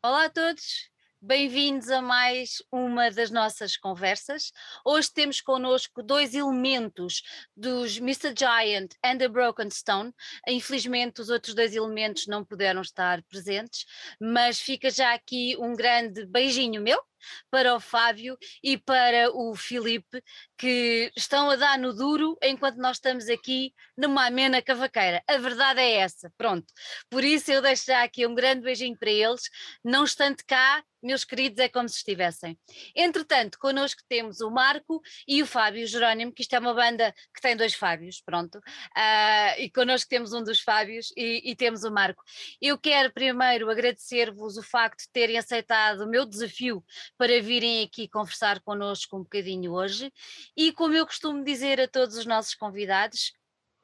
Olá 0.00 0.26
a 0.26 0.30
todos, 0.30 0.88
bem-vindos 1.20 1.90
a 1.90 2.00
mais 2.00 2.62
uma 2.70 3.10
das 3.10 3.32
nossas 3.32 3.76
conversas. 3.76 4.52
Hoje 4.84 5.12
temos 5.12 5.40
connosco 5.40 6.04
dois 6.04 6.36
elementos 6.36 7.20
dos 7.56 7.96
Mr. 7.96 8.32
Giant 8.38 8.94
and 9.04 9.18
the 9.18 9.26
Broken 9.26 9.68
Stone. 9.70 10.12
Infelizmente, 10.46 11.20
os 11.20 11.30
outros 11.30 11.52
dois 11.52 11.74
elementos 11.74 12.28
não 12.28 12.44
puderam 12.44 12.80
estar 12.80 13.20
presentes, 13.24 13.84
mas 14.20 14.60
fica 14.60 14.88
já 14.88 15.12
aqui 15.14 15.56
um 15.58 15.74
grande 15.74 16.24
beijinho 16.26 16.80
meu 16.80 17.02
para 17.50 17.74
o 17.74 17.80
Fábio 17.80 18.36
e 18.62 18.76
para 18.76 19.30
o 19.32 19.54
Filipe, 19.54 20.22
que 20.56 21.12
estão 21.16 21.50
a 21.50 21.56
dar 21.56 21.78
no 21.78 21.92
duro 21.94 22.36
enquanto 22.42 22.76
nós 22.76 22.96
estamos 22.96 23.28
aqui 23.28 23.72
numa 23.96 24.26
amena 24.26 24.62
cavaqueira. 24.62 25.22
A 25.26 25.36
verdade 25.38 25.80
é 25.80 25.96
essa, 25.96 26.32
pronto. 26.36 26.66
Por 27.10 27.24
isso 27.24 27.50
eu 27.50 27.62
deixo 27.62 27.86
já 27.86 28.02
aqui 28.02 28.26
um 28.26 28.34
grande 28.34 28.62
beijinho 28.62 28.96
para 28.98 29.10
eles, 29.10 29.42
não 29.84 30.04
estando 30.04 30.38
cá, 30.46 30.82
meus 31.02 31.24
queridos, 31.24 31.58
é 31.58 31.68
como 31.68 31.88
se 31.88 31.98
estivessem. 31.98 32.58
Entretanto, 32.94 33.58
connosco 33.58 34.02
temos 34.08 34.40
o 34.40 34.50
Marco 34.50 35.00
e 35.26 35.42
o 35.42 35.46
Fábio 35.46 35.86
Jerónimo, 35.86 36.32
que 36.32 36.42
isto 36.42 36.54
é 36.54 36.58
uma 36.58 36.74
banda 36.74 37.14
que 37.34 37.40
tem 37.40 37.56
dois 37.56 37.74
Fábios, 37.74 38.20
pronto, 38.20 38.58
uh, 38.58 39.60
e 39.60 39.70
connosco 39.70 40.08
temos 40.08 40.32
um 40.32 40.42
dos 40.42 40.60
Fábios 40.60 41.12
e, 41.16 41.50
e 41.50 41.56
temos 41.56 41.84
o 41.84 41.90
Marco. 41.90 42.22
Eu 42.60 42.76
quero 42.78 43.12
primeiro 43.12 43.70
agradecer-vos 43.70 44.56
o 44.56 44.62
facto 44.62 45.00
de 45.00 45.10
terem 45.12 45.38
aceitado 45.38 46.00
o 46.00 46.08
meu 46.08 46.26
desafio 46.26 46.84
para 47.16 47.40
virem 47.40 47.84
aqui 47.84 48.08
conversar 48.08 48.60
connosco 48.60 49.16
um 49.16 49.22
bocadinho 49.22 49.72
hoje. 49.72 50.12
E 50.56 50.72
como 50.72 50.94
eu 50.94 51.06
costumo 51.06 51.44
dizer 51.44 51.80
a 51.80 51.88
todos 51.88 52.16
os 52.16 52.26
nossos 52.26 52.54
convidados, 52.54 53.32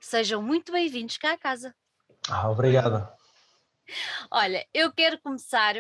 sejam 0.01 0.43
muito 0.43 0.73
bem-vindos 0.73 1.17
cá 1.17 1.33
à 1.33 1.39
casa. 1.39 1.75
Ah, 2.29 2.51
obrigado. 2.51 3.09
Olha, 4.31 4.67
eu 4.73 4.93
quero 4.93 5.21
começar 5.21 5.75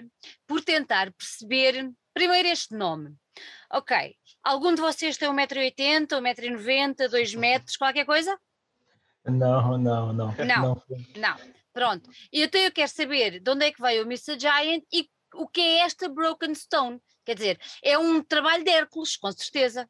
por 0.46 0.62
tentar 0.62 1.12
perceber 1.12 1.92
primeiro 2.12 2.48
este 2.48 2.74
nome. 2.74 3.16
Ok, 3.70 4.14
algum 4.42 4.74
de 4.74 4.80
vocês 4.80 5.16
tem 5.16 5.28
1,80m, 5.28 6.06
1,90m, 6.06 7.08
2 7.08 7.34
metros, 7.34 7.76
qualquer 7.76 8.04
coisa? 8.04 8.38
Não, 9.24 9.78
não, 9.78 10.12
não. 10.12 10.32
Não, 10.32 10.36
não. 10.36 10.82
não. 11.16 11.54
Pronto. 11.72 12.08
E 12.32 12.42
então 12.42 12.60
eu 12.60 12.70
quero 12.70 12.90
saber 12.90 13.40
de 13.40 13.50
onde 13.50 13.66
é 13.66 13.72
que 13.72 13.82
veio 13.82 14.04
o 14.04 14.06
Mr. 14.06 14.38
Giant 14.38 14.84
e 14.92 15.10
o 15.34 15.48
que 15.48 15.60
é 15.60 15.78
esta 15.80 16.08
Broken 16.08 16.54
Stone. 16.54 17.00
Quer 17.24 17.34
dizer, 17.34 17.60
é 17.82 17.98
um 17.98 18.22
trabalho 18.22 18.64
de 18.64 18.70
Hércules, 18.70 19.16
com 19.16 19.32
certeza. 19.32 19.88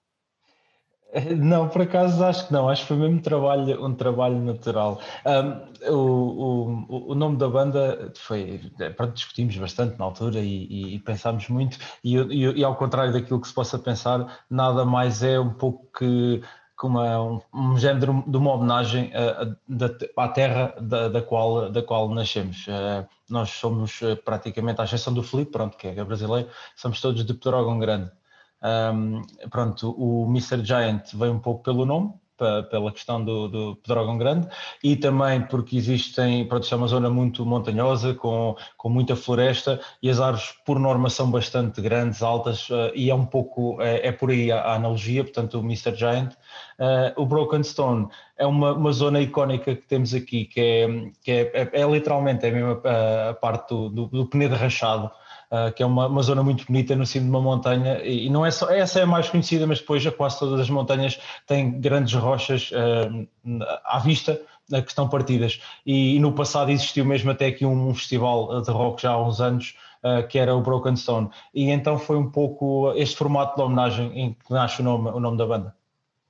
Não, 1.37 1.69
por 1.69 1.83
acaso 1.83 2.25
acho 2.25 2.47
que 2.47 2.53
não, 2.53 2.69
acho 2.69 2.83
que 2.83 2.89
foi 2.89 2.97
mesmo 2.97 3.21
trabalho, 3.21 3.85
um 3.85 3.95
trabalho 3.95 4.39
natural. 4.41 5.01
Um, 5.25 5.93
o, 5.93 6.87
o, 6.89 7.13
o, 7.13 7.15
nome 7.15 7.37
da 7.37 7.49
banda 7.49 8.13
foi, 8.17 8.61
pronto, 8.97 9.15
discutimos 9.15 9.57
bastante 9.57 9.99
na 9.99 10.05
altura 10.07 10.41
e, 10.41 10.67
e, 10.67 10.95
e 10.95 10.99
pensámos 10.99 11.49
muito, 11.49 11.79
e, 12.03 12.17
e, 12.17 12.65
ao 12.65 12.75
contrário 12.77 13.13
daquilo 13.13 13.41
que 13.41 13.49
se 13.49 13.55
possa 13.55 13.79
pensar, 13.79 14.45
nada 14.51 14.85
mais 14.85 15.23
é 15.23 15.39
um 15.39 15.55
pouco 15.55 15.87
que 15.97 16.43
como 16.85 17.01
um, 17.01 17.41
um 17.55 17.79
género 17.79 18.23
de 18.27 18.37
uma 18.37 18.53
homenagem 18.53 19.11
à 20.19 20.29
terra 20.29 20.75
da, 20.79 21.09
da, 21.09 21.23
qual, 21.23 21.71
da 21.71 21.83
qual 21.83 22.11
nascemos. 22.11 22.67
Uh, 22.67 23.09
nós 23.27 23.49
somos 23.49 24.03
uh, 24.03 24.15
praticamente, 24.23 24.83
à 24.83 24.85
exceção 24.85 25.15
do 25.15 25.23
Felipe, 25.23 25.51
pronto, 25.51 25.79
que 25.79 25.87
é 25.87 26.05
brasileiro, 26.05 26.51
somos 26.77 27.01
todos 27.01 27.25
de 27.25 27.33
Pedrógão 27.33 27.79
Grande. 27.79 28.13
Um, 28.63 29.23
pronto, 29.49 29.95
o 29.99 30.27
Mr. 30.29 30.63
Giant 30.63 31.15
veio 31.15 31.33
um 31.33 31.39
pouco 31.39 31.63
pelo 31.63 31.87
nome, 31.87 32.13
pela 32.71 32.91
questão 32.91 33.25
do, 33.25 33.49
do 33.49 33.77
Pedrógão 33.77 34.19
Grande 34.19 34.49
e 34.83 34.97
também 34.97 35.41
porque 35.43 35.77
existem, 35.77 36.47
pronto, 36.47 36.67
é 36.73 36.77
uma 36.77 36.87
zona 36.87 37.09
muito 37.09 37.47
montanhosa, 37.47 38.15
com, 38.15 38.57
com 38.77 38.89
muita 38.89 39.15
floresta 39.15 39.81
e 40.03 40.11
as 40.11 40.21
árvores 40.21 40.55
por 40.65 40.79
norma 40.79 41.09
são 41.11 41.31
bastante 41.31 41.81
grandes, 41.81 42.23
altas 42.23 42.69
uh, 42.71 42.91
e 42.95 43.11
é 43.11 43.15
um 43.15 43.25
pouco, 43.25 43.81
é, 43.81 44.09
é 44.09 44.13
por 44.13 44.31
aí 44.31 44.51
a, 44.51 44.61
a, 44.61 44.75
analogia, 44.75 45.23
portanto 45.23 45.59
o 45.59 45.61
Mr. 45.61 45.95
Giant. 45.95 46.33
Uh, 46.79 47.23
o 47.23 47.27
Broken 47.27 47.63
Stone 47.63 48.09
é 48.37 48.47
uma, 48.47 48.73
uma 48.73 48.93
zona 48.93 49.21
icónica 49.21 49.75
que 49.75 49.87
temos 49.87 50.13
aqui, 50.13 50.45
que 50.45 50.61
é, 50.61 50.87
que 51.23 51.31
é, 51.31 51.71
é, 51.73 51.81
é 51.83 51.87
literalmente 51.87 52.45
é 52.45 52.51
mesmo 52.51 52.81
a, 52.85 53.31
a 53.31 53.35
parte 53.35 53.69
do, 53.69 53.89
do, 53.89 54.07
do 54.07 54.27
Penedo 54.27 54.57
Rachado, 54.57 55.11
Uh, 55.51 55.73
que 55.73 55.83
é 55.83 55.87
uma, 55.87 56.07
uma, 56.07 56.23
zona 56.23 56.43
muito 56.43 56.67
bonita 56.67 56.97
no 56.97 57.07
cimo 57.07 57.27
de 57.27 57.31
uma 57.31 57.41
montanha, 57.41 58.01
e, 58.03 58.27
e, 58.27 58.31
não 58.31 58.45
é 58.45 58.51
só, 58.51 58.71
essa 58.71 59.01
é 59.01 59.03
a 59.03 59.07
mais 59.07 59.29
conhecida, 59.29 59.67
mas 59.67 59.79
depois 59.79 60.05
quase 60.11 60.39
todas 60.39 60.61
as 60.61 60.71
montanhas 60.71 61.21
têm 61.47 61.81
grandes 61.81 62.15
rochas 62.15 62.71
uh, 62.73 63.29
à 63.85 63.99
vista 63.99 64.41
uh, 64.73 64.83
que 64.83 64.89
estão 64.89 65.09
partidas. 65.09 65.61
E, 65.87 66.17
e, 66.17 66.21
no 66.21 66.33
passado 66.33 66.71
existiu 66.71 67.05
mesmo 67.05 67.31
até 67.31 67.47
aqui 67.47 67.65
um, 67.65 67.89
um 67.89 67.95
festival 67.95 68.63
de 68.63 68.71
rock 68.71 69.03
já 69.03 69.13
há 69.13 69.23
uns 69.23 69.41
anos, 69.41 69.75
que 70.29 70.39
era 70.39 70.55
o 70.55 70.61
Broken 70.61 70.95
Stone, 70.97 71.31
e 71.55 71.71
então 71.71 71.99
foi 71.99 72.19
um 72.19 72.31
pouco 72.31 72.93
este 72.95 73.17
formato 73.17 73.57
de 73.57 73.63
homenagem 73.63 74.13
em 74.15 74.33
que 74.35 74.53
nasce 74.53 74.83
o 74.83 74.85
nome, 74.85 75.09
o 75.09 75.19
nome 75.19 75.39
da 75.39 75.47
banda. 75.47 75.75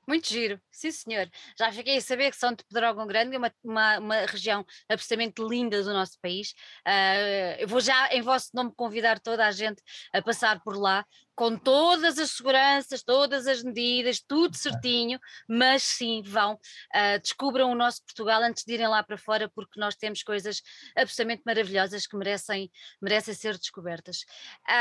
Muito 0.07 0.29
giro, 0.29 0.61
sim 0.71 0.91
senhor. 0.91 1.29
Já 1.59 1.73
fiquei 1.73 1.97
a 1.97 2.01
saber 2.01 2.31
que 2.31 2.37
São 2.37 2.53
de 2.53 2.65
Pedrógão 2.65 3.07
Grande 3.07 3.35
é 3.35 3.39
uma, 3.39 3.53
uma, 3.63 3.99
uma, 3.99 4.17
região 4.27 4.65
absolutamente 4.89 5.43
linda 5.43 5.83
do 5.83 5.93
nosso 5.93 6.19
país. 6.21 6.51
Uh, 6.87 7.57
eu 7.61 7.69
vou 7.69 7.81
já, 7.81 8.09
em 8.09 8.21
vosso 8.21 8.51
nome, 8.55 8.73
convidar 8.77 9.19
toda 9.19 9.47
a 9.47 9.51
gente 9.51 9.83
a 10.13 10.21
passar 10.21 10.61
por 10.63 10.77
lá, 10.77 11.05
com 11.35 11.57
todas 11.57 12.19
as 12.19 12.31
seguranças, 12.31 13.03
todas 13.03 13.47
as 13.47 13.63
medidas, 13.63 14.21
tudo 14.21 14.57
certinho, 14.57 15.19
mas 15.49 15.83
sim, 15.83 16.23
vão, 16.23 16.55
uh, 16.55 17.21
descubram 17.21 17.71
o 17.71 17.75
nosso 17.75 18.05
Portugal 18.05 18.43
antes 18.43 18.65
de 18.65 18.75
irem 18.75 18.89
lá 18.89 19.03
para 19.03 19.19
fora, 19.19 19.51
porque 19.55 19.81
nós 19.81 19.97
temos 19.97 20.23
coisas 20.23 20.63
absolutamente 20.97 21.43
maravilhosas 21.45 22.07
que 22.07 22.17
merecem, 22.17 22.71
merecem 23.01 23.35
ser 23.35 23.57
descobertas. 23.59 24.25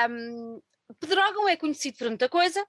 Um, 0.10 0.62
Pedrógão 1.00 1.48
é 1.48 1.56
conhecido 1.56 1.98
por 1.98 2.08
muita 2.08 2.30
coisa, 2.30 2.64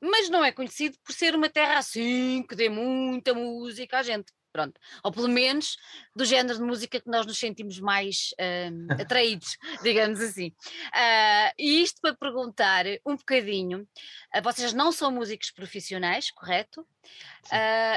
mas 0.00 0.28
não 0.30 0.44
é 0.44 0.52
conhecido 0.52 0.96
por 1.04 1.12
ser 1.12 1.34
uma 1.34 1.48
terra 1.48 1.78
assim 1.78 2.42
que 2.48 2.54
dê 2.54 2.68
muita 2.68 3.34
música 3.34 3.98
à 3.98 4.02
gente. 4.02 4.32
Pronto, 4.50 4.80
ou 5.04 5.12
pelo 5.12 5.28
menos 5.28 5.76
do 6.18 6.24
género 6.24 6.58
de 6.58 6.64
música 6.64 7.00
que 7.00 7.08
nós 7.08 7.24
nos 7.24 7.38
sentimos 7.38 7.78
mais 7.78 8.30
uh, 8.32 8.92
atraídos, 9.00 9.56
digamos 9.84 10.20
assim. 10.20 10.48
Uh, 10.48 11.54
e 11.56 11.80
isto 11.80 12.00
para 12.00 12.12
perguntar 12.12 12.84
um 13.06 13.14
bocadinho, 13.14 13.86
uh, 14.34 14.42
vocês 14.42 14.72
não 14.72 14.90
são 14.90 15.12
músicos 15.12 15.52
profissionais, 15.52 16.32
correto? 16.32 16.84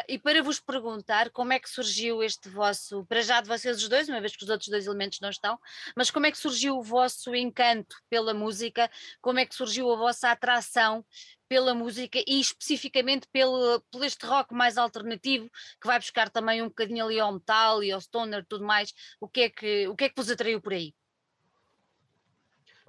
e 0.07 0.17
para 0.19 0.41
vos 0.41 0.61
perguntar 0.61 1.29
como 1.31 1.51
é 1.51 1.59
que 1.59 1.69
surgiu 1.69 2.23
este 2.23 2.47
vosso, 2.47 3.03
para 3.05 3.21
já 3.21 3.41
de 3.41 3.47
vocês 3.49 3.81
os 3.81 3.89
dois, 3.89 4.07
uma 4.07 4.21
vez 4.21 4.33
que 4.33 4.43
os 4.43 4.49
outros 4.49 4.69
dois 4.69 4.85
elementos 4.85 5.19
não 5.19 5.29
estão, 5.29 5.59
mas 5.97 6.09
como 6.09 6.27
é 6.27 6.31
que 6.31 6.37
surgiu 6.37 6.77
o 6.77 6.81
vosso 6.81 7.35
encanto 7.35 7.97
pela 8.09 8.33
música, 8.33 8.89
como 9.19 9.39
é 9.39 9.45
que 9.45 9.53
surgiu 9.53 9.91
a 9.91 9.97
vossa 9.97 10.31
atração 10.31 11.03
pela 11.51 11.73
música 11.73 12.17
e 12.25 12.39
especificamente 12.39 13.27
pelo, 13.27 13.81
pelo 13.91 14.05
este 14.05 14.25
rock 14.25 14.53
mais 14.53 14.77
alternativo 14.77 15.51
que 15.81 15.85
vai 15.85 15.99
buscar 15.99 16.29
também 16.29 16.61
um 16.61 16.69
bocadinho 16.69 17.03
ali 17.03 17.19
ao 17.19 17.33
metal 17.33 17.83
e 17.83 17.91
ao 17.91 17.99
stoner 18.11 18.45
tudo 18.47 18.65
mais. 18.65 18.93
O 19.19 19.27
que 19.27 19.41
é 19.41 19.49
que, 19.49 19.87
o 19.87 19.95
que, 19.95 20.05
é 20.05 20.09
que 20.09 20.15
vos 20.15 20.29
atraiu 20.29 20.61
por 20.61 20.73
aí? 20.73 20.93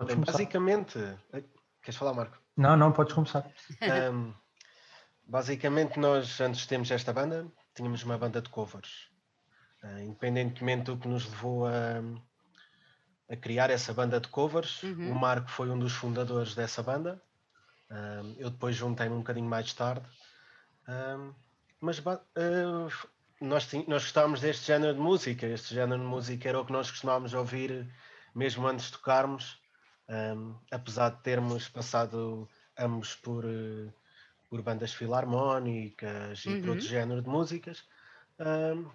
Bem, 0.05 0.17
basicamente, 0.17 0.99
queres 1.81 1.97
falar, 1.97 2.13
Marco? 2.13 2.39
Não, 2.57 2.77
não, 2.77 2.93
podes 2.93 3.15
começar. 3.15 3.51
Um, 4.13 4.35
basicamente, 5.25 5.99
nós 5.99 6.41
antes 6.41 6.67
temos 6.67 6.91
esta 6.91 7.13
banda, 7.13 7.47
tínhamos 7.75 8.03
uma 8.03 8.19
banda 8.19 8.43
de 8.43 8.49
covers. 8.49 9.09
Uh, 9.83 10.01
independentemente 10.01 10.85
do 10.85 10.97
que 10.97 11.09
nos 11.09 11.25
levou 11.29 11.67
a, 11.67 12.03
a 13.31 13.37
criar 13.37 13.71
essa 13.71 13.95
banda 13.95 14.21
de 14.21 14.29
covers, 14.29 14.83
uhum. 14.83 15.13
o 15.13 15.15
Marco 15.15 15.51
foi 15.51 15.71
um 15.71 15.79
dos 15.79 15.93
fundadores 15.93 16.55
dessa 16.55 16.83
banda 16.83 17.23
eu 18.39 18.51
depois 18.51 18.75
juntei-me 18.77 19.15
um 19.15 19.19
bocadinho 19.19 19.49
mais 19.49 19.73
tarde. 19.75 20.07
mas 21.81 21.99
uh, 21.99 22.89
nós, 23.43 23.71
nós 23.87 24.03
gostávamos 24.05 24.41
deste 24.41 24.67
género 24.67 24.95
de 24.95 25.01
música. 25.01 25.47
Este 25.47 25.75
género 25.75 26.01
de 26.01 26.07
música 26.07 26.49
era 26.49 26.61
o 26.61 26.65
que 26.65 26.73
nós 26.73 26.91
costumávamos 26.91 27.35
ouvir 27.35 27.87
mesmo 28.35 28.67
antes 28.67 28.87
de 28.87 28.93
tocarmos, 28.93 29.59
um, 30.09 30.55
apesar 30.71 31.11
de 31.11 31.23
termos 31.23 31.69
passado 31.69 32.49
ambos 32.79 33.15
por, 33.15 33.45
uh, 33.45 33.93
por 34.49 34.63
bandas 34.63 34.95
filarmónicas 34.95 36.45
uhum. 36.45 36.57
e 36.57 36.61
por 36.61 36.69
outro 36.71 36.85
uhum. 36.85 36.91
género 36.91 37.23
de 37.23 37.29
músicas. 37.29 37.85
Um, 38.39 38.91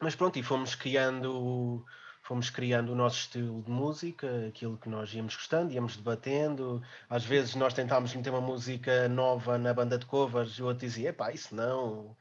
mas 0.00 0.14
pronto, 0.14 0.38
e 0.38 0.42
fomos 0.42 0.74
criando 0.74 1.84
fomos 2.22 2.50
criando 2.50 2.92
o 2.92 2.94
nosso 2.94 3.20
estilo 3.20 3.62
de 3.62 3.70
música, 3.70 4.48
aquilo 4.48 4.76
que 4.76 4.88
nós 4.90 5.14
íamos 5.14 5.34
gostando, 5.34 5.72
íamos 5.72 5.96
debatendo. 5.96 6.82
Às 7.08 7.24
vezes 7.24 7.54
nós 7.54 7.72
tentámos 7.72 8.14
meter 8.14 8.28
uma 8.28 8.40
música 8.40 9.08
nova 9.08 9.56
na 9.56 9.72
banda 9.72 9.96
de 9.96 10.04
covers 10.04 10.50
e 10.58 10.62
o 10.62 10.66
outro 10.66 10.86
dizia: 10.86 11.08
epá, 11.08 11.32
isso 11.32 11.54
não, 11.54 12.14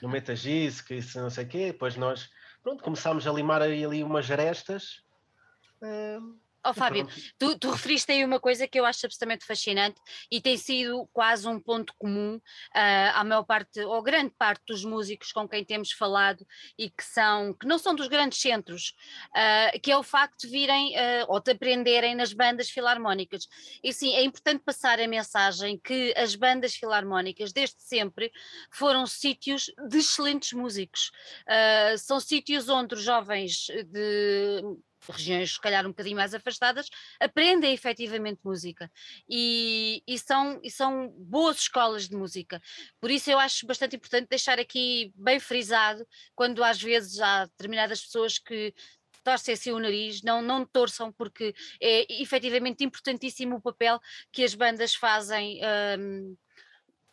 não 0.00 0.10
metas 0.10 0.44
isso, 0.44 0.84
não 1.20 1.30
sei 1.30 1.44
o 1.44 1.48
quê. 1.48 1.66
Depois 1.72 1.96
nós, 1.96 2.30
pronto, 2.62 2.82
começámos 2.82 3.26
a 3.26 3.32
limar 3.32 3.62
ali 3.62 4.02
umas 4.02 4.30
arestas. 4.30 5.02
Uh, 5.82 6.38
Oh, 6.64 6.72
Fábio, 6.72 7.08
tu, 7.36 7.58
tu, 7.58 7.70
referiste 7.70 8.12
aí 8.12 8.24
uma 8.24 8.38
coisa 8.38 8.68
que 8.68 8.78
eu 8.78 8.84
acho 8.84 9.04
absolutamente 9.04 9.44
fascinante 9.44 10.00
e 10.30 10.40
tem 10.40 10.56
sido 10.56 11.08
quase 11.12 11.48
um 11.48 11.58
ponto 11.58 11.92
comum 11.98 12.36
uh, 12.36 13.12
à 13.14 13.24
maior 13.24 13.42
parte, 13.42 13.80
ou 13.80 14.00
grande 14.00 14.32
parte 14.38 14.62
dos 14.68 14.84
músicos 14.84 15.32
com 15.32 15.48
quem 15.48 15.64
temos 15.64 15.90
falado 15.90 16.46
e 16.78 16.88
que 16.88 17.02
são, 17.02 17.52
que 17.54 17.66
não 17.66 17.78
são 17.78 17.96
dos 17.96 18.06
grandes 18.06 18.40
centros, 18.40 18.94
uh, 19.30 19.80
que 19.80 19.90
é 19.90 19.98
o 19.98 20.04
facto 20.04 20.42
de 20.42 20.48
virem 20.48 20.94
uh, 20.94 21.26
ou 21.26 21.40
de 21.40 21.50
aprenderem 21.50 22.14
nas 22.14 22.32
bandas 22.32 22.70
filarmónicas. 22.70 23.48
E 23.82 23.92
sim, 23.92 24.14
é 24.14 24.22
importante 24.22 24.62
passar 24.62 25.00
a 25.00 25.08
mensagem 25.08 25.80
que 25.82 26.14
as 26.16 26.36
bandas 26.36 26.76
filarmónicas, 26.76 27.52
desde 27.52 27.82
sempre, 27.82 28.30
foram 28.70 29.04
sítios 29.04 29.64
de 29.88 29.98
excelentes 29.98 30.52
músicos. 30.52 31.10
são 31.98 32.20
sítios 32.20 32.68
onde 32.68 32.94
os 32.94 33.02
jovens 33.02 33.66
de 33.86 34.62
regiões 35.10 35.52
se 35.52 35.60
calhar 35.60 35.84
um 35.84 35.90
bocadinho 35.90 36.16
mais 36.16 36.34
afastadas, 36.34 36.88
aprendem 37.20 37.72
efetivamente 37.72 38.40
música 38.44 38.90
e, 39.28 40.02
e, 40.06 40.18
são, 40.18 40.60
e 40.62 40.70
são 40.70 41.08
boas 41.18 41.58
escolas 41.58 42.08
de 42.08 42.16
música. 42.16 42.60
Por 43.00 43.10
isso 43.10 43.30
eu 43.30 43.38
acho 43.38 43.66
bastante 43.66 43.96
importante 43.96 44.28
deixar 44.28 44.58
aqui 44.58 45.12
bem 45.16 45.40
frisado, 45.40 46.06
quando 46.34 46.62
às 46.62 46.80
vezes 46.80 47.20
há 47.20 47.46
determinadas 47.46 48.02
pessoas 48.02 48.38
que 48.38 48.74
torcem 49.22 49.54
assim 49.54 49.70
o 49.70 49.78
nariz, 49.78 50.22
não, 50.22 50.42
não 50.42 50.64
torçam, 50.64 51.12
porque 51.12 51.54
é 51.80 52.20
efetivamente 52.20 52.84
importantíssimo 52.84 53.56
o 53.56 53.60
papel 53.60 54.00
que 54.30 54.44
as 54.44 54.54
bandas 54.54 54.94
fazem 54.94 55.60
um, 55.98 56.36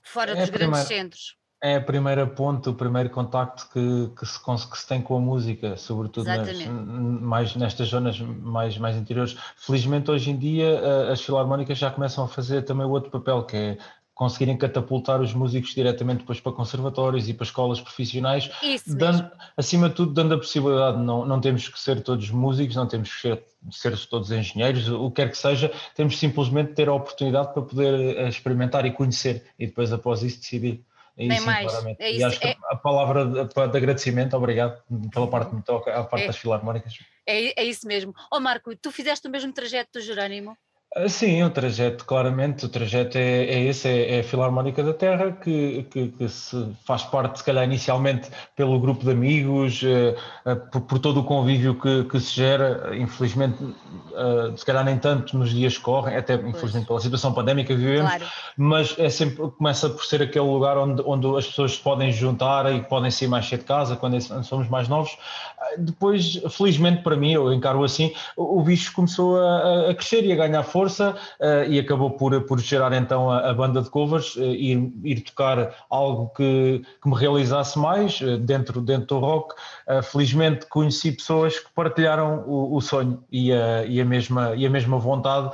fora 0.01 0.31
é 0.31 0.35
dos 0.35 0.49
grandes 0.49 0.81
centros. 0.81 1.38
É 1.61 1.75
a 1.75 1.81
primeira 1.81 2.25
ponte, 2.25 2.69
o 2.69 2.73
primeiro 2.73 3.09
contacto 3.09 3.67
que, 3.73 4.11
que, 4.17 4.25
se, 4.25 4.39
que 4.41 4.77
se 4.77 4.87
tem 4.87 5.01
com 5.01 5.17
a 5.17 5.19
música, 5.19 5.75
sobretudo 5.75 6.25
nas, 6.25 6.65
mais, 6.67 7.55
nestas 7.55 7.89
zonas 7.89 8.17
mais, 8.19 8.77
mais 8.77 8.95
interiores. 8.95 9.35
Felizmente, 9.57 10.09
hoje 10.09 10.31
em 10.31 10.37
dia, 10.37 11.11
as 11.11 11.21
filarmónicas 11.21 11.77
já 11.77 11.91
começam 11.91 12.23
a 12.23 12.27
fazer 12.29 12.61
também 12.61 12.85
o 12.85 12.91
outro 12.91 13.11
papel, 13.11 13.43
que 13.43 13.57
é 13.57 13.77
conseguirem 14.19 14.57
catapultar 14.57 15.21
os 15.21 15.33
músicos 15.33 15.73
diretamente 15.73 16.19
depois 16.19 16.41
para 16.41 16.51
conservatórios 16.51 17.29
e 17.29 17.33
para 17.33 17.45
escolas 17.45 17.79
profissionais, 17.79 18.51
dando, 18.85 19.31
acima 19.55 19.87
de 19.87 19.95
tudo 19.95 20.11
dando 20.11 20.33
a 20.33 20.37
possibilidade, 20.37 20.97
não, 20.97 21.25
não 21.25 21.39
temos 21.39 21.69
que 21.69 21.79
ser 21.79 22.03
todos 22.03 22.29
músicos, 22.29 22.75
não 22.75 22.85
temos 22.85 23.13
que 23.13 23.21
ser, 23.21 23.43
ser 23.71 23.97
todos 24.07 24.29
engenheiros, 24.29 24.89
o 24.89 25.09
que 25.09 25.21
quer 25.21 25.31
que 25.31 25.37
seja, 25.37 25.71
temos 25.95 26.19
simplesmente 26.19 26.73
ter 26.73 26.89
a 26.89 26.93
oportunidade 26.93 27.53
para 27.53 27.61
poder 27.61 28.17
eh, 28.17 28.27
experimentar 28.27 28.85
e 28.85 28.91
conhecer 28.91 29.45
e 29.57 29.67
depois 29.67 29.93
após 29.93 30.21
isso 30.21 30.41
decidir. 30.41 30.83
É 31.19 31.27
Nem 31.27 31.41
mais. 31.41 31.73
É 31.99 32.11
isso, 32.11 32.21
e 32.21 32.23
acho 32.23 32.39
que 32.39 32.47
é... 32.47 32.55
a 32.69 32.77
palavra 32.77 33.25
de, 33.25 33.53
de, 33.53 33.77
agradecimento, 33.77 34.37
obrigado 34.37 34.81
pela 35.11 35.27
parte 35.27 35.49
que 35.49 35.55
me 35.57 35.61
toca, 35.61 35.93
à 35.93 36.03
parte 36.05 36.23
é, 36.23 36.27
das 36.27 36.37
filarmónicas. 36.37 36.97
É, 37.27 37.61
é 37.61 37.65
isso 37.65 37.85
mesmo. 37.85 38.13
Ó 38.31 38.37
oh, 38.37 38.39
Marco, 38.39 38.73
tu 38.77 38.89
fizeste 38.89 39.27
o 39.27 39.31
mesmo 39.31 39.51
trajeto 39.51 39.99
do 39.99 40.01
Jerônimo? 40.01 40.57
Ah, 40.95 41.07
sim, 41.07 41.43
o 41.43 41.51
trajeto, 41.51 42.03
claramente, 42.03 42.65
o 42.65 42.69
trajeto 42.69 43.15
é, 43.15 43.43
é 43.43 43.59
esse, 43.65 43.87
é, 43.87 44.15
é, 44.15 44.19
a 44.21 44.23
Filarmónica 44.23 44.83
da 44.83 44.91
Terra, 44.91 45.31
que, 45.33 45.83
que, 45.83 46.07
que, 46.07 46.27
se 46.27 46.67
faz 46.83 47.03
parte, 47.03 47.37
se 47.37 47.45
calhar, 47.45 47.63
inicialmente 47.63 48.31
pelo 48.55 48.79
grupo 48.79 49.05
de 49.05 49.11
amigos, 49.11 49.83
eh, 49.83 50.15
eh, 50.47 50.55
por, 50.55 50.81
por, 50.81 50.97
todo 50.97 51.19
o 51.19 51.23
convívio 51.23 51.79
que, 51.79 52.05
que, 52.05 52.19
se 52.19 52.33
gera, 52.37 52.97
infelizmente, 52.97 53.63
eh, 54.15 54.51
se 54.57 54.65
calhar 54.65 54.83
nem 54.83 54.97
tanto 54.97 55.37
nos 55.37 55.51
dias 55.51 55.77
que 55.77 55.83
correm, 55.83 56.17
até 56.17 56.33
infelizmente 56.33 56.87
pela 56.87 56.99
situação 56.99 57.33
pandémica 57.33 57.67
que 57.67 57.79
vivemos, 57.79 58.09
claro. 58.09 58.25
mas 58.57 58.95
é 58.97 59.11
sempre, 59.11 59.47
começa 59.51 59.89
por 59.89 60.03
ser 60.03 60.23
aquele 60.23 60.45
lugar 60.45 60.75
onde, 60.75 61.03
onde 61.05 61.27
as 61.37 61.45
pessoas 61.45 61.73
se 61.73 61.79
podem 61.79 62.11
juntar 62.11 62.73
e 62.73 62.81
podem 62.81 63.11
sair 63.11 63.27
mais 63.27 63.47
cedo 63.47 63.59
de 63.59 63.65
casa, 63.67 63.95
quando 63.95 64.19
somos 64.43 64.67
mais 64.67 64.87
novos. 64.87 65.15
Ah, 65.59 65.75
depois, 65.77 66.41
felizmente 66.49 67.03
para 67.03 67.15
mim, 67.15 67.33
eu 67.33 67.53
encaro 67.53 67.83
assim, 67.83 68.11
o, 68.35 68.59
o 68.59 68.63
bicho 68.63 68.91
começou 68.93 69.39
a, 69.39 69.91
a 69.91 69.93
crescer 69.93 70.25
e 70.25 70.31
a 70.31 70.35
ganhar 70.35 70.63
força 70.63 70.78
força 70.79 71.17
uh, 71.41 71.69
e 71.69 71.77
acabou 71.77 72.11
por, 72.11 72.41
por 72.45 72.59
gerar 72.59 72.93
então 72.93 73.29
a, 73.29 73.49
a 73.49 73.53
banda 73.53 73.81
de 73.81 73.89
covers, 73.89 74.35
uh, 74.37 74.43
ir, 74.43 74.91
ir 75.03 75.21
tocar 75.21 75.75
algo 75.89 76.29
que, 76.29 76.81
que 77.01 77.09
me 77.09 77.15
realizasse 77.15 77.77
mais 77.77 78.21
uh, 78.21 78.37
dentro, 78.37 78.79
dentro 78.79 79.07
do 79.07 79.19
rock. 79.19 79.55
Felizmente 80.03 80.65
conheci 80.67 81.11
pessoas 81.11 81.59
que 81.59 81.69
partilharam 81.73 82.43
o, 82.47 82.75
o 82.75 82.81
sonho 82.81 83.23
e 83.31 83.51
a, 83.51 83.85
e, 83.85 83.99
a 84.01 84.05
mesma, 84.05 84.55
e 84.55 84.65
a 84.65 84.69
mesma 84.69 84.97
vontade 84.97 85.51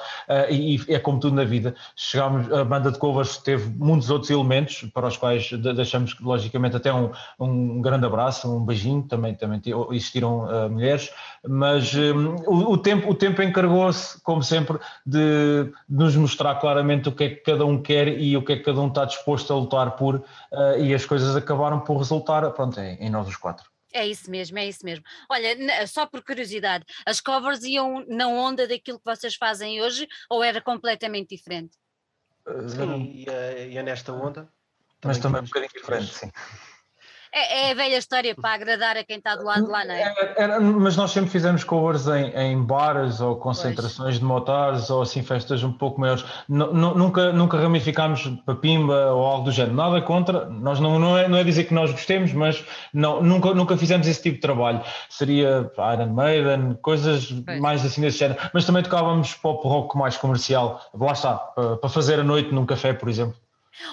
e, 0.49 0.75
e, 0.75 0.93
é 0.93 0.99
como 0.99 1.19
tudo 1.19 1.35
na 1.35 1.43
vida. 1.43 1.75
Chegámos, 1.95 2.51
a 2.51 2.63
banda 2.63 2.91
de 2.91 2.99
covers 2.99 3.37
teve 3.37 3.69
muitos 3.77 4.09
outros 4.09 4.29
elementos 4.29 4.89
para 4.93 5.07
os 5.07 5.17
quais 5.17 5.51
deixamos 5.51 6.19
logicamente 6.19 6.75
até 6.75 6.93
um, 6.93 7.11
um 7.39 7.81
grande 7.81 8.05
abraço, 8.05 8.53
um 8.53 8.65
beijinho, 8.65 9.03
também, 9.03 9.33
também 9.35 9.61
existiram 9.91 10.47
mulheres, 10.69 11.09
mas 11.47 11.93
um, 11.95 12.35
o, 12.45 12.73
o, 12.73 12.77
tempo, 12.77 13.09
o 13.09 13.15
tempo 13.15 13.41
encargou-se, 13.41 14.21
como 14.21 14.43
sempre, 14.43 14.77
de 15.05 15.25
de, 15.25 15.71
nos 15.89 16.15
mostrar 16.15 16.55
claramente 16.55 17.09
o 17.09 17.11
que 17.11 17.23
é 17.23 17.29
que 17.29 17.35
cada 17.37 17.65
um 17.65 17.81
quer 17.81 18.07
e 18.07 18.35
o 18.35 18.43
que 18.43 18.53
é 18.53 18.57
que 18.57 18.63
cada 18.63 18.79
um 18.79 18.87
está 18.87 19.05
disposto 19.05 19.51
a 19.51 19.55
lutar 19.55 19.91
por, 19.91 20.15
uh, 20.15 20.23
e 20.79 20.93
as 20.93 21.05
coisas 21.05 21.35
acabaram 21.35 21.79
por 21.79 21.97
resultar, 21.97 22.49
pronto, 22.51 22.79
em, 22.79 22.95
em 22.95 23.09
nós 23.09 23.27
os 23.27 23.35
quatro. 23.35 23.74
É 23.95 24.05
isso 24.05 24.29
mesmo, 24.29 24.59
é 24.59 24.67
isso 24.67 24.83
mesmo. 24.83 25.05
Olha, 25.31 25.87
só 25.87 26.05
por 26.05 26.21
curiosidade, 26.21 26.83
as 27.05 27.21
covers 27.21 27.63
iam 27.63 28.05
na 28.09 28.27
onda 28.27 28.67
daquilo 28.67 28.99
que 28.99 29.05
vocês 29.05 29.35
fazem 29.35 29.81
hoje 29.81 30.05
ou 30.29 30.43
era 30.43 30.61
completamente 30.61 31.33
diferente? 31.33 31.77
Sim, 32.67 33.11
ia, 33.13 33.67
ia 33.67 33.81
nesta 33.81 34.11
onda. 34.11 34.51
Mas 35.01 35.17
também 35.17 35.41
um 35.41 35.45
bocadinho 35.45 35.71
diferente, 35.71 36.13
sim. 36.13 36.29
É, 37.37 37.67
é, 37.67 37.71
a 37.71 37.73
velha 37.73 37.97
história 37.97 38.33
para 38.33 38.53
agradar 38.53 38.95
a 38.95 39.03
quem 39.03 39.17
está 39.17 39.35
do 39.35 39.43
lado 39.43 39.67
lá, 39.67 39.83
não 39.83 39.93
é? 39.93 40.13
é 40.37 40.57
mas 40.57 40.95
nós 40.95 41.11
sempre 41.11 41.29
fizemos 41.29 41.65
covers 41.65 42.07
em, 42.07 42.29
em 42.29 42.63
bares 42.63 43.19
ou 43.19 43.35
concentrações 43.35 43.97
pois. 43.97 44.19
de 44.19 44.23
motares 44.23 44.89
ou 44.89 45.01
assim 45.01 45.21
festas 45.21 45.61
um 45.61 45.73
pouco 45.73 45.99
maiores. 45.99 46.23
N 46.47 46.65
nunca, 46.71 47.33
nunca 47.33 47.57
ramificámos 47.57 48.25
para 48.45 48.55
pimba 48.55 49.11
ou 49.11 49.25
algo 49.25 49.43
do 49.43 49.51
género. 49.51 49.75
Nada 49.75 50.01
contra. 50.01 50.45
Nós 50.45 50.79
não, 50.79 50.97
não, 50.97 51.17
é, 51.17 51.27
não 51.27 51.37
é 51.37 51.43
dizer 51.43 51.65
que 51.65 51.73
nós 51.73 51.91
gostemos, 51.91 52.31
mas 52.31 52.63
não, 52.93 53.21
nunca, 53.21 53.53
nunca 53.53 53.75
fizemos 53.75 54.07
esse 54.07 54.23
tipo 54.23 54.35
de 54.35 54.41
trabalho. 54.41 54.81
Seria 55.09 55.69
Iron 55.93 56.13
Maiden, 56.13 56.77
coisas 56.81 57.33
pois. 57.45 57.59
mais 57.59 57.85
assim 57.85 57.99
desse 57.99 58.19
género. 58.19 58.39
Mas 58.53 58.65
também 58.65 58.81
tocávamos 58.81 59.33
pop 59.33 59.67
rock 59.67 59.97
mais 59.97 60.15
comercial. 60.15 60.81
Lá 60.97 61.11
está, 61.11 61.35
para 61.35 61.89
fazer 61.89 62.17
a 62.17 62.23
noite 62.23 62.53
num 62.53 62.65
café, 62.65 62.93
por 62.93 63.09
exemplo. 63.09 63.35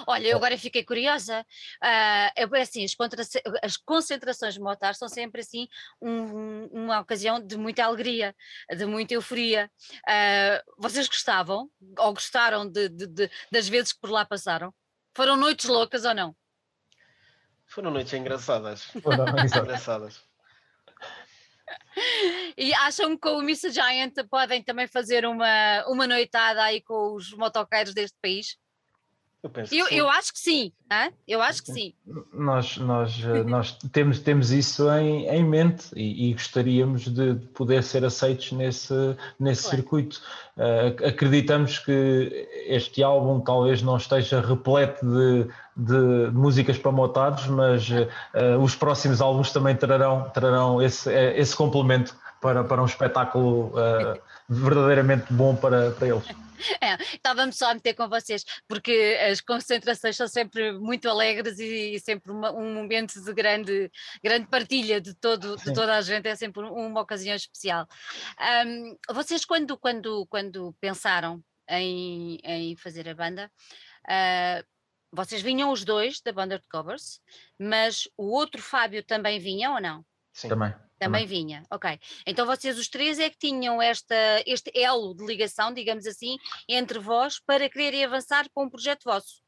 Olha, 0.07 0.27
eu 0.27 0.37
agora 0.37 0.57
fiquei 0.57 0.83
curiosa. 0.83 1.45
Uh, 1.81 2.55
é 2.55 2.61
assim, 2.61 2.83
as, 2.85 2.95
as, 3.61 3.77
concentrações 3.77 4.53
de 4.53 4.59
motar 4.59 4.95
são 4.95 5.07
sempre 5.07 5.41
assim 5.41 5.67
um, 6.01 6.65
uma 6.71 6.99
ocasião 6.99 7.39
de 7.39 7.57
muita 7.57 7.83
alegria, 7.85 8.35
de 8.75 8.85
muita 8.85 9.13
euforia. 9.13 9.69
Uh, 10.07 10.73
vocês 10.77 11.07
gostavam 11.07 11.69
ou 11.97 12.13
gostaram 12.13 12.69
de, 12.69 12.89
de, 12.89 13.07
de, 13.07 13.31
das 13.51 13.67
vezes 13.67 13.93
que 13.93 13.99
por 13.99 14.09
lá 14.09 14.25
passaram? 14.25 14.73
Foram 15.15 15.37
noites 15.37 15.65
loucas 15.65 16.05
ou 16.05 16.13
não? 16.13 16.35
Foram 17.65 17.91
noites 17.91 18.13
engraçadas. 18.13 18.83
Foram 19.01 19.25
engraçadas. 19.63 20.21
E 22.57 22.73
acham 22.73 23.11
que 23.11 23.17
com 23.17 23.37
o 23.37 23.41
Missa 23.41 23.69
Giant 23.69 24.13
podem 24.29 24.63
também 24.63 24.87
fazer 24.87 25.25
uma, 25.25 25.85
uma 25.87 26.07
noitada 26.07 26.63
aí 26.63 26.81
com 26.81 27.15
os 27.15 27.31
motoqueiros 27.33 27.93
deste 27.93 28.17
país? 28.21 28.57
Eu, 29.43 29.49
penso 29.49 29.75
eu, 29.75 29.87
eu 29.89 30.09
acho 30.09 30.31
que 30.31 30.39
sim, 30.39 30.71
hein? 30.89 31.11
eu 31.27 31.41
acho 31.41 31.61
que 31.61 31.73
sim. 31.73 31.93
Nós, 32.33 32.77
nós, 32.77 33.21
eh, 33.21 33.43
nós 33.43 33.77
temos, 33.91 34.19
temos 34.19 34.51
isso 34.51 34.89
em, 34.93 35.27
em 35.27 35.43
mente 35.43 35.87
e, 35.97 36.29
e 36.29 36.33
gostaríamos 36.33 37.09
de 37.09 37.35
poder 37.53 37.83
ser 37.83 38.05
aceitos 38.05 38.53
nesse, 38.53 38.93
nesse 39.37 39.63
claro. 39.63 39.77
circuito. 39.77 40.21
Uh, 40.55 41.07
acreditamos 41.07 41.77
que 41.77 42.47
este 42.67 43.03
álbum 43.03 43.41
talvez 43.41 43.81
não 43.81 43.97
esteja 43.97 44.39
repleto 44.39 45.05
de, 45.05 45.47
de 45.75 46.31
músicas 46.31 46.77
para 46.77 46.93
motados, 46.93 47.45
mas 47.47 47.89
uh, 47.89 48.57
os 48.61 48.75
próximos 48.75 49.19
álbuns 49.19 49.51
também 49.51 49.75
trarão, 49.75 50.29
trarão 50.29 50.81
esse, 50.81 51.11
esse 51.11 51.53
complemento 51.53 52.15
para, 52.39 52.63
para 52.63 52.81
um 52.81 52.85
espetáculo 52.85 53.73
uh, 53.73 54.17
verdadeiramente 54.47 55.33
bom 55.33 55.53
para, 55.53 55.91
para 55.91 56.07
eles. 56.07 56.23
É, 56.81 56.95
estávamos 57.15 57.57
só 57.57 57.71
a 57.71 57.73
meter 57.73 57.93
com 57.93 58.07
vocês, 58.07 58.43
porque 58.67 59.17
as 59.29 59.41
concentrações 59.41 60.15
são 60.15 60.27
sempre 60.27 60.71
muito 60.73 61.09
alegres 61.09 61.59
e, 61.59 61.95
e 61.95 61.99
sempre 61.99 62.31
uma, 62.31 62.51
um 62.51 62.73
momento 62.73 63.21
de 63.21 63.33
grande, 63.33 63.91
grande 64.23 64.47
partilha 64.47 64.99
de, 64.99 65.13
todo, 65.15 65.55
de 65.57 65.73
toda 65.73 65.95
a 65.95 66.01
gente, 66.01 66.27
é 66.27 66.35
sempre 66.35 66.63
uma 66.63 67.01
ocasião 67.01 67.35
especial. 67.35 67.87
Um, 68.65 68.97
vocês, 69.13 69.45
quando, 69.45 69.77
quando, 69.77 70.25
quando 70.27 70.73
pensaram 70.79 71.43
em, 71.69 72.39
em 72.43 72.75
fazer 72.75 73.07
a 73.07 73.15
banda, 73.15 73.51
uh, 74.05 74.73
vocês 75.11 75.41
vinham 75.41 75.71
os 75.71 75.83
dois 75.83 76.21
da 76.21 76.31
banda 76.31 76.57
de 76.57 76.67
covers, 76.67 77.21
mas 77.59 78.07
o 78.17 78.31
outro 78.31 78.61
Fábio 78.61 79.03
também 79.03 79.39
vinha 79.39 79.71
ou 79.71 79.79
não? 79.79 80.03
Sim. 80.33 80.49
Também. 80.49 80.73
Também, 81.05 81.25
vinha, 81.25 81.63
ok. 81.69 81.99
Então 82.25 82.45
vocês 82.45 82.77
os 82.77 82.87
três 82.87 83.19
é 83.19 83.29
que 83.29 83.37
tinham 83.37 83.81
esta, 83.81 84.15
este 84.45 84.71
elo 84.75 85.15
de 85.15 85.25
ligação, 85.25 85.73
digamos 85.73 86.05
assim, 86.05 86.37
entre 86.67 86.99
vós 86.99 87.39
para 87.39 87.69
quererem 87.69 88.05
avançar 88.05 88.45
com 88.53 88.65
um 88.65 88.69
projeto 88.69 89.03
vosso. 89.05 89.43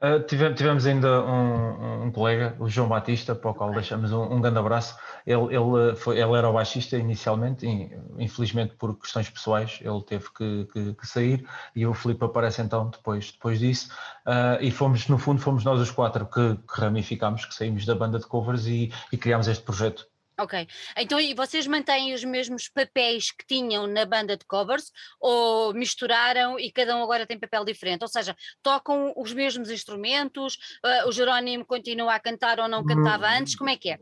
Uh, 0.00 0.22
tivemos, 0.24 0.56
tivemos, 0.56 0.86
ainda 0.86 1.24
um, 1.24 2.04
um, 2.04 2.12
colega, 2.12 2.56
o 2.60 2.68
João 2.68 2.88
Batista, 2.88 3.34
para 3.34 3.50
o 3.50 3.54
qual 3.54 3.72
deixamos 3.72 4.12
um, 4.12 4.32
um 4.32 4.40
grande 4.40 4.58
abraço. 4.58 4.96
Ele, 5.26 5.56
ele, 5.56 5.96
foi, 5.96 6.20
ele 6.20 6.36
era 6.36 6.48
o 6.48 6.52
baixista 6.52 6.96
inicialmente, 6.96 7.66
e, 7.66 7.90
infelizmente 8.16 8.76
por 8.76 8.96
questões 8.96 9.28
pessoais 9.28 9.80
ele 9.82 10.00
teve 10.02 10.26
que, 10.32 10.68
que, 10.72 10.94
que, 10.94 11.06
sair 11.06 11.44
e 11.74 11.84
o 11.84 11.92
Filipe 11.92 12.24
aparece 12.24 12.62
então 12.62 12.90
depois, 12.90 13.32
depois 13.32 13.58
disso. 13.58 13.90
Uh, 14.24 14.62
e 14.62 14.70
fomos, 14.70 15.08
no 15.08 15.18
fundo, 15.18 15.40
fomos 15.40 15.64
nós 15.64 15.80
os 15.80 15.90
quatro 15.90 16.26
que, 16.26 16.54
que 16.54 16.80
ramificámos, 16.80 17.44
que 17.44 17.54
saímos 17.54 17.84
da 17.84 17.96
banda 17.96 18.20
de 18.20 18.26
covers 18.26 18.66
e, 18.66 18.92
e 19.12 19.16
criámos 19.16 19.48
este 19.48 19.64
projeto 19.64 20.06
Ok. 20.38 20.68
Então, 20.96 21.20
e 21.20 21.34
vocês 21.34 21.66
mantêm 21.66 22.14
os 22.14 22.22
mesmos 22.22 22.68
papéis 22.68 23.32
que 23.32 23.44
tinham 23.44 23.88
na 23.88 24.04
banda 24.04 24.36
de 24.36 24.44
covers 24.44 24.92
ou 25.20 25.74
misturaram 25.74 26.58
e 26.60 26.70
cada 26.70 26.96
um 26.96 27.02
agora 27.02 27.26
tem 27.26 27.36
papel 27.36 27.64
diferente? 27.64 28.02
Ou 28.02 28.08
seja, 28.08 28.36
tocam 28.62 29.12
os 29.16 29.32
mesmos 29.32 29.68
instrumentos? 29.68 30.54
Uh, 30.84 31.08
o 31.08 31.12
Jerónimo 31.12 31.64
continua 31.64 32.14
a 32.14 32.20
cantar 32.20 32.60
ou 32.60 32.68
não 32.68 32.84
cantava 32.84 33.26
hum. 33.26 33.38
antes? 33.40 33.56
Como 33.56 33.68
é 33.68 33.76
que 33.76 33.90
é? 33.90 33.98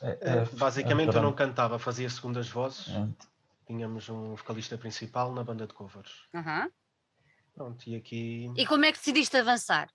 é, 0.00 0.10
é, 0.10 0.30
é 0.38 0.44
Basicamente, 0.52 1.14
é, 1.14 1.18
eu 1.18 1.22
não 1.22 1.32
cantava, 1.32 1.76
fazia 1.76 2.08
segundas 2.08 2.48
vozes. 2.48 2.88
É. 2.88 3.08
Tínhamos 3.66 4.08
um 4.08 4.36
vocalista 4.36 4.78
principal 4.78 5.32
na 5.32 5.42
banda 5.42 5.66
de 5.66 5.74
covers. 5.74 6.12
Uhum. 6.32 6.70
Pronto, 7.52 7.88
e 7.88 7.96
aqui. 7.96 8.52
E 8.56 8.64
como 8.64 8.84
é 8.84 8.92
que 8.92 8.98
decidiste 8.98 9.36
avançar? 9.36 9.88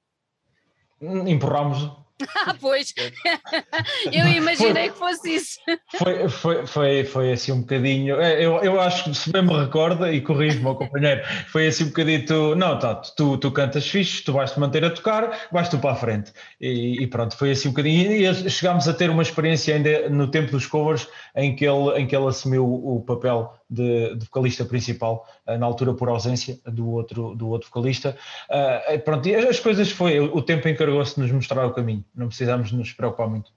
Empurramos 1.01 1.89
ah, 2.35 2.55
pois, 2.59 2.93
eu 4.11 4.27
imaginei 4.27 4.89
foi, 4.89 4.91
que 4.91 4.97
fosse 4.97 5.35
isso. 5.35 5.59
Foi, 5.97 6.29
foi, 6.29 6.67
foi, 6.67 7.03
foi 7.03 7.31
assim 7.31 7.51
um 7.51 7.61
bocadinho, 7.61 8.19
é, 8.19 8.43
eu, 8.43 8.57
eu 8.57 8.79
acho 8.79 9.05
que 9.05 9.15
se 9.15 9.31
bem 9.31 9.41
me 9.41 9.53
recorda, 9.53 10.11
e 10.11 10.21
corrijo 10.21 10.61
meu 10.61 10.75
companheiro, 10.75 11.21
foi 11.47 11.67
assim 11.67 11.85
um 11.85 11.87
bocadinho, 11.87 12.25
tu, 12.25 12.55
não, 12.55 12.77
tá, 12.77 12.95
tu, 12.95 13.37
tu 13.37 13.51
cantas 13.51 13.87
fixe, 13.87 14.23
tu 14.23 14.33
vais-te 14.33 14.59
manter 14.59 14.83
a 14.83 14.89
tocar, 14.89 15.47
vais 15.51 15.69
tu 15.69 15.77
para 15.77 15.91
a 15.91 15.95
frente. 15.95 16.33
E, 16.59 17.01
e, 17.03 17.07
pronto, 17.07 17.35
foi 17.37 17.51
assim 17.51 17.69
um 17.69 17.71
bocadinho, 17.71 18.11
e 18.11 18.49
chegámos 18.49 18.87
a 18.87 18.93
ter 18.93 19.09
uma 19.09 19.21
experiência 19.21 19.75
ainda 19.75 20.09
no 20.09 20.27
tempo 20.27 20.51
dos 20.51 20.65
covers, 20.65 21.07
em 21.35 21.55
que 21.55 21.65
ele, 21.65 21.99
em 21.99 22.07
que 22.07 22.15
ele 22.15 22.27
assumiu 22.27 22.65
o 22.65 23.01
papel 23.05 23.53
de, 23.69 24.15
de, 24.15 24.25
vocalista 24.25 24.65
principal, 24.65 25.27
eh, 25.45 25.57
na 25.57 25.65
altura 25.65 25.93
por 25.93 26.09
ausência 26.09 26.59
do 26.65 26.89
outro, 26.89 27.35
do 27.35 27.49
outro 27.49 27.69
vocalista. 27.69 28.17
Uh, 28.49 28.99
pronto, 29.01 29.27
e 29.29 29.35
as 29.35 29.59
coisas 29.59 29.91
foi, 29.91 30.19
o 30.19 30.41
tempo 30.41 30.67
encargou-se 30.67 31.15
de 31.15 31.21
nos 31.21 31.31
mostrar 31.31 31.65
o 31.65 31.71
caminho, 31.71 32.03
não 32.13 32.27
precisamos 32.27 32.71
nos 32.71 32.93
preocupar 32.93 33.27
muito. 33.29 33.51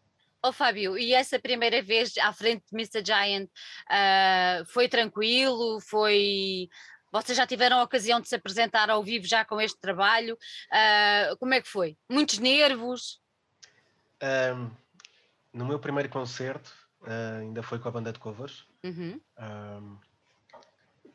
Oh, 0.44 0.52
Fábio, 0.52 0.98
e 0.98 1.14
essa 1.14 1.38
primeira 1.38 1.80
vez 1.80 2.16
à 2.18 2.32
frente 2.32 2.64
de 2.68 2.76
Mr. 2.76 3.04
Giant 3.04 3.46
uh, 3.46 4.64
foi 4.66 4.88
tranquilo? 4.88 5.80
Foi. 5.80 6.68
Vocês 7.12 7.38
já 7.38 7.46
tiveram 7.46 7.78
a 7.78 7.84
ocasião 7.84 8.20
de 8.20 8.28
se 8.28 8.34
apresentar 8.34 8.90
ao 8.90 9.04
vivo 9.04 9.24
já 9.24 9.44
com 9.44 9.60
este 9.60 9.78
trabalho? 9.78 10.34
Uh, 10.34 11.36
como 11.38 11.54
é 11.54 11.60
que 11.60 11.68
foi? 11.68 11.96
Muitos 12.10 12.38
nervos? 12.38 13.20
Um, 14.20 14.70
no 15.52 15.64
meu 15.64 15.78
primeiro 15.78 16.08
concerto, 16.08 16.72
uh, 17.02 17.40
ainda 17.40 17.62
foi 17.62 17.78
com 17.78 17.88
a 17.88 17.92
banda 17.92 18.12
de 18.12 18.18
covers. 18.18 18.66
Uhum. 18.82 19.20
Um, 19.38 19.98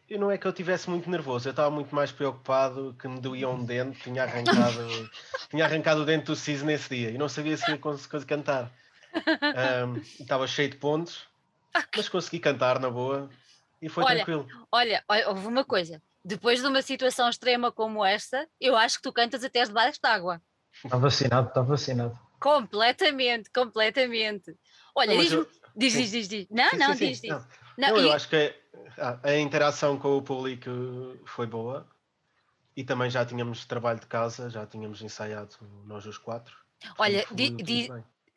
e 0.09 0.17
não 0.17 0.31
é 0.31 0.37
que 0.37 0.47
eu 0.47 0.53
tivesse 0.53 0.89
muito 0.89 1.09
nervoso, 1.09 1.47
eu 1.47 1.51
estava 1.51 1.69
muito 1.69 1.93
mais 1.93 2.11
preocupado 2.11 2.95
que 2.99 3.07
me 3.07 3.19
doía 3.19 3.49
um 3.49 3.63
dente, 3.63 3.99
tinha 3.99 4.23
arrancado, 4.23 5.09
tinha 5.49 5.65
arrancado 5.65 6.01
o 6.01 6.05
dente 6.05 6.25
do 6.25 6.35
siso 6.35 6.65
nesse 6.65 6.89
dia 6.89 7.09
e 7.09 7.17
não 7.17 7.27
sabia 7.27 7.57
se 7.57 7.69
ia 7.69 7.77
conseguir 7.77 8.25
cantar. 8.25 8.71
Um, 9.15 9.97
estava 9.97 10.47
cheio 10.47 10.69
de 10.69 10.77
pontos, 10.77 11.27
mas 11.95 12.07
consegui 12.07 12.39
cantar 12.39 12.79
na 12.79 12.89
boa 12.89 13.29
e 13.81 13.89
foi 13.89 14.03
olha, 14.03 14.15
tranquilo. 14.15 14.47
Olha, 14.71 15.03
olha, 15.07 15.29
houve 15.29 15.47
uma 15.47 15.65
coisa, 15.65 16.01
depois 16.23 16.61
de 16.61 16.67
uma 16.67 16.81
situação 16.81 17.29
extrema 17.29 17.71
como 17.71 18.05
esta, 18.05 18.47
eu 18.61 18.75
acho 18.77 18.97
que 18.97 19.03
tu 19.03 19.11
cantas 19.11 19.43
até 19.43 19.63
debaixo 19.63 19.99
de 20.01 20.09
água. 20.09 20.41
Está 20.83 20.97
vacinado, 20.97 21.47
está 21.49 21.61
vacinado. 21.61 22.19
Completamente, 22.39 23.49
completamente. 23.49 24.55
Olha, 24.95 25.17
diz, 25.17 25.31
eu... 25.31 25.47
diz, 25.75 25.93
diz, 25.93 26.11
diz, 26.11 26.27
diz, 26.27 26.47
Não, 26.49 26.69
sim, 26.69 26.77
não, 26.77 26.93
sim, 26.93 27.07
diz, 27.09 27.19
sim. 27.19 27.27
diz. 27.27 27.37
Não. 27.37 27.66
Não, 27.77 27.89
não 27.89 27.99
e... 27.99 28.03
eu 28.03 28.11
acho 28.11 28.27
que 28.27 28.55
a, 28.97 29.19
a 29.29 29.37
interação 29.37 29.97
com 29.97 30.17
o 30.17 30.21
público 30.21 30.69
foi 31.25 31.45
boa 31.45 31.87
e 32.75 32.83
também 32.83 33.09
já 33.09 33.25
tínhamos 33.25 33.65
trabalho 33.65 33.99
de 33.99 34.07
casa, 34.07 34.49
já 34.49 34.65
tínhamos 34.65 35.01
ensaiado 35.01 35.55
nós 35.85 36.05
os 36.05 36.17
quatro. 36.17 36.55
Olha, 36.97 37.25
di, 37.31 37.49
di, 37.49 37.89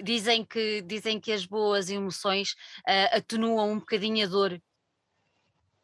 dizem, 0.03 0.45
que, 0.45 0.83
dizem 0.83 1.21
que 1.21 1.33
as 1.33 1.45
boas 1.45 1.91
emoções 1.91 2.53
uh, 2.89 3.17
atenuam 3.17 3.73
um 3.73 3.79
bocadinho 3.79 4.25
a 4.25 4.29
dor. 4.29 4.61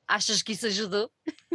Achas 0.09 0.43
que 0.43 0.53
isso 0.53 0.67
ajudou? 0.67 1.11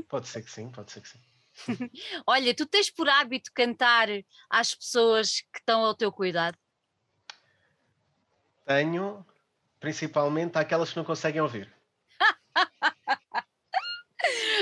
Pode 0.08 0.28
ser 0.28 0.44
que 0.44 0.52
sim, 0.52 0.70
pode 0.70 0.92
ser 0.92 1.02
que 1.02 1.10
sim. 1.10 1.20
Olha, 2.28 2.54
tu 2.54 2.66
tens 2.66 2.90
por 2.90 3.08
hábito 3.08 3.52
cantar 3.54 4.08
às 4.50 4.76
pessoas 4.76 5.42
que 5.52 5.60
estão 5.60 5.84
ao 5.84 5.96
teu 5.96 6.12
cuidado? 6.12 6.58
Tenho, 8.66 9.26
principalmente 9.80 10.58
àquelas 10.58 10.92
que 10.92 10.98
não 10.98 11.04
conseguem 11.04 11.42
ouvir. 11.42 11.81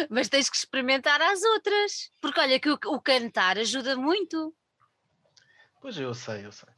Mas 0.10 0.28
tens 0.28 0.50
que 0.50 0.58
experimentar 0.58 1.22
as 1.22 1.44
outras, 1.44 2.12
porque 2.20 2.40
olha 2.40 2.60
que 2.60 2.70
o, 2.70 2.80
o 2.88 3.00
cantar 3.00 3.60
ajuda 3.60 3.96
muito. 3.96 4.54
Pois 5.80 5.98
eu 5.98 6.14
sei, 6.14 6.46
eu 6.46 6.52
sei. 6.52 6.70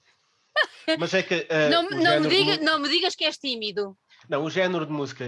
Mas 0.99 1.13
é 1.13 1.23
que. 1.23 1.47
Uh, 1.49 1.69
não, 1.71 1.89
não, 1.89 2.19
me 2.19 2.27
diga, 2.27 2.57
não 2.57 2.79
me 2.79 2.89
digas 2.89 3.15
que 3.15 3.23
és 3.23 3.37
tímido. 3.37 3.97
Não, 4.27 4.43
o 4.43 4.49
género 4.49 4.85
de 4.85 4.91
música 4.91 5.25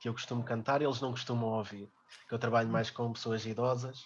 que 0.00 0.08
eu 0.08 0.12
costumo 0.12 0.44
cantar, 0.44 0.82
eles 0.82 1.00
não 1.00 1.12
costumam 1.12 1.50
ouvir. 1.50 1.88
Que 2.28 2.34
eu 2.34 2.38
trabalho 2.38 2.68
mais 2.68 2.90
com 2.90 3.12
pessoas 3.12 3.46
idosas. 3.46 4.04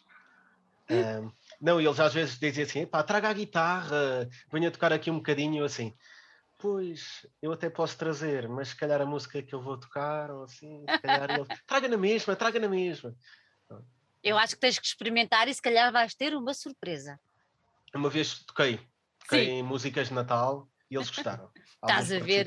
Um, 0.91 1.33
não, 1.61 1.81
eles 1.81 1.99
às 1.99 2.13
vezes 2.13 2.39
dizem 2.39 2.65
assim: 2.65 2.87
pá, 2.87 3.03
traga 3.03 3.31
a 3.31 3.33
guitarra, 3.33 4.29
venha 4.53 4.71
tocar 4.71 4.93
aqui 4.93 5.11
um 5.11 5.17
bocadinho, 5.17 5.65
assim. 5.65 5.95
Pois, 6.61 7.27
eu 7.41 7.53
até 7.53 7.71
posso 7.71 7.97
trazer, 7.97 8.47
mas 8.47 8.69
se 8.69 8.77
calhar 8.77 9.01
a 9.01 9.07
música 9.07 9.43
que 9.43 9.55
eu 9.55 9.63
vou 9.63 9.79
tocar, 9.79 10.31
ou 10.31 10.45
assim, 10.45 10.85
se 10.89 10.99
calhar 10.99 11.31
ele. 11.31 11.47
traga 11.67 11.89
na 11.89 11.97
mesma, 11.97 12.37
traga 12.37 12.61
na 12.61 12.69
mesma. 12.69 13.17
Eu 14.23 14.37
acho 14.37 14.55
que 14.55 14.61
tens 14.61 14.79
que 14.79 14.87
experimentar 14.87 15.49
e 15.49 15.55
se 15.55 15.63
calhar 15.63 15.91
vais 15.91 16.15
ter 16.15 16.35
uma 16.35 16.53
surpresa. 16.53 17.19
Uma 17.95 18.11
vez 18.11 18.45
toquei, 18.45 18.79
toquei 19.21 19.47
Sim. 19.47 19.51
em 19.53 19.63
músicas 19.63 20.09
de 20.09 20.15
Natal 20.15 20.69
e 20.91 20.97
eles 20.97 21.09
gostaram. 21.09 21.51
Estás 21.83 22.13
a 22.13 22.19
ver? 22.19 22.47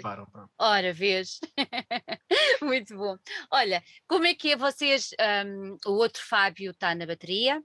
Ora, 0.59 0.93
vês. 0.93 1.39
Muito 2.61 2.95
bom. 2.95 3.17
Olha, 3.49 3.83
como 4.07 4.27
é 4.27 4.35
que 4.35 4.51
é 4.51 4.55
vocês? 4.55 5.09
Um, 5.45 5.75
o 5.87 5.93
outro 5.93 6.21
Fábio 6.23 6.69
está 6.69 6.93
na 6.93 7.07
bateria, 7.07 7.63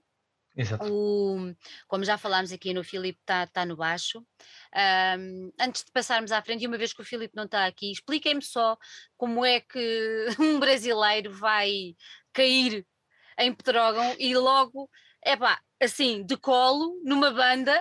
Exato. 0.59 0.93
O, 0.93 1.55
como 1.87 2.05
já 2.05 2.19
falámos 2.19 2.51
aqui 2.51 2.75
no 2.75 2.83
Filipe, 2.83 3.21
está 3.21 3.47
tá 3.47 3.65
no 3.65 3.77
baixo. 3.77 4.19
Um, 5.17 5.53
antes 5.61 5.85
de 5.85 5.93
passarmos 5.93 6.33
à 6.33 6.43
frente, 6.43 6.65
e 6.65 6.67
uma 6.67 6.77
vez 6.77 6.93
que 6.93 7.01
o 7.01 7.05
Filipe 7.05 7.37
não 7.37 7.45
está 7.45 7.65
aqui, 7.65 7.93
expliquem-me 7.93 8.43
só 8.43 8.77
como 9.17 9.45
é 9.45 9.61
que 9.61 10.27
um 10.41 10.59
brasileiro 10.59 11.33
vai 11.33 11.95
cair 12.33 12.85
em 13.39 13.55
Pedrógão 13.55 14.17
e 14.19 14.35
logo, 14.35 14.91
é 15.25 15.37
pá, 15.37 15.61
assim, 15.81 16.27
de 16.27 16.37
colo, 16.37 17.01
numa 17.05 17.31
banda. 17.31 17.81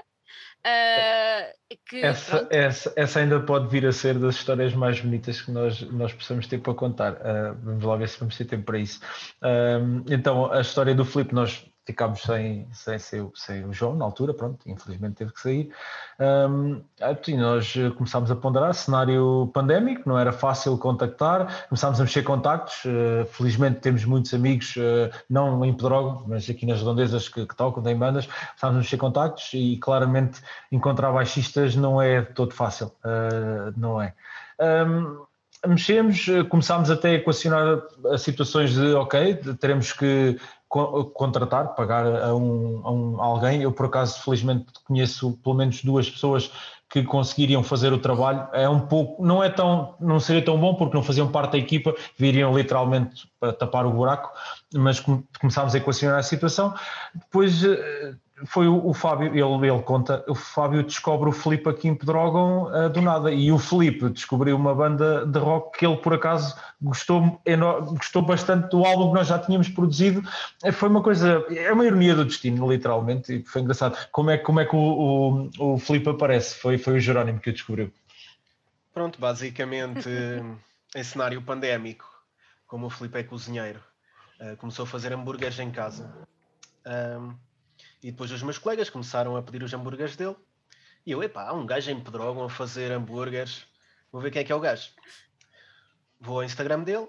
Uh, 0.59 1.77
que, 1.85 2.03
essa, 2.03 2.47
essa, 2.51 2.93
essa, 2.95 3.19
ainda 3.21 3.39
pode 3.39 3.69
vir 3.69 3.87
a 3.87 3.91
ser 3.91 4.19
das 4.19 4.35
histórias 4.35 4.73
mais 4.73 4.99
bonitas 4.99 5.41
que 5.41 5.49
nós, 5.49 5.81
nós 5.81 6.13
possamos 6.13 6.45
ter 6.45 6.59
para 6.59 6.75
contar. 6.75 7.13
Uh, 7.13 7.57
vamos 7.63 7.83
lá 7.83 7.95
ver 7.95 8.07
se 8.07 8.19
vamos 8.19 8.37
ter 8.37 8.45
tempo 8.45 8.65
para 8.65 8.77
isso. 8.77 8.99
Uh, 9.41 10.03
então, 10.11 10.51
a 10.51 10.61
história 10.61 10.93
do 10.93 11.05
Filipe, 11.05 11.33
nós 11.33 11.65
ficámos 11.87 12.21
sem, 12.21 12.67
sem, 12.73 12.99
sem, 12.99 13.31
sem, 13.33 13.65
o 13.65 13.71
João 13.71 13.95
na 13.95 14.03
altura, 14.03 14.33
pronto, 14.33 14.59
infelizmente 14.69 15.15
teve 15.15 15.31
que 15.31 15.39
sair. 15.39 15.71
Um, 16.19 16.81
e 17.25 17.37
nós 17.37 17.73
começámos 17.95 18.29
a 18.29 18.35
ponderar 18.35 18.73
cenário 18.73 19.49
pandémico, 19.53 20.01
não 20.05 20.19
era 20.19 20.33
fácil 20.33 20.77
contactar, 20.77 21.67
começámos 21.69 22.01
a 22.01 22.03
mexer 22.03 22.23
contactos, 22.23 22.83
uh, 22.83 23.25
felizmente 23.27 23.79
temos 23.79 24.03
muitos 24.03 24.33
amigos, 24.33 24.75
uh, 24.75 25.09
não 25.29 25.63
em 25.63 25.73
Pedrógão, 25.73 26.25
mas 26.27 26.49
aqui 26.49 26.65
nas 26.65 26.79
redondezas 26.79 27.29
que, 27.29 27.45
que 27.45 27.55
tocam, 27.55 27.81
têm 27.81 27.95
bandas, 27.95 28.25
começámos 28.25 28.75
a 28.75 28.79
mexer 28.79 28.97
contactos 28.97 29.49
e 29.53 29.77
claramente 29.77 30.41
encontrar 30.69 31.13
baixistas 31.13 31.73
não 31.73 32.01
é 32.01 32.21
todo 32.21 32.53
fácil, 32.53 32.87
uh, 33.05 33.73
não 33.77 34.01
é. 34.01 34.13
Um, 34.59 35.25
mexemos, 35.65 36.25
começámos 36.49 36.91
até 36.91 37.11
a 37.11 37.13
equacionar 37.13 37.81
as 38.11 38.21
situações 38.21 38.73
de, 38.73 38.93
ok, 38.93 39.35
teremos 39.59 39.93
que 39.93 40.37
contratar, 40.69 41.75
pagar 41.75 42.05
a, 42.05 42.35
um, 42.35 42.81
a 42.83 42.91
um, 42.91 43.21
alguém. 43.21 43.61
Eu, 43.61 43.71
por 43.71 43.85
acaso, 43.85 44.21
felizmente 44.21 44.65
conheço 44.85 45.37
pelo 45.43 45.55
menos 45.55 45.83
duas 45.83 46.09
pessoas 46.09 46.51
que 46.89 47.03
conseguiriam 47.03 47.63
fazer 47.63 47.91
o 47.91 47.99
trabalho. 47.99 48.47
É 48.53 48.67
um 48.67 48.79
pouco, 48.79 49.23
não 49.23 49.43
é 49.43 49.49
tão, 49.49 49.95
não 49.99 50.19
seria 50.19 50.43
tão 50.43 50.59
bom 50.59 50.75
porque 50.75 50.95
não 50.95 51.03
faziam 51.03 51.29
parte 51.29 51.53
da 51.53 51.57
equipa, 51.57 51.93
viriam 52.17 52.55
literalmente 52.55 53.29
para 53.39 53.53
tapar 53.53 53.85
o 53.85 53.91
buraco, 53.91 54.31
mas 54.73 54.99
começámos 55.39 55.75
a 55.75 55.77
equacionar 55.77 56.19
a 56.19 56.23
situação. 56.23 56.73
Depois, 57.13 57.63
eh, 57.63 58.15
foi 58.45 58.67
o, 58.67 58.85
o 58.85 58.93
Fábio, 58.93 59.27
ele, 59.27 59.67
ele 59.67 59.81
conta, 59.81 60.23
o 60.27 60.35
Fábio 60.35 60.83
descobre 60.83 61.29
o 61.29 61.31
Felipe 61.31 61.69
aqui 61.69 61.87
em 61.87 61.95
Pedrógão 61.95 62.65
uh, 62.65 62.89
do 62.89 63.01
nada, 63.01 63.31
e 63.31 63.51
o 63.51 63.57
Felipe 63.57 64.09
descobriu 64.09 64.55
uma 64.55 64.75
banda 64.75 65.25
de 65.25 65.39
rock 65.39 65.79
que 65.79 65.85
ele 65.85 65.97
por 65.97 66.13
acaso 66.13 66.55
gostou, 66.81 67.41
gostou 67.95 68.21
bastante 68.21 68.69
do 68.69 68.85
álbum 68.85 69.09
que 69.09 69.15
nós 69.15 69.27
já 69.27 69.39
tínhamos 69.39 69.69
produzido, 69.69 70.21
eh, 70.63 70.71
foi 70.71 70.89
uma 70.89 71.01
coisa, 71.01 71.45
é 71.49 71.71
uma 71.71 71.85
ironia 71.85 72.15
do 72.15 72.25
destino, 72.25 72.71
literalmente, 72.71 73.33
e 73.33 73.43
foi 73.43 73.61
engraçado, 73.61 73.97
como 74.11 74.29
é, 74.29 74.37
como 74.37 74.59
é 74.59 74.65
que 74.65 74.75
o, 74.75 75.49
o, 75.59 75.73
o 75.73 75.79
Felipe 75.79 76.09
aparece, 76.09 76.55
foi, 76.55 76.77
foi 76.77 76.97
o 76.97 76.99
Jerónimo 76.99 77.39
que 77.39 77.49
o 77.49 77.53
descobriu. 77.53 77.91
Pronto, 78.93 79.19
basicamente 79.19 80.09
em 80.95 81.03
cenário 81.03 81.41
pandémico, 81.41 82.05
como 82.67 82.87
o 82.87 82.89
Felipe 82.89 83.19
é 83.19 83.23
cozinheiro, 83.23 83.79
uh, 84.39 84.55
começou 84.57 84.83
a 84.83 84.87
fazer 84.87 85.13
hambúrgueres 85.13 85.59
em 85.59 85.71
casa. 85.71 86.13
Um, 86.85 87.35
e 88.01 88.11
depois 88.11 88.31
os 88.31 88.43
meus 88.43 88.57
colegas 88.57 88.89
começaram 88.89 89.35
a 89.35 89.41
pedir 89.41 89.63
os 89.63 89.73
hambúrgueres 89.73 90.15
dele. 90.15 90.35
E 91.05 91.11
eu, 91.11 91.23
epá, 91.23 91.47
há 91.47 91.53
um 91.53 91.65
gajo 91.65 91.89
em 91.89 91.99
Pedrógão 91.99 92.43
a 92.43 92.49
fazer 92.49 92.91
hambúrgueres. 92.91 93.65
Vou 94.11 94.21
ver 94.21 94.31
quem 94.31 94.41
é 94.41 94.45
que 94.45 94.51
é 94.51 94.55
o 94.55 94.59
gajo. 94.59 94.91
Vou 96.19 96.37
ao 96.37 96.43
Instagram 96.43 96.83
dele 96.83 97.07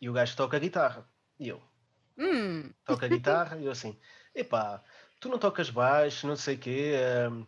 e 0.00 0.08
o 0.08 0.12
gajo 0.12 0.36
toca 0.36 0.58
guitarra. 0.58 1.08
E 1.38 1.48
eu, 1.48 1.62
hum. 2.18 2.70
toca 2.84 3.08
guitarra. 3.08 3.56
e 3.58 3.64
eu 3.64 3.72
assim, 3.72 3.98
epá, 4.34 4.82
tu 5.20 5.28
não 5.28 5.38
tocas 5.38 5.70
baixo, 5.70 6.26
não 6.26 6.36
sei 6.36 6.56
o 6.56 6.58
quê. 6.58 6.94
Um... 7.30 7.46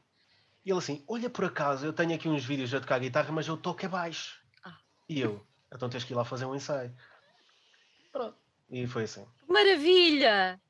E 0.64 0.70
ele 0.70 0.78
assim, 0.78 1.04
olha 1.06 1.30
por 1.30 1.44
acaso, 1.44 1.86
eu 1.86 1.92
tenho 1.92 2.14
aqui 2.14 2.28
uns 2.28 2.44
vídeos 2.44 2.72
a 2.74 2.80
tocar 2.80 2.98
guitarra, 2.98 3.32
mas 3.32 3.46
eu 3.46 3.56
toco 3.56 3.84
é 3.84 3.88
baixo. 3.88 4.40
Ah. 4.64 4.78
E 5.08 5.20
eu, 5.20 5.44
então 5.72 5.88
tens 5.88 6.04
que 6.04 6.12
ir 6.12 6.16
lá 6.16 6.24
fazer 6.24 6.44
um 6.44 6.54
ensaio. 6.54 6.94
Pronto. 8.12 8.36
E 8.70 8.86
foi 8.86 9.04
assim. 9.04 9.26
Maravilha! 9.48 10.60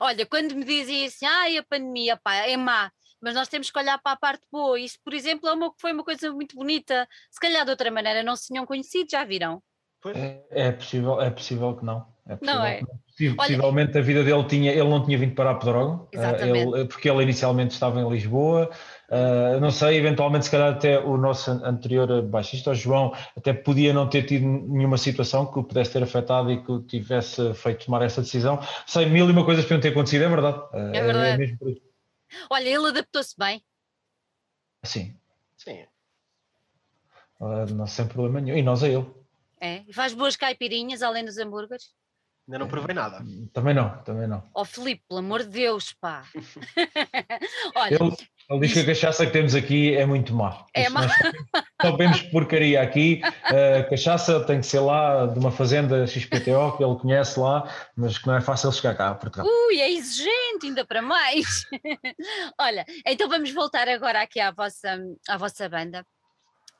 Olha, 0.00 0.26
quando 0.26 0.54
me 0.54 0.64
dizem 0.64 1.06
assim, 1.06 1.26
ai, 1.26 1.56
a 1.56 1.62
pandemia, 1.62 2.16
pá, 2.16 2.34
é 2.34 2.56
má, 2.56 2.90
mas 3.20 3.34
nós 3.34 3.48
temos 3.48 3.70
que 3.70 3.78
olhar 3.78 3.98
para 3.98 4.12
a 4.12 4.16
parte 4.16 4.46
boa. 4.50 4.78
Isso, 4.78 4.98
por 5.04 5.12
exemplo, 5.12 5.48
é 5.48 5.52
uma, 5.52 5.72
foi 5.80 5.92
uma 5.92 6.04
coisa 6.04 6.32
muito 6.32 6.56
bonita. 6.56 7.08
Se 7.30 7.40
calhar 7.40 7.64
de 7.64 7.70
outra 7.70 7.90
maneira 7.90 8.22
não 8.22 8.36
se 8.36 8.46
tinham 8.46 8.66
conhecido, 8.66 9.10
já 9.10 9.24
viram? 9.24 9.62
É, 10.14 10.44
é, 10.50 10.72
possível, 10.72 11.20
é 11.20 11.30
possível 11.30 11.76
que 11.76 11.84
não. 11.84 12.06
É 12.28 12.38
não 12.42 12.62
é? 12.62 12.82
Possivelmente 13.34 13.92
Olha, 13.92 14.00
a 14.00 14.02
vida 14.02 14.22
dele 14.22 14.44
tinha, 14.44 14.70
ele 14.70 14.88
não 14.88 15.02
tinha 15.02 15.16
vindo 15.16 15.34
para 15.34 15.50
a 15.50 15.54
Pedrógão, 15.54 16.08
uh, 16.14 16.86
porque 16.86 17.08
ele 17.08 17.22
inicialmente 17.22 17.72
estava 17.72 18.00
em 18.00 18.08
Lisboa, 18.08 18.70
uh, 19.08 19.58
não 19.60 19.70
sei, 19.70 19.96
eventualmente 19.96 20.44
se 20.44 20.50
calhar 20.50 20.74
até 20.74 21.00
o 21.00 21.16
nosso 21.16 21.50
anterior 21.50 22.22
baixista, 22.22 22.70
o 22.70 22.74
João, 22.74 23.12
até 23.36 23.52
podia 23.54 23.94
não 23.94 24.08
ter 24.08 24.24
tido 24.24 24.46
nenhuma 24.46 24.98
situação 24.98 25.46
que 25.46 25.58
o 25.58 25.64
pudesse 25.64 25.92
ter 25.94 26.02
afetado 26.02 26.52
e 26.52 26.62
que 26.62 26.70
o 26.70 26.82
tivesse 26.82 27.54
feito 27.54 27.86
tomar 27.86 28.02
essa 28.02 28.20
decisão. 28.20 28.60
Sei, 28.86 29.06
mil 29.06 29.26
e 29.26 29.32
uma 29.32 29.44
coisas 29.44 29.64
podiam 29.64 29.80
ter 29.80 29.88
acontecido, 29.88 30.24
é 30.24 30.28
verdade. 30.28 30.58
Uh, 30.58 30.94
é 30.94 31.02
verdade. 31.02 31.42
É 31.42 31.88
Olha, 32.50 32.68
ele 32.68 32.88
adaptou-se 32.88 33.34
bem. 33.38 33.62
Sim. 34.84 35.16
Sim. 35.56 35.86
não 37.74 37.86
sem 37.86 38.06
problema 38.06 38.40
nenhum. 38.40 38.56
E 38.56 38.62
nós 38.62 38.84
a 38.84 38.88
ele. 38.88 39.06
É? 39.60 39.82
E 39.88 39.92
faz 39.92 40.14
boas 40.14 40.36
caipirinhas 40.36 41.02
além 41.02 41.24
dos 41.24 41.36
hambúrgueres? 41.36 41.90
Ainda 42.48 42.60
não 42.60 42.68
provei 42.68 42.94
nada. 42.94 43.22
Também 43.52 43.74
não, 43.74 43.90
também 44.04 44.26
não. 44.26 44.42
Ó 44.54 44.62
oh, 44.62 44.64
Filipe, 44.64 45.02
pelo 45.06 45.20
amor 45.20 45.40
de 45.40 45.50
Deus, 45.50 45.92
pá. 45.92 46.24
Olha, 47.76 47.94
ele, 47.94 48.16
ele 48.48 48.60
diz 48.60 48.72
que 48.72 48.80
a 48.80 48.86
cachaça 48.86 49.26
que 49.26 49.32
temos 49.32 49.54
aqui 49.54 49.94
é 49.94 50.06
muito 50.06 50.34
má. 50.34 50.64
É 50.72 50.88
má. 50.88 51.02
Só 51.82 51.94
vemos 51.94 52.22
porcaria 52.22 52.80
aqui. 52.80 53.20
A 53.44 53.84
cachaça 53.84 54.40
tem 54.46 54.60
que 54.60 54.66
ser 54.66 54.80
lá 54.80 55.26
de 55.26 55.38
uma 55.38 55.50
fazenda 55.50 56.06
XPTO 56.06 56.74
que 56.78 56.82
ele 56.82 56.96
conhece 56.96 57.38
lá, 57.38 57.70
mas 57.94 58.16
que 58.16 58.26
não 58.26 58.36
é 58.36 58.40
fácil 58.40 58.72
chegar 58.72 58.94
cá 58.94 59.10
a 59.10 59.14
Portugal. 59.14 59.46
Ui, 59.46 59.78
é 59.78 59.92
exigente, 59.92 60.64
ainda 60.64 60.86
para 60.86 61.02
mais. 61.02 61.66
Olha, 62.58 62.86
então 63.06 63.28
vamos 63.28 63.52
voltar 63.52 63.86
agora 63.88 64.22
aqui 64.22 64.40
à 64.40 64.50
vossa, 64.52 64.98
à 65.28 65.36
vossa 65.36 65.68
banda. 65.68 66.02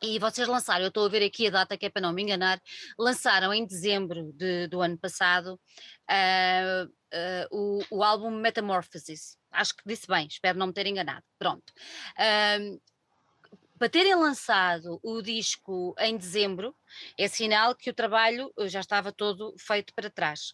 E 0.01 0.19
vocês 0.19 0.47
lançaram, 0.47 0.85
eu 0.85 0.89
estou 0.89 1.07
a 1.07 1.09
ver 1.09 1.25
aqui 1.25 1.49
a 1.49 1.51
data 1.51 1.77
que 1.77 1.87
é 1.87 1.91
para 1.91 2.03
não 2.03 2.13
me 2.13 2.23
enganar, 2.23 2.63
lançaram 2.97 3.53
em 3.53 3.67
dezembro 3.67 4.33
de, 4.33 4.69
do 4.69 4.81
ano 4.81 4.97
passado 4.97 5.61
uh, 6.09 6.87
uh, 6.87 7.49
o, 7.51 7.97
o, 7.97 8.05
álbum 8.05 8.31
Metamorphosis. 8.31 9.37
Acho 9.51 9.75
que 9.75 9.83
disse 9.85 10.07
bem, 10.07 10.29
espero 10.29 10.57
não 10.57 10.69
me 10.69 10.73
ter 10.73 10.87
enganado. 10.87 11.25
Pronto. 11.37 11.73
Uh, 12.17 12.81
para 13.77 13.89
terem 13.89 14.15
lançado 14.15 15.01
o 15.03 15.21
disco 15.21 15.95
em 15.99 16.17
dezembro, 16.17 16.77
é 17.17 17.27
sinal 17.27 17.75
que 17.75 17.91
o 17.91 17.95
trabalho 17.95 18.53
já 18.67 18.81
estava 18.81 19.13
todo 19.13 19.55
feito 19.57 19.95
para 19.95 20.11
trás. 20.11 20.53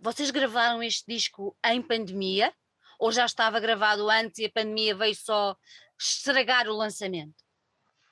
vocês 0.00 0.28
gravaram 0.32 0.82
este 0.82 1.04
disco 1.06 1.56
em 1.64 1.80
pandemia? 1.80 2.52
Ou 2.98 3.12
já 3.12 3.24
estava 3.24 3.60
gravado 3.60 4.10
antes 4.10 4.40
e 4.40 4.46
a 4.46 4.50
pandemia 4.50 4.92
veio 4.92 5.14
só 5.14 5.56
estragar 5.96 6.68
o 6.68 6.76
lançamento? 6.76 7.42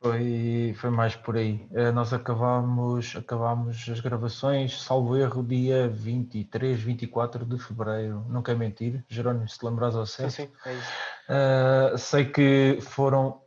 Foi, 0.03 0.75
foi 0.79 0.89
mais 0.89 1.15
por 1.15 1.37
aí. 1.37 1.69
Uh, 1.71 1.93
nós 1.93 2.13
acabámos, 2.13 3.15
acabámos 3.17 3.87
as 3.87 4.01
gravações, 4.01 4.81
salvo 4.81 5.15
erro, 5.15 5.43
dia 5.43 5.89
23, 5.89 6.81
24 6.81 7.45
de 7.45 7.59
fevereiro. 7.59 8.25
Não 8.29 8.43
quer 8.43 8.57
mentir, 8.57 9.05
Jerónimo, 9.09 9.47
se 9.47 9.59
te 9.59 9.67
lembras 9.67 9.95
ao 9.95 10.07
certo. 10.07 10.31
Sim, 10.31 10.47
sim, 10.47 10.53
é 10.65 10.75
isso. 10.75 10.91
Uh, 11.29 11.99
sei 11.99 12.25
que 12.25 12.79
foram 12.81 13.43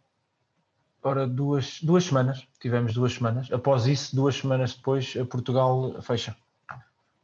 ora, 1.01 1.27
duas, 1.27 1.81
duas 1.81 2.03
semanas, 2.03 2.47
tivemos 2.59 2.93
duas 2.93 3.13
semanas. 3.13 3.51
Após 3.51 3.87
isso, 3.87 4.15
duas 4.15 4.35
semanas 4.35 4.75
depois, 4.75 5.13
Portugal 5.31 5.99
fecha. 6.03 6.35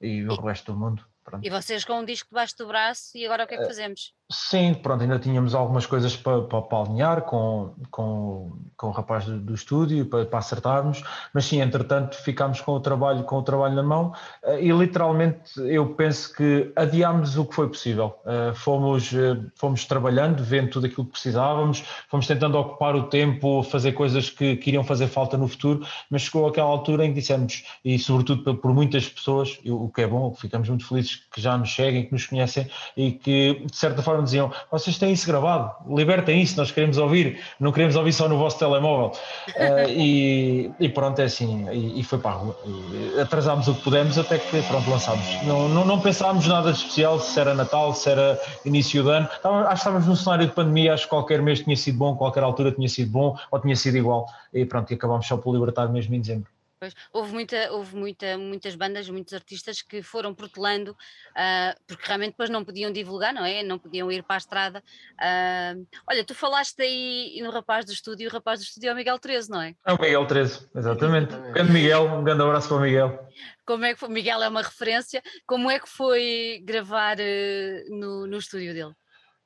E 0.01 0.25
o 0.25 0.35
resto 0.41 0.73
do 0.73 0.79
mundo. 0.79 1.05
Pronto. 1.23 1.45
E 1.45 1.49
vocês 1.49 1.85
com 1.85 1.99
um 1.99 2.05
disco 2.05 2.29
debaixo 2.29 2.57
do 2.57 2.67
braço, 2.67 3.15
e 3.15 3.25
agora 3.25 3.43
o 3.43 3.47
que 3.47 3.53
é 3.53 3.57
que 3.57 3.63
eh, 3.63 3.67
fazemos? 3.67 4.13
Sim, 4.31 4.75
pronto, 4.75 5.01
ainda 5.01 5.17
tínhamos 5.17 5.55
algumas 5.55 5.87
coisas 5.87 6.15
para, 6.15 6.43
para, 6.43 6.61
para 6.61 6.77
alinhar 6.77 7.23
com, 7.23 7.73
com, 7.89 8.51
com 8.77 8.87
o 8.87 8.91
rapaz 8.91 9.25
do, 9.25 9.39
do 9.39 9.55
estúdio, 9.55 10.05
para, 10.05 10.23
para, 10.23 10.37
acertarmos, 10.37 11.03
mas 11.33 11.45
sim, 11.45 11.59
entretanto 11.61 12.15
ficámos 12.15 12.61
com 12.61 12.73
o 12.73 12.79
trabalho, 12.79 13.23
com 13.23 13.37
o 13.37 13.41
trabalho 13.41 13.73
na 13.73 13.81
mão 13.81 14.13
eh, 14.43 14.65
e 14.65 14.71
literalmente 14.71 15.39
eu 15.57 15.95
penso 15.95 16.31
que 16.31 16.71
adiámos 16.75 17.37
o 17.37 17.45
que 17.45 17.55
foi 17.55 17.69
possível. 17.69 18.19
Eh, 18.23 18.53
fomos, 18.53 19.11
eh, 19.11 19.35
fomos 19.55 19.83
trabalhando, 19.85 20.43
vendo 20.43 20.69
tudo 20.69 20.85
aquilo 20.85 21.05
que 21.05 21.13
precisávamos, 21.13 21.83
fomos 22.07 22.27
tentando 22.27 22.55
ocupar 22.59 22.95
o 22.95 23.09
tempo, 23.09 23.63
fazer 23.63 23.93
coisas 23.93 24.29
que, 24.29 24.57
que 24.57 24.69
iriam 24.69 24.83
fazer 24.83 25.07
falta 25.07 25.39
no 25.39 25.47
futuro, 25.47 25.83
mas 26.07 26.21
chegou 26.21 26.47
aquela 26.47 26.69
altura 26.69 27.03
em 27.03 27.09
que 27.09 27.19
dissemos, 27.19 27.63
e 27.83 27.97
sobretudo 27.97 28.55
por 28.57 28.75
muitas 28.75 29.09
pessoas, 29.09 29.59
o 29.65 29.89
que 29.89 30.01
é 30.01 30.07
bom, 30.07 30.31
ficamos 30.35 30.69
muito 30.69 30.87
felizes 30.87 31.15
que 31.31 31.41
já 31.41 31.57
nos 31.57 31.69
cheguem, 31.69 32.05
que 32.05 32.11
nos 32.11 32.27
conhecem 32.27 32.69
e 32.95 33.11
que 33.11 33.65
de 33.65 33.75
certa 33.75 34.03
forma 34.03 34.18
diziam: 34.23 34.51
vocês 34.71 34.97
têm 34.97 35.11
isso 35.11 35.25
gravado, 35.27 35.71
libertem 35.87 36.41
isso, 36.41 36.57
nós 36.57 36.71
queremos 36.71 36.97
ouvir, 36.97 37.39
não 37.59 37.71
queremos 37.71 37.95
ouvir 37.95 38.13
só 38.13 38.27
no 38.27 38.37
vosso 38.37 38.57
telemóvel. 38.59 39.11
Uh, 39.49 39.89
e, 39.89 40.71
e, 40.79 40.89
pronto, 40.89 41.19
é 41.19 41.25
assim, 41.25 41.67
e, 41.71 41.99
e 41.99 42.03
foi 42.03 42.19
para 42.19 42.31
a 42.31 42.33
rua. 42.35 42.57
E 42.65 43.19
atrasámos 43.19 43.67
o 43.67 43.75
que 43.75 43.81
pudemos 43.83 44.17
até 44.17 44.37
que 44.37 44.61
pronto, 44.63 44.89
lançámos. 44.89 45.25
Não, 45.43 45.69
não, 45.69 45.85
não 45.85 45.99
pensámos 45.99 46.47
nada 46.47 46.71
de 46.71 46.77
especial, 46.77 47.19
se 47.19 47.39
era 47.39 47.53
Natal, 47.53 47.93
se 47.93 48.09
era 48.09 48.39
início 48.65 49.03
de 49.03 49.09
ano. 49.09 49.27
Acho 49.27 49.67
que 49.67 49.73
estávamos 49.73 50.07
num 50.07 50.15
cenário 50.15 50.47
de 50.47 50.53
pandemia, 50.53 50.93
acho 50.93 51.03
que 51.03 51.09
qualquer 51.09 51.41
mês 51.41 51.61
tinha 51.61 51.75
sido 51.75 51.97
bom, 51.97 52.15
qualquer 52.15 52.43
altura 52.43 52.71
tinha 52.71 52.87
sido 52.89 53.11
bom 53.11 53.35
ou 53.51 53.59
tinha 53.59 53.75
sido 53.75 53.97
igual. 53.97 54.25
E 54.53 54.65
pronto, 54.65 54.91
e 54.91 54.95
acabámos 54.95 55.27
só 55.27 55.37
por 55.37 55.53
libertar 55.53 55.87
mesmo 55.89 56.15
em 56.15 56.21
dezembro. 56.21 56.49
Pois, 56.79 56.93
houve 57.11 57.33
muita, 57.33 57.73
houve 57.73 57.93
muita, 57.93 58.37
muitas 58.37 58.73
bandas, 58.73 59.09
muitos 59.09 59.33
artistas 59.33 59.81
que 59.81 60.01
foram 60.01 60.33
protelando, 60.33 60.91
uh, 60.91 61.77
porque 61.85 62.07
realmente 62.07 62.31
depois 62.31 62.49
não 62.49 62.63
podiam 62.63 62.89
divulgar, 62.89 63.33
não 63.33 63.43
é? 63.43 63.61
Não 63.63 63.77
podiam 63.77 64.09
ir 64.09 64.23
para 64.23 64.35
a 64.35 64.37
estrada. 64.37 64.83
Uh, 65.19 65.85
olha, 66.09 66.23
tu 66.23 66.33
falaste 66.33 66.81
aí 66.81 67.41
no 67.43 67.51
rapaz 67.51 67.85
do 67.85 67.91
estúdio, 67.91 68.29
o 68.29 68.31
rapaz 68.31 68.61
do 68.61 68.63
estúdio 68.63 68.89
é 68.89 68.93
o 68.93 68.95
Miguel 68.95 69.19
13, 69.19 69.49
não 69.49 69.61
é? 69.61 69.75
É 69.85 69.91
o 69.91 69.99
Miguel 69.99 70.25
13, 70.25 70.69
exatamente. 70.73 71.35
Grande 71.51 71.73
Miguel, 71.73 72.05
um 72.05 72.23
grande 72.23 72.43
abraço 72.43 72.69
para 72.69 72.77
o 72.77 72.79
Miguel. 72.79 73.27
Como 73.65 73.83
é 73.83 73.93
que 73.93 73.99
foi? 73.99 74.07
Miguel 74.07 74.41
é 74.41 74.47
uma 74.47 74.61
referência. 74.61 75.21
Como 75.45 75.69
é 75.69 75.79
que 75.79 75.89
foi 75.89 76.63
gravar 76.63 77.17
uh, 77.17 77.99
no, 77.99 78.25
no 78.25 78.37
estúdio 78.37 78.73
dele? 78.73 78.93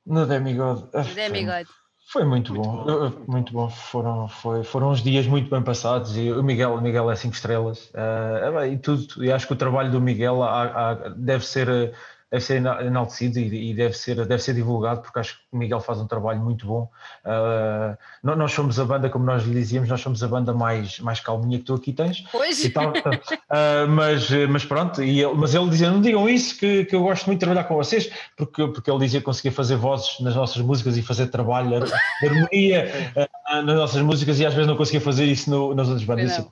No 0.05 0.27
Demigod. 0.27 0.87
No 0.93 1.15
Demigod. 1.15 1.67
Foi 2.05 2.23
muito, 2.23 2.53
muito 2.53 2.69
bom, 2.69 2.85
bom, 2.85 3.23
muito 3.27 3.53
bom. 3.53 3.69
Foram, 3.69 4.27
foi, 4.27 4.63
foram 4.63 4.91
uns 4.91 5.01
dias 5.01 5.25
muito 5.25 5.49
bem 5.49 5.61
passados 5.63 6.15
e 6.15 6.31
o 6.31 6.43
Miguel, 6.43 6.75
o 6.75 6.81
Miguel 6.81 7.09
é 7.09 7.15
cinco 7.15 7.33
estrelas 7.33 7.91
uh, 7.91 8.65
e 8.65 8.77
tudo. 8.77 9.23
E 9.23 9.31
acho 9.31 9.47
que 9.47 9.53
o 9.53 9.55
trabalho 9.55 9.91
do 9.91 9.99
Miguel 9.99 10.43
há, 10.43 10.91
há, 10.91 10.93
deve 11.09 11.45
ser 11.45 11.93
deve 12.33 12.43
ser 12.43 12.55
enaltecido 12.55 13.37
e, 13.37 13.69
e, 13.69 13.73
deve, 13.75 13.93
ser, 13.93 14.15
deve 14.25 14.41
ser 14.41 14.55
divulgado, 14.55 15.01
porque 15.01 15.19
acho 15.19 15.35
que 15.35 15.41
o 15.51 15.57
Miguel 15.57 15.79
faz 15.79 15.99
um 15.99 16.07
trabalho 16.07 16.39
muito 16.39 16.65
bom. 16.65 16.89
Uh, 17.23 17.95
nós 18.23 18.51
somos 18.51 18.79
a 18.79 18.85
banda, 18.85 19.07
como 19.07 19.23
nós 19.23 19.43
lhe 19.43 19.53
dizíamos, 19.53 19.87
nós 19.87 20.01
somos 20.01 20.23
a 20.23 20.27
banda 20.27 20.51
mais, 20.51 20.99
mais 20.99 21.19
calminha 21.19 21.59
que 21.59 21.65
tu 21.65 21.75
aqui 21.75 21.93
tens. 21.93 22.21
Pois. 22.31 22.67
Tal, 22.73 22.89
uh, 22.89 23.87
mas, 23.87 24.31
mas 24.49 24.65
pronto, 24.65 25.03
e 25.03 25.21
ele, 25.21 25.33
mas 25.35 25.53
ele 25.53 25.69
dizia: 25.69 25.91
não 25.91 26.01
digam 26.01 26.27
isso, 26.27 26.57
que, 26.57 26.85
que 26.85 26.95
eu 26.95 27.03
gosto 27.03 27.27
muito 27.27 27.39
de 27.39 27.45
trabalhar 27.45 27.65
com 27.65 27.75
vocês, 27.75 28.09
porque, 28.35 28.67
porque 28.67 28.89
ele 28.89 28.99
dizia 28.99 29.19
que 29.19 29.25
conseguia 29.25 29.51
fazer 29.51 29.75
vozes 29.75 30.19
nas 30.19 30.35
nossas 30.35 30.59
músicas 30.63 30.97
e 30.97 31.03
fazer 31.03 31.27
trabalho, 31.27 31.83
harmonia 32.23 33.13
uh, 33.15 33.61
nas 33.61 33.75
nossas 33.75 34.01
músicas, 34.01 34.39
e 34.39 34.45
às 34.45 34.55
vezes 34.55 34.67
não 34.67 34.75
conseguia 34.75 35.01
fazer 35.01 35.25
isso 35.25 35.51
no, 35.51 35.75
nas 35.75 35.87
outras 35.87 36.03
bandas. 36.03 36.43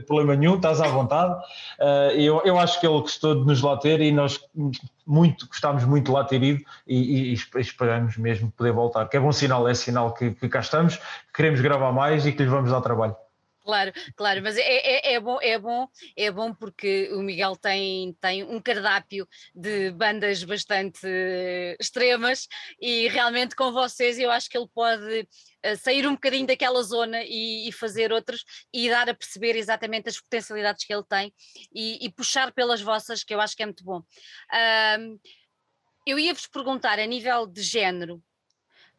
Problema 0.00 0.34
nenhum, 0.34 0.56
estás 0.56 0.80
à 0.80 0.88
vontade. 0.88 1.34
Uh, 1.78 2.10
eu, 2.16 2.42
eu 2.44 2.58
acho 2.58 2.80
que 2.80 2.86
ele 2.86 3.00
gostou 3.00 3.34
de 3.34 3.46
nos 3.46 3.60
lá 3.60 3.76
ter 3.76 4.00
e 4.00 4.10
nós 4.10 4.40
muito, 5.06 5.46
gostámos 5.46 5.84
muito 5.84 6.06
de 6.06 6.12
lá 6.12 6.24
ter 6.24 6.42
ido 6.42 6.64
e, 6.86 7.32
e, 7.32 7.34
e 7.34 7.60
esperamos 7.60 8.16
mesmo 8.16 8.50
poder 8.52 8.72
voltar. 8.72 9.08
Que 9.08 9.16
é 9.16 9.20
bom 9.20 9.32
sinal, 9.32 9.68
é 9.68 9.74
sinal 9.74 10.14
que, 10.14 10.30
que 10.32 10.48
cá 10.48 10.60
estamos, 10.60 10.96
que 10.96 11.32
queremos 11.34 11.60
gravar 11.60 11.92
mais 11.92 12.26
e 12.26 12.32
que 12.32 12.42
lhes 12.42 12.50
vamos 12.50 12.70
dar 12.70 12.80
trabalho. 12.80 13.16
Claro, 13.64 13.92
claro, 14.16 14.42
mas 14.42 14.56
é, 14.56 14.62
é, 14.62 15.14
é, 15.14 15.20
bom, 15.20 15.38
é 15.40 15.56
bom, 15.56 15.86
é 16.16 16.30
bom 16.32 16.52
porque 16.52 17.08
o 17.12 17.22
Miguel 17.22 17.54
tem, 17.54 18.12
tem 18.20 18.42
um 18.42 18.60
cardápio 18.60 19.26
de 19.54 19.92
bandas 19.92 20.42
bastante 20.42 21.06
extremas 21.78 22.48
e 22.80 23.06
realmente 23.06 23.54
com 23.54 23.70
vocês 23.70 24.18
eu 24.18 24.32
acho 24.32 24.50
que 24.50 24.58
ele 24.58 24.68
pode 24.74 25.28
eh, 25.62 25.76
sair 25.76 26.08
um 26.08 26.14
bocadinho 26.14 26.46
daquela 26.46 26.82
zona 26.82 27.22
e, 27.22 27.68
e 27.68 27.72
fazer 27.72 28.12
outros 28.12 28.44
e 28.74 28.90
dar 28.90 29.08
a 29.08 29.14
perceber 29.14 29.54
exatamente 29.54 30.08
as 30.08 30.20
potencialidades 30.20 30.84
que 30.84 30.92
ele 30.92 31.04
tem 31.04 31.32
e, 31.72 32.04
e 32.04 32.10
puxar 32.10 32.50
pelas 32.52 32.80
vossas, 32.80 33.22
que 33.22 33.32
eu 33.32 33.40
acho 33.40 33.56
que 33.56 33.62
é 33.62 33.66
muito 33.66 33.84
bom. 33.84 34.02
Um, 34.98 35.20
eu 36.04 36.18
ia-vos 36.18 36.48
perguntar 36.48 36.98
a 36.98 37.06
nível 37.06 37.46
de 37.46 37.62
género, 37.62 38.20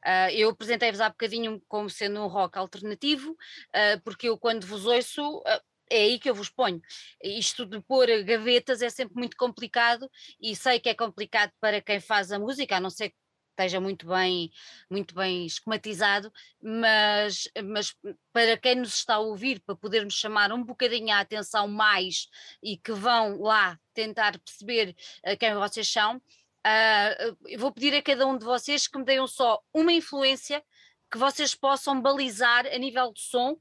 Uh, 0.06 0.30
eu 0.32 0.50
apresentei-vos 0.50 1.00
há 1.00 1.10
bocadinho 1.10 1.62
como 1.68 1.89
sendo 1.89 2.20
um 2.22 2.28
rock 2.28 2.58
alternativo, 2.58 3.32
uh, 3.32 4.02
porque 4.04 4.28
eu 4.28 4.38
quando 4.38 4.68
vos 4.68 4.86
ouço. 4.86 5.39
Uh, 5.39 5.74
é 5.89 5.98
aí 5.98 6.18
que 6.18 6.30
eu 6.30 6.34
vos 6.34 6.50
ponho. 6.50 6.82
Isto 7.22 7.66
de 7.66 7.80
pôr 7.82 8.08
gavetas 8.24 8.82
é 8.82 8.89
sempre 8.89 9.16
muito 9.16 9.38
complicado 9.38 10.10
e 10.42 10.56
sei 10.56 10.80
que 10.80 10.89
é 10.89 10.96
complicado 10.96 11.52
para 11.60 11.82
quem 11.82 12.00
faz 12.00 12.32
a 12.32 12.39
música, 12.39 12.78
a 12.78 12.80
não 12.80 12.89
ser 12.89 13.10
que 13.10 13.16
esteja 13.52 13.80
muito 13.80 14.08
bem, 14.08 14.50
muito 14.89 15.13
bem 15.13 15.46
esquematizado, 15.46 16.32
mas, 16.60 17.48
mas 17.63 17.96
para 18.32 18.58
quem 18.58 18.76
nos 18.76 18.96
está 18.96 19.16
a 19.16 19.20
ouvir, 19.20 19.60
para 19.60 19.76
podermos 19.76 20.16
chamar 20.16 20.52
um 20.52 20.63
bocadinho 20.63 21.13
a 21.13 21.20
atenção 21.20 21.68
mais 21.68 22.28
e 22.63 22.76
que 22.76 22.92
vão 22.92 23.39
lá 23.42 23.80
tentar 23.94 24.39
perceber 24.39 24.96
quem 25.39 25.54
vocês 25.54 25.88
são, 25.88 26.20
Uh, 26.65 27.38
eu 27.45 27.60
vou 27.60 27.71
pedir 27.71 27.93
a 27.93 28.02
cada 28.02 28.26
um 28.26 28.38
de 28.38 28.45
vocês 28.45 28.88
que 28.88 28.97
me 28.97 29.04
deem 29.04 29.26
só 29.28 29.62
uma 29.73 29.91
influência 29.91 30.63
que 31.12 31.17
vocês 31.17 31.54
possam 31.54 32.02
balizar 32.02 32.65
a 32.65 32.78
nível 32.78 33.12
de 33.12 33.21
som 33.21 33.58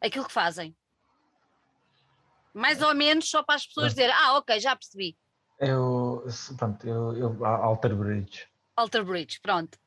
aquilo 0.00 0.26
que 0.26 0.32
fazem. 0.32 0.76
Mais 2.52 2.82
ou 2.82 2.94
menos 2.94 3.30
só 3.30 3.42
para 3.42 3.54
as 3.54 3.66
pessoas 3.66 3.90
dizerem, 3.92 4.14
ah, 4.14 4.36
ok, 4.36 4.58
já 4.60 4.76
percebi. 4.76 5.16
Eu, 5.58 6.26
pronto, 6.58 6.86
eu, 6.86 7.16
eu 7.16 7.46
Alter 7.46 7.94
Bridge. 7.94 8.48
Alter 8.76 9.04
Bridge, 9.04 9.40
pronto. 9.40 9.78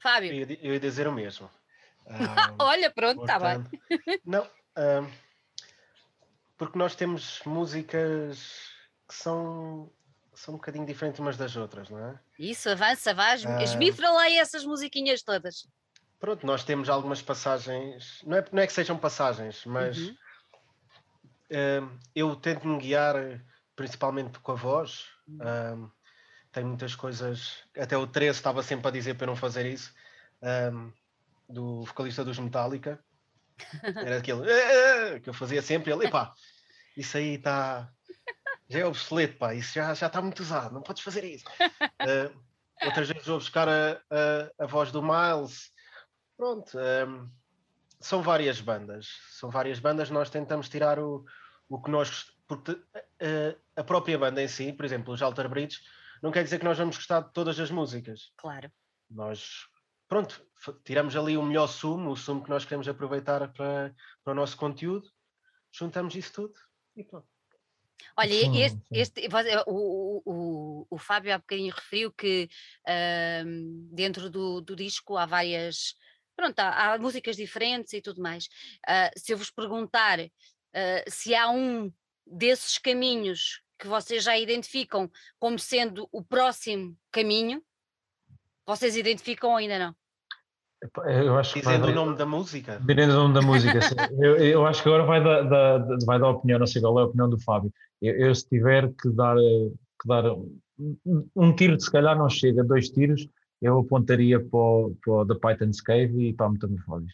Fábio. 0.00 0.32
Eu, 0.32 0.58
eu 0.60 0.72
ia 0.74 0.80
dizer 0.80 1.06
o 1.06 1.12
mesmo. 1.12 1.48
Um, 2.06 2.12
Olha, 2.58 2.90
pronto, 2.90 3.22
está 3.22 3.38
bem. 3.38 3.64
Não, 4.24 4.46
porque 6.58 6.78
nós 6.78 6.94
temos 6.94 7.40
músicas 7.44 8.68
que 9.08 9.14
são 9.14 9.90
são 10.34 10.54
um 10.54 10.56
bocadinho 10.56 10.86
diferentes 10.86 11.20
umas 11.20 11.36
das 11.36 11.56
outras, 11.56 11.88
não 11.90 11.98
é? 11.98 12.18
Isso, 12.38 12.68
avança, 12.68 13.14
vais, 13.14 13.44
ah, 13.44 13.62
esmifra 13.62 14.10
lá 14.10 14.30
essas 14.30 14.64
musiquinhas 14.64 15.22
todas. 15.22 15.66
Pronto, 16.18 16.46
nós 16.46 16.64
temos 16.64 16.88
algumas 16.88 17.20
passagens, 17.20 18.20
não 18.24 18.36
é, 18.36 18.44
não 18.50 18.62
é 18.62 18.66
que 18.66 18.72
sejam 18.72 18.96
passagens, 18.96 19.64
mas 19.66 19.98
uhum. 19.98 20.16
uh, 21.50 21.98
eu 22.14 22.34
tento 22.36 22.66
me 22.66 22.78
guiar 22.78 23.14
principalmente 23.76 24.38
com 24.38 24.52
a 24.52 24.54
voz. 24.54 25.06
Uh, 25.28 25.90
tem 26.54 26.64
muitas 26.64 26.94
coisas, 26.94 27.64
até 27.76 27.96
o 27.96 28.06
13 28.06 28.38
estava 28.38 28.62
sempre 28.62 28.86
a 28.86 28.90
dizer 28.90 29.14
para 29.14 29.24
eu 29.24 29.30
não 29.30 29.36
fazer 29.36 29.66
isso, 29.66 29.92
um, 30.72 30.92
do 31.48 31.82
vocalista 31.82 32.24
dos 32.24 32.38
Metallica. 32.38 33.02
Era 33.82 34.18
aquele 34.18 34.48
eh, 34.48 35.14
eh", 35.14 35.20
que 35.20 35.28
eu 35.28 35.34
fazia 35.34 35.60
sempre, 35.60 35.92
ele, 35.92 36.06
epá, 36.06 36.32
isso 36.96 37.16
aí 37.16 37.34
está 37.34 37.92
já 38.74 38.80
é 38.80 38.86
obsoleto, 38.86 39.38
pá, 39.38 39.54
isso 39.54 39.74
já, 39.74 39.94
já 39.94 40.08
está 40.08 40.20
muito 40.20 40.40
usado, 40.40 40.74
não 40.74 40.82
podes 40.82 41.02
fazer 41.02 41.24
isso. 41.24 41.44
uh, 41.60 42.44
outras 42.84 43.08
vezes 43.08 43.26
vou 43.26 43.38
buscar 43.38 43.68
a, 43.68 44.02
a, 44.10 44.64
a 44.64 44.66
voz 44.66 44.90
do 44.90 45.02
Miles. 45.02 45.72
Pronto, 46.36 46.76
um, 46.76 46.80
ehm, 46.80 47.30
são 48.00 48.20
várias 48.20 48.60
bandas, 48.60 49.06
são 49.30 49.48
várias 49.48 49.78
bandas, 49.78 50.10
nós 50.10 50.28
tentamos 50.28 50.68
tirar 50.68 50.98
o, 50.98 51.24
o 51.68 51.80
que 51.80 51.90
nós. 51.90 52.32
Porque 52.46 52.72
uh, 52.72 53.60
a 53.76 53.84
própria 53.84 54.18
banda 54.18 54.42
em 54.42 54.48
si, 54.48 54.72
por 54.72 54.84
exemplo, 54.84 55.14
os 55.14 55.22
Alter 55.22 55.48
Bridge, 55.48 55.78
não 56.20 56.32
quer 56.32 56.42
dizer 56.42 56.58
que 56.58 56.64
nós 56.64 56.76
vamos 56.76 56.96
gostar 56.96 57.20
de 57.20 57.32
todas 57.32 57.58
as 57.60 57.70
músicas. 57.70 58.32
Claro. 58.36 58.70
Nós, 59.08 59.66
pronto, 60.08 60.44
tiramos 60.84 61.16
ali 61.16 61.36
o 61.36 61.42
melhor 61.42 61.68
sumo, 61.68 62.10
o 62.10 62.16
sumo 62.16 62.42
que 62.42 62.50
nós 62.50 62.64
queremos 62.64 62.88
aproveitar 62.88 63.48
para, 63.52 63.94
para 64.22 64.32
o 64.32 64.34
nosso 64.34 64.56
conteúdo, 64.56 65.08
juntamos 65.72 66.14
isso 66.16 66.32
tudo 66.32 66.54
e 66.96 67.04
pronto. 67.04 67.33
Olha, 68.16 68.34
este, 68.64 68.80
este 68.92 69.28
o, 69.66 70.22
o, 70.24 70.86
o, 70.90 70.98
Fábio 70.98 71.34
há 71.34 71.38
bocadinho 71.38 71.74
referiu 71.74 72.12
que 72.12 72.48
uh, 72.86 73.94
dentro 73.94 74.30
do, 74.30 74.60
do, 74.60 74.76
disco 74.76 75.16
há 75.16 75.26
várias. 75.26 75.94
Pronto, 76.36 76.58
há, 76.60 76.94
há, 76.94 76.98
músicas 76.98 77.36
diferentes 77.36 77.92
e 77.92 78.00
tudo 78.00 78.22
mais. 78.22 78.46
Uh, 78.88 79.18
se 79.18 79.32
eu 79.32 79.38
vos 79.38 79.50
perguntar 79.50 80.20
uh, 80.20 80.30
se 81.08 81.34
há 81.34 81.50
um 81.50 81.92
desses 82.26 82.78
caminhos 82.78 83.62
que 83.78 83.86
vocês 83.86 84.22
já 84.22 84.38
identificam 84.38 85.10
como 85.38 85.58
sendo 85.58 86.08
o 86.12 86.22
próximo 86.22 86.96
caminho, 87.10 87.62
vocês 88.66 88.96
identificam 88.96 89.50
ou 89.50 89.56
ainda 89.56 89.78
não? 89.78 90.03
Eu 91.06 91.38
acho 91.38 91.58
Dizendo 91.58 91.88
o 91.88 91.94
nome 91.94 92.16
da 92.16 92.26
música. 92.26 92.78
Dizendo 92.78 93.12
o 93.12 93.16
nome 93.16 93.34
da 93.34 93.42
música, 93.42 93.80
sim. 93.80 93.94
eu, 94.20 94.36
eu, 94.36 94.66
acho 94.66 94.82
que 94.82 94.88
agora 94.88 95.04
vai 95.04 95.22
dar, 95.22 95.42
da, 95.42 95.96
vai 96.04 96.18
dar 96.18 96.26
a 96.26 96.30
opinião, 96.30 96.58
não 96.58 96.66
sei 96.66 96.82
qual 96.82 96.98
é 96.98 97.02
a 97.02 97.06
opinião 97.06 97.28
do 97.28 97.40
Fábio. 97.40 97.72
Eu, 98.02 98.14
eu 98.14 98.34
se 98.34 98.46
tiver 98.48 98.92
que 99.00 99.08
dar, 99.10 99.36
que 99.36 100.08
dar 100.08 100.24
um 101.34 101.54
tiro, 101.54 101.80
se 101.80 101.90
calhar 101.90 102.16
não 102.18 102.28
chega, 102.28 102.62
dois 102.62 102.90
tiros, 102.90 103.26
eu 103.62 103.78
apontaria 103.78 104.38
para 104.38 104.58
o, 104.58 104.96
para 105.02 105.12
o 105.12 105.26
The 105.26 105.34
Python's 105.34 105.80
Cave 105.80 106.28
e 106.28 106.32
para 106.34 106.46
a 106.46 106.50
Metamorfoses. 106.50 107.12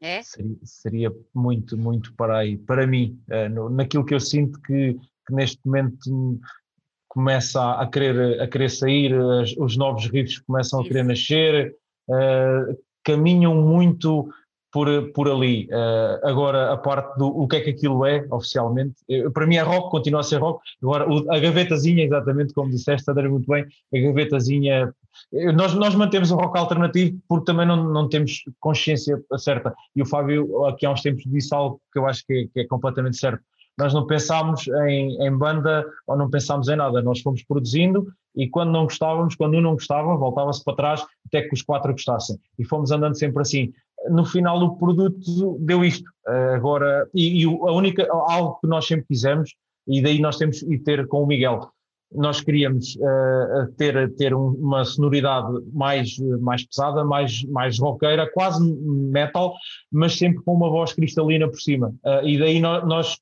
É? 0.00 0.22
Seria, 0.22 0.56
seria, 0.64 1.12
muito, 1.34 1.76
muito 1.76 2.14
para 2.14 2.38
aí, 2.38 2.56
para 2.56 2.86
mim, 2.86 3.20
no, 3.52 3.68
naquilo 3.68 4.04
que 4.04 4.14
eu 4.14 4.20
sinto 4.20 4.60
que, 4.62 4.94
que 5.26 5.34
neste 5.34 5.60
momento 5.64 6.40
começa 7.08 7.60
a, 7.60 7.82
a, 7.82 7.86
querer, 7.86 8.40
a 8.40 8.46
querer 8.46 8.70
sair, 8.70 9.14
as, 9.14 9.56
os 9.56 9.76
novos 9.76 10.06
riffs 10.06 10.38
começam 10.40 10.80
Isso. 10.80 10.86
a 10.86 10.88
querer 10.88 11.04
nascer, 11.04 11.76
uh, 12.08 12.87
caminham 13.08 13.54
muito 13.54 14.28
por, 14.70 15.12
por 15.12 15.30
ali. 15.30 15.66
Uh, 15.70 16.26
agora, 16.26 16.72
a 16.72 16.76
parte 16.76 17.18
do 17.18 17.26
o 17.26 17.48
que 17.48 17.56
é 17.56 17.60
que 17.60 17.70
aquilo 17.70 18.04
é, 18.04 18.26
oficialmente, 18.30 18.96
uh, 19.10 19.30
para 19.30 19.46
mim 19.46 19.56
é 19.56 19.62
rock, 19.62 19.90
continua 19.90 20.20
a 20.20 20.22
ser 20.22 20.36
rock. 20.36 20.60
Agora, 20.82 21.10
o, 21.10 21.30
a 21.32 21.38
gavetazinha, 21.38 22.04
exatamente 22.04 22.52
como 22.52 22.70
disseste, 22.70 23.10
André, 23.10 23.28
muito 23.28 23.48
bem, 23.48 23.64
a 23.94 23.98
gavetazinha. 23.98 24.92
Uh, 25.32 25.52
nós, 25.52 25.72
nós 25.74 25.94
mantemos 25.94 26.30
o 26.30 26.36
rock 26.36 26.58
alternativo 26.58 27.18
porque 27.26 27.46
também 27.46 27.66
não, 27.66 27.82
não 27.90 28.08
temos 28.08 28.42
consciência 28.60 29.18
certa. 29.38 29.74
E 29.96 30.02
o 30.02 30.06
Fábio, 30.06 30.66
aqui 30.66 30.84
há 30.84 30.90
uns 30.90 31.00
tempos, 31.00 31.24
disse 31.26 31.54
algo 31.54 31.80
que 31.90 31.98
eu 31.98 32.06
acho 32.06 32.24
que 32.26 32.34
é, 32.34 32.46
que 32.52 32.60
é 32.60 32.66
completamente 32.66 33.16
certo. 33.16 33.42
Nós 33.78 33.94
não 33.94 34.06
pensámos 34.06 34.66
em, 34.88 35.22
em 35.22 35.36
banda 35.36 35.86
ou 36.06 36.16
não 36.16 36.28
pensámos 36.28 36.68
em 36.68 36.76
nada, 36.76 37.00
nós 37.00 37.20
fomos 37.20 37.42
produzindo 37.44 38.06
e 38.34 38.48
quando 38.48 38.72
não 38.72 38.84
gostávamos, 38.84 39.34
quando 39.34 39.56
um 39.56 39.60
não 39.60 39.72
gostava, 39.72 40.16
voltava-se 40.16 40.62
para 40.64 40.76
trás 40.76 41.06
até 41.26 41.42
que 41.42 41.54
os 41.54 41.62
quatro 41.62 41.92
gostassem. 41.92 42.38
E 42.58 42.64
fomos 42.64 42.90
andando 42.90 43.16
sempre 43.16 43.42
assim 43.42 43.72
no 44.10 44.24
final 44.24 44.62
o 44.62 44.76
produto 44.76 45.58
deu 45.60 45.84
isto. 45.84 46.08
Uh, 46.26 46.54
agora, 46.54 47.08
e, 47.14 47.42
e, 47.42 47.44
a 47.44 47.72
única, 47.72 48.06
algo 48.10 48.58
que 48.60 48.66
nós 48.66 48.86
sempre 48.86 49.06
fizemos, 49.06 49.54
e 49.86 50.02
daí 50.02 50.20
nós 50.20 50.36
temos 50.36 50.62
e 50.62 50.78
ter 50.78 51.06
com 51.06 51.22
o 51.22 51.26
Miguel, 51.26 51.68
nós 52.12 52.40
queríamos 52.40 52.96
uh, 52.96 53.70
ter, 53.76 54.14
ter 54.14 54.32
uma 54.32 54.84
sonoridade 54.84 55.48
mais, 55.72 56.16
mais 56.40 56.64
pesada, 56.64 57.04
mais, 57.04 57.44
mais 57.44 57.78
roqueira, 57.78 58.30
quase 58.32 58.64
metal, 58.72 59.54
mas 59.90 60.16
sempre 60.16 60.42
com 60.42 60.54
uma 60.54 60.70
voz 60.70 60.92
cristalina 60.92 61.48
por 61.48 61.60
cima. 61.60 61.88
Uh, 62.04 62.26
e 62.26 62.38
daí 62.38 62.60
nós, 62.60 62.86
nós 62.86 63.16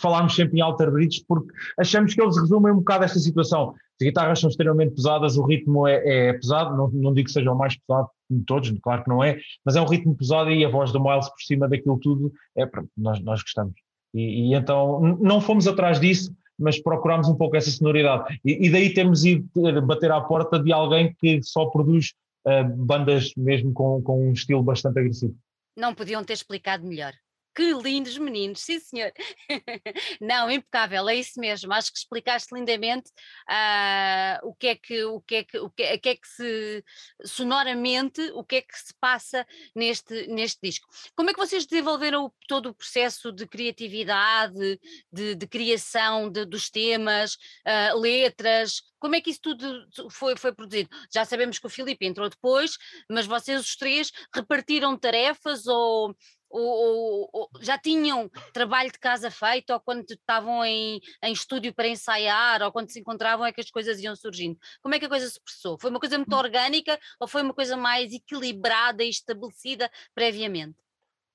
falámos 0.00 0.34
sempre 0.34 0.58
em 0.58 0.60
alter 0.60 0.90
bridge 0.90 1.24
porque 1.26 1.52
achamos 1.78 2.14
que 2.14 2.22
eles 2.22 2.36
resumem 2.38 2.72
um 2.72 2.78
bocado 2.78 3.04
esta 3.04 3.18
situação. 3.18 3.74
As 4.00 4.06
guitarras 4.06 4.40
são 4.40 4.48
extremamente 4.48 4.94
pesadas, 4.94 5.36
o 5.36 5.44
ritmo 5.44 5.86
é, 5.86 6.28
é 6.28 6.32
pesado, 6.32 6.76
não, 6.76 6.88
não 6.90 7.12
digo 7.12 7.26
que 7.26 7.32
seja 7.32 7.52
o 7.52 7.58
mais 7.58 7.76
pesado 7.76 8.08
de 8.30 8.44
todos, 8.44 8.72
claro 8.82 9.02
que 9.04 9.10
não 9.10 9.22
é, 9.22 9.38
mas 9.64 9.76
é 9.76 9.80
um 9.80 9.86
ritmo 9.86 10.14
pesado 10.14 10.50
e 10.50 10.64
a 10.64 10.68
voz 10.68 10.92
do 10.92 11.02
Miles 11.02 11.28
por 11.28 11.40
cima 11.40 11.68
daquilo 11.68 11.98
tudo, 11.98 12.32
é 12.56 12.68
nós, 12.96 13.20
nós 13.20 13.42
gostamos. 13.42 13.74
E, 14.14 14.50
e 14.50 14.54
então 14.54 15.18
não 15.20 15.40
fomos 15.40 15.66
atrás 15.66 16.00
disso, 16.00 16.34
mas 16.58 16.80
procurámos 16.80 17.28
um 17.28 17.34
pouco 17.34 17.56
essa 17.56 17.70
sonoridade. 17.70 18.38
E, 18.44 18.66
e 18.66 18.70
daí 18.70 18.92
temos 18.92 19.24
ido 19.24 19.48
bater 19.82 20.12
à 20.12 20.20
porta 20.20 20.58
de 20.58 20.72
alguém 20.72 21.14
que 21.18 21.42
só 21.42 21.66
produz 21.66 22.12
uh, 22.46 22.84
bandas 22.84 23.32
mesmo 23.36 23.72
com, 23.72 24.02
com 24.02 24.28
um 24.28 24.32
estilo 24.32 24.62
bastante 24.62 24.98
agressivo. 24.98 25.34
Não 25.76 25.94
podiam 25.94 26.22
ter 26.22 26.34
explicado 26.34 26.86
melhor. 26.86 27.12
Que 27.60 27.74
lindos 27.74 28.16
meninos, 28.16 28.62
sim 28.62 28.80
senhor. 28.80 29.12
Não, 30.18 30.50
impecável, 30.50 31.06
é 31.10 31.16
isso 31.16 31.38
mesmo. 31.38 31.70
Acho 31.74 31.92
que 31.92 31.98
explicaste 31.98 32.54
lindamente 32.54 33.10
uh, 33.50 34.48
o 34.48 34.54
que 34.54 34.68
é 34.68 34.74
que 34.76 35.04
o 35.04 35.20
que 35.20 35.34
é 35.34 35.44
que 35.44 35.58
o 35.58 35.68
que 35.68 35.82
é, 35.82 35.98
que 35.98 36.08
é 36.08 36.16
que 36.16 36.26
se 36.26 36.84
sonoramente 37.22 38.22
o 38.32 38.42
que 38.42 38.56
é 38.56 38.62
que 38.62 38.78
se 38.78 38.94
passa 38.98 39.46
neste 39.76 40.26
neste 40.28 40.58
disco. 40.62 40.88
Como 41.14 41.28
é 41.28 41.34
que 41.34 41.38
vocês 41.38 41.66
desenvolveram 41.66 42.32
todo 42.48 42.70
o 42.70 42.74
processo 42.74 43.30
de 43.30 43.46
criatividade, 43.46 44.80
de, 45.12 45.34
de 45.34 45.46
criação 45.46 46.30
de, 46.30 46.46
dos 46.46 46.70
temas, 46.70 47.34
uh, 47.34 47.98
letras? 47.98 48.80
Como 48.98 49.16
é 49.16 49.20
que 49.20 49.30
isso 49.30 49.40
tudo 49.42 49.86
foi, 50.10 50.34
foi 50.36 50.52
produzido? 50.52 50.88
Já 51.12 51.26
sabemos 51.26 51.58
que 51.58 51.66
o 51.66 51.70
Filipe 51.70 52.06
entrou 52.06 52.28
depois, 52.28 52.78
mas 53.10 53.26
vocês 53.26 53.60
os 53.60 53.76
três 53.76 54.10
repartiram 54.34 54.96
tarefas 54.96 55.66
ou 55.66 56.16
ou, 56.50 57.30
ou, 57.32 57.50
já 57.60 57.78
tinham 57.78 58.28
trabalho 58.52 58.90
de 58.90 58.98
casa 58.98 59.30
feito, 59.30 59.72
ou 59.72 59.80
quando 59.80 60.04
estavam 60.10 60.64
em, 60.64 61.00
em 61.22 61.32
estúdio 61.32 61.72
para 61.72 61.88
ensaiar, 61.88 62.62
ou 62.62 62.72
quando 62.72 62.90
se 62.90 63.00
encontravam 63.00 63.46
é 63.46 63.52
que 63.52 63.60
as 63.60 63.70
coisas 63.70 64.00
iam 64.00 64.16
surgindo? 64.16 64.58
Como 64.82 64.94
é 64.94 64.98
que 64.98 65.06
a 65.06 65.08
coisa 65.08 65.28
se 65.28 65.40
processou? 65.40 65.78
Foi 65.78 65.90
uma 65.90 66.00
coisa 66.00 66.18
muito 66.18 66.34
hum. 66.34 66.38
orgânica 66.38 66.98
ou 67.18 67.28
foi 67.28 67.42
uma 67.42 67.54
coisa 67.54 67.76
mais 67.76 68.12
equilibrada 68.12 69.04
e 69.04 69.08
estabelecida 69.08 69.90
previamente? 70.14 70.76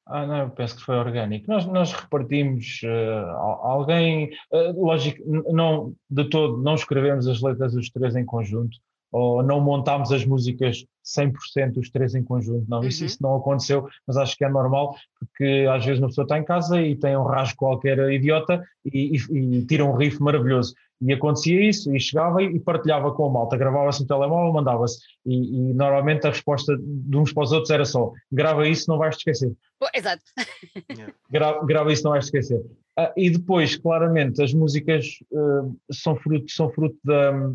Ah, 0.07 0.25
não, 0.27 0.37
eu 0.41 0.49
penso 0.51 0.75
que 0.75 0.83
foi 0.83 0.95
orgânico. 0.95 1.49
Nós, 1.49 1.65
nós 1.65 1.91
repartimos 1.91 2.81
uh, 2.83 3.29
alguém, 3.63 4.29
uh, 4.51 4.85
lógico, 4.85 5.19
não, 5.51 5.95
de 6.07 6.29
todo, 6.29 6.61
não 6.61 6.75
escrevemos 6.75 7.27
as 7.27 7.41
letras 7.41 7.73
os 7.73 7.89
três 7.89 8.15
em 8.15 8.23
conjunto, 8.23 8.77
ou 9.11 9.41
não 9.43 9.61
montámos 9.61 10.11
as 10.11 10.25
músicas 10.25 10.85
100% 11.05 11.77
os 11.77 11.89
três 11.89 12.15
em 12.15 12.23
conjunto, 12.23 12.65
não, 12.67 12.83
isso, 12.83 13.01
uhum. 13.01 13.05
isso 13.05 13.17
não 13.21 13.35
aconteceu, 13.35 13.87
mas 14.07 14.17
acho 14.17 14.35
que 14.35 14.43
é 14.43 14.49
normal, 14.49 14.95
porque 15.19 15.67
às 15.71 15.85
vezes 15.85 15.99
uma 15.99 16.07
pessoa 16.07 16.25
está 16.25 16.39
em 16.39 16.43
casa 16.43 16.81
e 16.81 16.95
tem 16.95 17.15
um 17.15 17.23
rasgo 17.23 17.57
qualquer 17.57 17.97
idiota 18.11 18.63
e, 18.83 19.15
e, 19.15 19.37
e 19.37 19.65
tira 19.65 19.85
um 19.85 19.95
riff 19.95 20.21
maravilhoso, 20.21 20.73
e 21.01 21.13
acontecia 21.13 21.61
isso, 21.69 21.95
e 21.95 21.99
chegava 21.99 22.41
e 22.41 22.59
partilhava 22.59 23.11
com 23.11 23.25
a 23.25 23.29
malta, 23.29 23.57
gravava-se 23.57 24.01
no 24.01 24.07
telemóvel, 24.07 24.53
mandava-se, 24.53 24.99
e, 25.25 25.69
e, 25.69 25.73
normalmente 25.73 26.25
a 26.25 26.31
resposta 26.31 26.75
de 26.77 27.17
uns 27.17 27.31
para 27.31 27.43
os 27.43 27.51
outros 27.51 27.69
era 27.69 27.85
só, 27.85 28.11
grava 28.31 28.67
isso, 28.67 28.89
não 28.89 28.97
vais 28.97 29.15
te 29.15 29.19
esquecer. 29.19 29.53
Exato. 29.93 30.23
grava, 31.29 31.65
grava 31.65 31.93
isso, 31.93 32.03
não 32.03 32.11
vais 32.11 32.25
te 32.25 32.37
esquecer. 32.37 32.59
Uh, 32.97 33.11
e 33.17 33.29
depois, 33.29 33.75
claramente, 33.75 34.41
as 34.41 34.53
músicas 34.53 35.05
uh, 35.31 35.77
são 35.91 36.15
fruto, 36.15 36.49
são 36.49 36.69
fruto 36.69 36.97
da, 37.03 37.51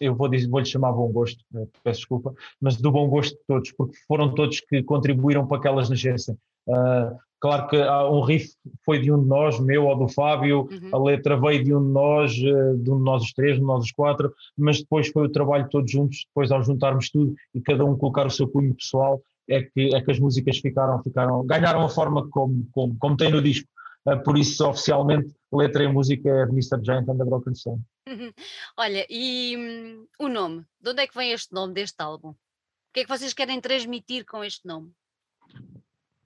eu 0.00 0.14
vou 0.14 0.28
dizer, 0.28 0.48
vou-lhe 0.48 0.64
chamar 0.64 0.92
bom 0.92 1.08
gosto, 1.12 1.44
né, 1.52 1.66
peço 1.84 2.00
desculpa, 2.00 2.32
mas 2.60 2.76
do 2.76 2.90
bom 2.90 3.08
gosto 3.08 3.36
de 3.36 3.44
todos, 3.46 3.72
porque 3.72 3.96
foram 4.08 4.34
todos 4.34 4.60
que 4.60 4.82
contribuíram 4.82 5.46
para 5.46 5.60
que 5.60 5.68
elas 5.68 5.90
nascessem. 5.90 6.34
Uh, 6.66 7.16
claro 7.38 7.68
que 7.68 7.76
um 7.76 8.22
riff 8.22 8.50
foi 8.84 8.98
de 8.98 9.12
um 9.12 9.20
de 9.20 9.28
nós, 9.28 9.60
meu 9.60 9.84
ou 9.84 9.98
do 9.98 10.08
Fábio, 10.08 10.68
uhum. 10.70 10.88
a 10.92 10.98
letra 10.98 11.38
veio 11.38 11.62
de 11.62 11.74
um 11.74 11.86
de 11.86 11.92
nós, 11.92 12.32
uh, 12.32 12.78
de 12.78 12.90
um 12.90 12.96
de 12.96 13.04
nós 13.04 13.22
os 13.22 13.32
três, 13.32 13.58
de 13.58 13.62
nós 13.62 13.84
os 13.84 13.92
quatro, 13.92 14.32
mas 14.56 14.80
depois 14.80 15.08
foi 15.08 15.26
o 15.26 15.30
trabalho 15.30 15.64
de 15.64 15.70
todos 15.70 15.90
juntos, 15.90 16.24
depois 16.26 16.50
ao 16.50 16.62
juntarmos 16.62 17.10
tudo 17.10 17.34
e 17.54 17.60
cada 17.60 17.84
um 17.84 17.96
colocar 17.96 18.26
o 18.26 18.30
seu 18.30 18.48
cunho 18.48 18.74
pessoal, 18.74 19.20
é 19.48 19.62
que, 19.62 19.94
é 19.94 20.00
que 20.00 20.10
as 20.10 20.18
músicas 20.18 20.58
ficaram, 20.58 21.02
ficaram 21.02 21.44
ganharam 21.44 21.82
a 21.82 21.88
forma 21.88 22.26
como, 22.28 22.66
como, 22.72 22.96
como 22.98 23.16
tem 23.16 23.30
no 23.30 23.42
disco. 23.42 23.68
Uh, 24.06 24.22
por 24.22 24.38
isso, 24.38 24.66
oficialmente, 24.66 25.34
letra 25.52 25.84
e 25.84 25.88
música 25.88 26.28
é 26.28 26.46
de 26.46 26.52
Mr. 26.52 26.82
Giant 26.82 27.08
and 27.08 27.18
the 27.18 27.24
Broken 27.24 27.54
Sun. 27.54 27.80
Olha, 28.76 29.06
e 29.10 29.56
hum, 29.56 30.06
o 30.18 30.28
nome? 30.28 30.64
De 30.80 30.90
onde 30.90 31.02
é 31.02 31.06
que 31.06 31.14
vem 31.14 31.32
este 31.32 31.52
nome 31.52 31.74
deste 31.74 32.00
álbum? 32.00 32.30
O 32.30 32.36
que 32.92 33.00
é 33.00 33.02
que 33.04 33.08
vocês 33.08 33.32
querem 33.32 33.60
transmitir 33.60 34.24
com 34.24 34.42
este 34.42 34.66
nome? 34.66 34.92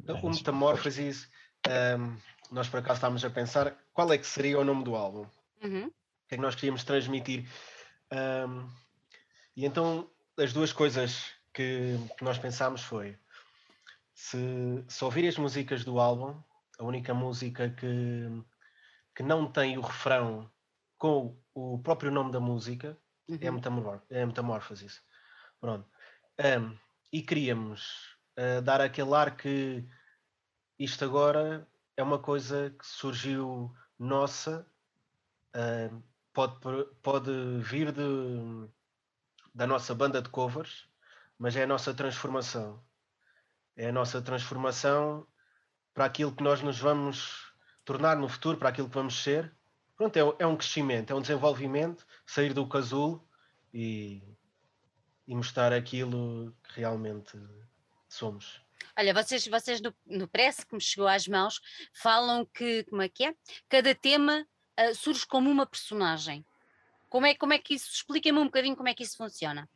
Então, 0.01 0.21
o 0.23 0.31
Metamorphoses, 0.31 1.29
um, 1.99 2.17
nós 2.51 2.69
por 2.69 2.79
acaso 2.79 2.99
estávamos 2.99 3.25
a 3.25 3.31
pensar 3.31 3.77
qual 3.93 4.13
é 4.13 4.19
que 4.19 4.27
seria 4.27 4.59
o 4.59 4.65
nome 4.65 4.85
do 4.85 4.95
álbum. 4.95 5.27
Uhum. 5.63 5.87
O 5.87 6.29
que 6.29 6.35
é 6.35 6.37
que 6.37 6.43
nós 6.43 6.55
queríamos 6.55 6.85
transmitir? 6.85 7.49
Um, 8.13 8.69
e 9.57 9.65
então 9.65 10.09
as 10.39 10.53
duas 10.53 10.73
coisas 10.73 11.33
que, 11.53 11.99
que 12.17 12.25
nós 12.25 12.39
pensámos 12.39 12.83
foi 12.83 13.17
se, 14.15 14.85
se 14.89 15.05
ouvir 15.05 15.27
as 15.29 15.37
músicas 15.37 15.85
do 15.85 15.99
álbum, 15.99 16.35
a 16.79 16.85
única 16.85 17.15
música 17.15 17.71
que, 17.71 18.29
que 19.15 19.23
não 19.23 19.51
tem 19.51 19.79
o 19.79 19.81
refrão 19.81 20.51
com 20.99 21.39
o 21.55 21.79
próprio 21.79 22.11
nome 22.11 22.33
da 22.33 22.41
música 22.41 22.99
uhum. 23.29 23.39
é, 23.41 23.51
Metamor 23.51 24.03
é 24.11 24.25
Metamorphosis. 24.25 25.03
Pronto. 25.61 25.89
Um, 26.39 26.77
e 27.13 27.23
queríamos 27.23 28.17
uh, 28.39 28.61
dar 28.63 28.81
aquele 28.81 29.15
ar 29.15 29.37
que 29.37 29.87
isto 30.79 31.05
agora 31.05 31.67
é 31.97 32.03
uma 32.03 32.19
coisa 32.19 32.71
que 32.71 32.87
surgiu 32.87 33.73
nossa, 33.99 34.67
uh, 35.55 36.03
pode, 36.33 36.57
pode 37.03 37.31
vir 37.61 37.93
de, 37.93 38.69
da 39.55 39.67
nossa 39.67 39.95
banda 39.95 40.21
de 40.21 40.29
covers, 40.29 40.89
mas 41.39 41.55
é 41.55 41.63
a 41.63 41.67
nossa 41.67 41.95
transformação. 41.95 42.83
É 43.77 43.89
a 43.89 43.93
nossa 43.93 44.21
transformação 44.21 45.27
para 45.95 46.05
aquilo 46.05 46.35
que 46.35 46.43
nós 46.43 46.61
nos 46.61 46.79
vamos 46.79 47.53
tornar 47.85 48.17
no 48.17 48.29
futuro, 48.29 48.59
para 48.59 48.69
aquilo 48.69 48.89
que 48.89 48.95
vamos 48.95 49.23
ser 49.23 49.55
pronto, 49.97 50.17
é, 50.17 50.43
é, 50.43 50.47
um 50.47 50.57
crescimento, 50.57 51.13
é 51.13 51.15
um 51.15 51.21
desenvolvimento, 51.21 52.07
sair 52.27 52.53
do 52.53 52.69
casulo 52.69 53.27
e, 53.73 54.23
e 55.27 55.35
mostrar 55.35 55.73
aquilo 55.73 56.55
que 56.65 56.81
realmente 56.81 57.39
somos. 58.09 58.61
Olha, 58.97 59.15
vocês, 59.15 59.47
vocês 59.47 59.81
no, 59.81 59.95
no 60.07 60.29
press 60.29 60.63
que 60.63 60.75
me 60.75 60.81
chegou 60.81 61.09
às 61.09 61.27
mãos 61.27 61.61
falam 61.93 62.45
que, 62.45 62.85
como 62.85 63.03
é 63.03 63.09
que 63.09 63.25
é? 63.25 63.35
Cada 63.69 63.95
tema 63.95 64.47
uh, 64.79 64.95
surge 64.95 65.27
como 65.27 65.51
uma 65.51 65.67
personagem. 65.67 66.45
Como 67.09 67.27
é, 67.27 67.35
como 67.35 67.53
é 67.53 67.59
que 67.59 67.75
isso, 67.75 67.91
explica-me 67.93 68.39
um 68.39 68.47
bocadinho 68.47 68.77
como 68.77 68.89
é 68.89 68.95
que 68.95 69.03
isso 69.03 69.17
funciona. 69.17 69.69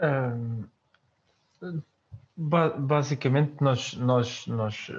Um, 0.00 0.68
basicamente 2.36 3.54
nós, 3.60 3.94
nós, 3.94 4.46
nós 4.46 4.90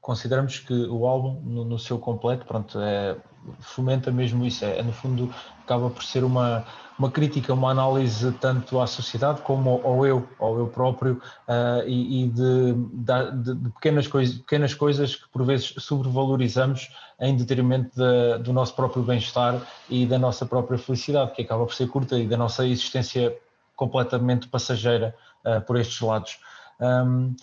consideramos 0.00 0.58
que 0.58 0.72
o 0.72 1.06
álbum, 1.06 1.40
no, 1.44 1.64
no 1.66 1.78
seu 1.78 1.98
completo, 1.98 2.46
pronto, 2.46 2.80
é, 2.80 3.14
fomenta 3.60 4.10
mesmo 4.10 4.44
isso. 4.46 4.64
É, 4.64 4.78
é, 4.78 4.82
no 4.82 4.90
fundo, 4.90 5.32
acaba 5.62 5.90
por 5.90 6.02
ser 6.02 6.24
uma, 6.24 6.64
uma 6.98 7.10
crítica, 7.10 7.52
uma 7.52 7.70
análise 7.70 8.32
tanto 8.40 8.80
à 8.80 8.86
sociedade 8.86 9.42
como 9.42 9.82
ao, 9.84 10.06
eu, 10.06 10.26
ao 10.38 10.58
eu 10.58 10.66
próprio, 10.66 11.20
uh, 11.46 11.86
e, 11.86 12.24
e 12.24 12.28
de, 12.28 12.72
de, 12.72 13.54
de, 13.54 13.70
pequenas, 13.70 14.06
coisas, 14.06 14.38
pequenas 14.38 14.72
coisas 14.72 15.16
que 15.16 15.28
por 15.28 15.44
vezes 15.44 15.74
sobrevalorizamos 15.78 16.88
em 17.20 17.36
detrimento 17.36 17.90
de, 17.94 18.42
do 18.42 18.52
nosso 18.52 18.74
próprio 18.74 19.02
bem-estar 19.02 19.60
e 19.90 20.06
da 20.06 20.18
nossa 20.18 20.46
própria 20.46 20.78
felicidade, 20.78 21.32
que 21.32 21.42
acaba 21.42 21.66
por 21.66 21.74
ser 21.74 21.88
curta, 21.88 22.18
e 22.18 22.26
da 22.26 22.36
nossa 22.38 22.66
existência 22.66 23.36
completamente 23.78 24.48
passageira 24.48 25.14
uh, 25.46 25.60
por 25.62 25.78
estes 25.78 26.00
lados. 26.00 26.38
Um, 26.80 27.34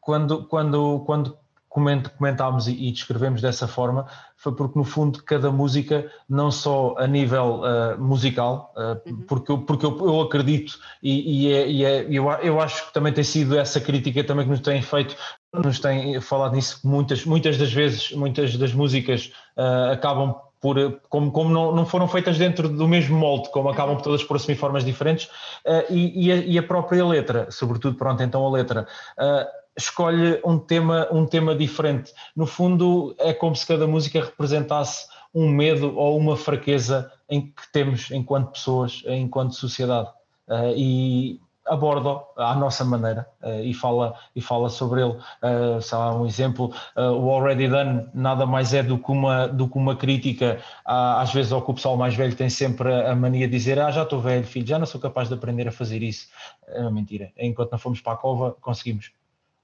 quando, 0.00 0.44
quando, 0.46 1.00
quando 1.00 1.36
comentámos 1.68 2.68
e, 2.68 2.72
e 2.72 2.92
descrevemos 2.92 3.42
dessa 3.42 3.66
forma 3.66 4.06
foi 4.36 4.54
porque 4.54 4.78
no 4.78 4.84
fundo 4.84 5.22
cada 5.22 5.50
música 5.50 6.10
não 6.28 6.50
só 6.50 6.94
a 6.96 7.06
nível 7.06 7.62
uh, 7.62 8.00
musical 8.00 8.72
uh, 8.76 9.08
uhum. 9.08 9.22
porque, 9.26 9.52
eu, 9.52 9.58
porque 9.58 9.86
eu, 9.86 9.98
eu 9.98 10.20
acredito 10.20 10.78
e, 11.02 11.48
e, 11.48 11.52
é, 11.52 11.70
e 11.70 11.84
é, 11.84 12.06
eu, 12.08 12.30
eu 12.42 12.60
acho 12.60 12.86
que 12.86 12.92
também 12.92 13.12
tem 13.12 13.24
sido 13.24 13.58
essa 13.58 13.80
crítica 13.80 14.22
também 14.24 14.44
que 14.44 14.50
nos 14.50 14.60
tem 14.60 14.80
feito 14.80 15.16
nos 15.52 15.80
tem 15.80 16.20
falado 16.20 16.54
nisso 16.54 16.80
muitas 16.84 17.24
muitas 17.24 17.58
das 17.58 17.72
vezes 17.72 18.12
muitas 18.12 18.56
das 18.56 18.72
músicas 18.72 19.32
uh, 19.56 19.92
acabam 19.92 20.36
por, 20.60 21.00
como, 21.08 21.32
como 21.32 21.50
não, 21.50 21.72
não 21.72 21.86
foram 21.86 22.06
feitas 22.06 22.36
dentro 22.36 22.68
do 22.68 22.86
mesmo 22.86 23.18
molde, 23.18 23.50
como 23.50 23.68
acabam 23.68 23.96
uhum. 23.96 24.02
todas 24.02 24.22
por 24.22 24.36
assumir 24.36 24.56
formas 24.56 24.84
diferentes, 24.84 25.26
uh, 25.66 25.90
e, 25.90 26.26
e, 26.26 26.32
a, 26.32 26.36
e, 26.36 26.58
a, 26.58 26.62
própria 26.62 27.04
letra, 27.04 27.50
sobretudo, 27.50 27.96
pronto, 27.96 28.22
então 28.22 28.46
a 28.46 28.50
letra, 28.50 28.86
uh, 29.18 29.46
escolhe 29.76 30.40
um 30.44 30.58
tema, 30.58 31.08
um 31.10 31.24
tema 31.24 31.54
diferente. 31.54 32.12
No 32.36 32.46
fundo, 32.46 33.14
é 33.18 33.32
como 33.32 33.56
se 33.56 33.66
cada 33.66 33.86
música 33.86 34.20
representasse 34.20 35.06
um 35.34 35.48
medo 35.48 35.96
ou 35.96 36.18
uma 36.18 36.36
fraqueza 36.36 37.10
em 37.28 37.42
que 37.42 37.72
temos 37.72 38.10
enquanto 38.10 38.52
pessoas, 38.52 39.02
enquanto 39.06 39.54
sociedade. 39.54 40.08
Uh, 40.48 40.74
e 40.76 41.40
aborda 41.66 42.20
à 42.36 42.54
nossa 42.54 42.84
maneira 42.84 43.28
uh, 43.42 43.60
e, 43.62 43.72
fala, 43.74 44.14
e 44.34 44.40
fala 44.40 44.68
sobre 44.68 45.02
ele. 45.02 45.12
Uh, 45.12 45.80
sei 45.80 45.98
lá, 45.98 46.14
um 46.14 46.26
exemplo, 46.26 46.72
uh, 46.96 47.12
o 47.12 47.30
Already 47.30 47.68
Done 47.68 48.08
nada 48.14 48.46
mais 48.46 48.74
é 48.74 48.82
do 48.82 48.98
que 48.98 49.10
uma, 49.10 49.46
do 49.46 49.68
que 49.68 49.76
uma 49.76 49.96
crítica, 49.96 50.60
às 50.84 51.32
vezes 51.32 51.52
ao 51.52 51.62
que 51.62 51.70
o 51.70 51.74
pessoal 51.74 51.96
mais 51.96 52.14
velho 52.14 52.34
tem 52.34 52.48
sempre 52.48 52.92
a, 52.92 53.14
mania 53.14 53.46
de 53.46 53.52
dizer 53.52 53.78
ah, 53.78 53.90
já 53.90 54.02
estou 54.02 54.20
velho, 54.20 54.44
filho, 54.44 54.66
já 54.66 54.78
não 54.78 54.86
sou 54.86 55.00
capaz 55.00 55.28
de 55.28 55.34
aprender 55.34 55.68
a 55.68 55.72
fazer 55.72 56.02
isso. 56.02 56.28
É 56.68 56.80
uma 56.80 56.90
mentira. 56.90 57.32
Enquanto 57.36 57.72
não 57.72 57.78
fomos 57.78 58.00
para 58.00 58.14
a 58.14 58.16
cova, 58.16 58.56
conseguimos. 58.60 59.12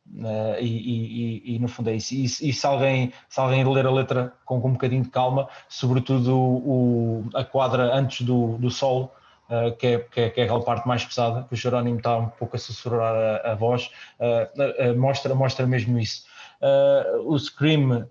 Uh, 0.08 0.60
e, 0.60 0.66
e, 0.66 1.56
e, 1.56 1.58
no 1.58 1.66
fundo 1.66 1.90
é 1.90 1.96
isso. 1.96 2.14
E, 2.14 2.24
e, 2.24 2.52
se, 2.52 2.66
alguém, 2.66 3.12
se 3.28 3.40
alguém 3.40 3.64
ler 3.64 3.86
a 3.86 3.90
letra 3.90 4.32
com, 4.44 4.60
com 4.60 4.68
um 4.68 4.72
bocadinho 4.72 5.02
de 5.02 5.10
calma, 5.10 5.48
sobretudo 5.68 6.36
o, 6.38 7.24
a 7.34 7.44
quadra 7.44 7.92
antes 7.94 8.24
do, 8.24 8.56
do 8.58 8.70
solo, 8.70 9.10
uh, 9.50 9.76
que, 9.76 9.86
é, 9.86 9.98
que, 9.98 10.20
é, 10.20 10.30
que, 10.30 10.40
é, 10.40 10.44
aquela 10.44 10.62
parte 10.62 10.86
mais 10.86 11.04
pesada, 11.04 11.44
que 11.44 11.54
o 11.54 11.56
Jerónimo 11.56 11.98
está 11.98 12.16
um 12.16 12.28
pouco 12.28 12.56
a 12.56 12.58
sussurrar 12.58 13.14
a, 13.14 13.52
a 13.52 13.54
voz, 13.54 13.90
uh, 14.20 14.98
mostra, 14.98 15.34
mostra 15.34 15.66
mesmo 15.66 15.98
isso. 15.98 16.24
uh, 16.60 17.32
o 17.32 17.38
Scream 17.38 18.06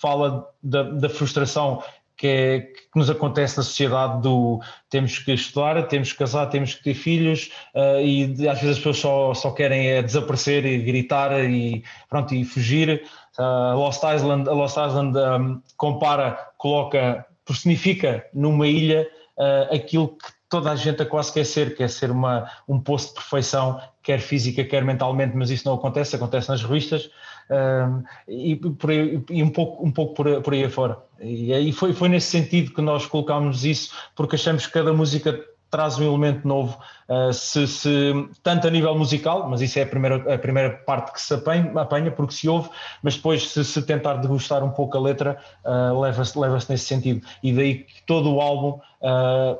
fala 0.00 0.48
da, 0.62 0.82
da 0.82 1.08
frustração 1.08 1.82
que, 2.20 2.26
é, 2.26 2.60
que, 2.60 2.82
nos 2.94 3.08
acontece 3.08 3.56
na 3.56 3.62
sociedade 3.62 4.20
do 4.20 4.60
temos 4.90 5.18
que 5.18 5.32
estudar, 5.32 5.82
temos 5.88 6.12
que 6.12 6.18
casar, 6.18 6.46
temos 6.50 6.74
que 6.74 6.84
ter 6.84 6.92
filhos 6.92 7.50
uh, 7.74 7.98
e 7.98 8.46
às 8.46 8.60
vezes 8.60 8.76
as 8.76 8.76
pessoas 8.76 8.98
só, 8.98 9.32
só 9.32 9.50
querem 9.52 9.88
é 9.88 10.02
desaparecer 10.02 10.66
e 10.66 10.82
gritar 10.82 11.32
e, 11.42 11.82
pronto, 12.10 12.34
e 12.34 12.44
fugir. 12.44 13.02
Uh, 13.38 13.74
Lost 13.74 14.02
Island, 14.04 14.50
a 14.50 14.52
Lost 14.52 14.76
Island 14.76 15.16
um, 15.16 15.62
compara, 15.78 16.38
coloca, 16.58 17.24
personifica 17.46 18.26
numa 18.34 18.66
ilha 18.66 19.08
uh, 19.38 19.74
aquilo 19.74 20.08
que 20.08 20.39
toda 20.50 20.72
a 20.72 20.76
gente 20.76 21.00
a 21.00 21.06
quase 21.06 21.32
quer 21.32 21.46
ser, 21.46 21.76
quer 21.76 21.88
ser 21.88 22.10
uma, 22.10 22.50
um 22.68 22.78
poço 22.78 23.08
de 23.08 23.14
perfeição, 23.14 23.80
quer 24.02 24.18
física, 24.18 24.64
quer 24.64 24.84
mentalmente, 24.84 25.34
mas 25.36 25.48
isso 25.48 25.66
não 25.66 25.76
acontece, 25.76 26.16
acontece 26.16 26.48
nas 26.48 26.62
revistas 26.62 27.08
um, 27.50 28.02
e, 28.28 28.56
por 28.56 28.90
aí, 28.90 29.22
e, 29.30 29.42
um 29.42 29.50
pouco, 29.50 29.86
um 29.86 29.90
pouco 29.90 30.14
por, 30.14 30.42
por 30.42 30.52
aí 30.52 30.64
afora. 30.64 30.98
E 31.20 31.54
aí 31.54 31.72
foi, 31.72 31.92
foi 31.92 32.08
nesse 32.08 32.30
sentido 32.30 32.74
que 32.74 32.82
nós 32.82 33.06
colocámos 33.06 33.64
isso, 33.64 33.92
porque 34.14 34.34
achamos 34.36 34.66
que 34.66 34.72
cada 34.72 34.92
música 34.92 35.40
traz 35.70 35.98
um 35.98 36.04
elemento 36.04 36.46
novo, 36.46 36.76
uh, 37.08 37.32
se, 37.32 37.66
se, 37.68 38.28
tanto 38.42 38.66
a 38.66 38.70
nível 38.70 38.96
musical, 38.98 39.48
mas 39.48 39.60
isso 39.60 39.78
é 39.78 39.82
a 39.82 39.86
primeira, 39.86 40.34
a 40.34 40.36
primeira 40.36 40.70
parte 40.70 41.12
que 41.12 41.22
se 41.22 41.32
apanha, 41.32 41.70
apanha 41.76 42.10
porque 42.10 42.34
se 42.34 42.48
ouve, 42.48 42.68
mas 43.02 43.14
depois 43.14 43.48
se, 43.48 43.64
se 43.64 43.80
tentar 43.82 44.14
degustar 44.14 44.64
um 44.64 44.70
pouco 44.70 44.96
a 44.98 45.00
letra, 45.00 45.38
uh, 45.64 45.98
leva-se 46.00 46.36
leva 46.36 46.58
nesse 46.68 46.86
sentido. 46.86 47.24
E 47.40 47.52
daí 47.52 47.84
que 47.84 48.02
todo 48.04 48.34
o 48.34 48.40
álbum 48.40 48.80
uh, 49.00 49.58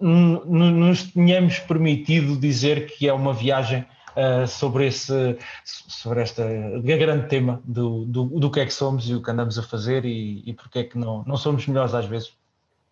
nos 0.00 1.10
tenhamos 1.12 1.58
permitido 1.60 2.36
dizer 2.36 2.86
que 2.86 3.08
é 3.08 3.12
uma 3.12 3.32
viagem 3.32 3.86
uh, 4.16 4.46
sobre, 4.46 4.86
esse, 4.86 5.38
sobre 5.64 6.22
esta 6.22 6.44
grande 6.80 7.28
tema 7.28 7.60
do, 7.64 8.04
do, 8.04 8.24
do, 8.24 8.50
que 8.50 8.60
é 8.60 8.66
que 8.66 8.72
somos 8.72 9.08
e 9.08 9.14
o 9.14 9.22
que 9.22 9.30
andamos 9.30 9.58
a 9.58 9.62
fazer 9.62 10.04
e, 10.04 10.42
e 10.46 10.52
porque 10.52 10.80
é 10.80 10.84
que 10.84 10.98
não, 10.98 11.24
não 11.24 11.36
somos 11.36 11.66
melhores 11.66 11.94
às 11.94 12.06
vezes. 12.06 12.36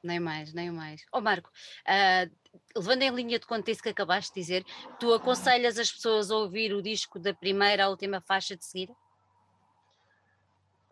Nem 0.03 0.21
mais, 0.21 0.53
nem 0.53 0.71
mais. 0.71 1.03
Ó 1.13 1.19
oh, 1.19 1.21
Marco, 1.21 1.51
uh, 1.89 2.31
levando 2.77 3.03
em 3.03 3.11
linha 3.11 3.39
de 3.39 3.47
conta 3.47 3.71
isso 3.71 3.83
que 3.83 3.89
acabaste 3.89 4.33
de 4.33 4.41
dizer, 4.41 4.65
tu 5.01 5.13
aconselhas 5.13 5.79
as 5.79 5.91
pessoas 5.91 6.31
a 6.31 6.37
ouvir 6.37 6.73
o 6.73 6.83
disco 6.83 7.19
da 7.19 7.35
primeira 7.35 7.85
à 7.85 7.89
última 7.89 8.21
faixa 8.21 8.57
de 8.57 8.65
seguida? 8.65 8.93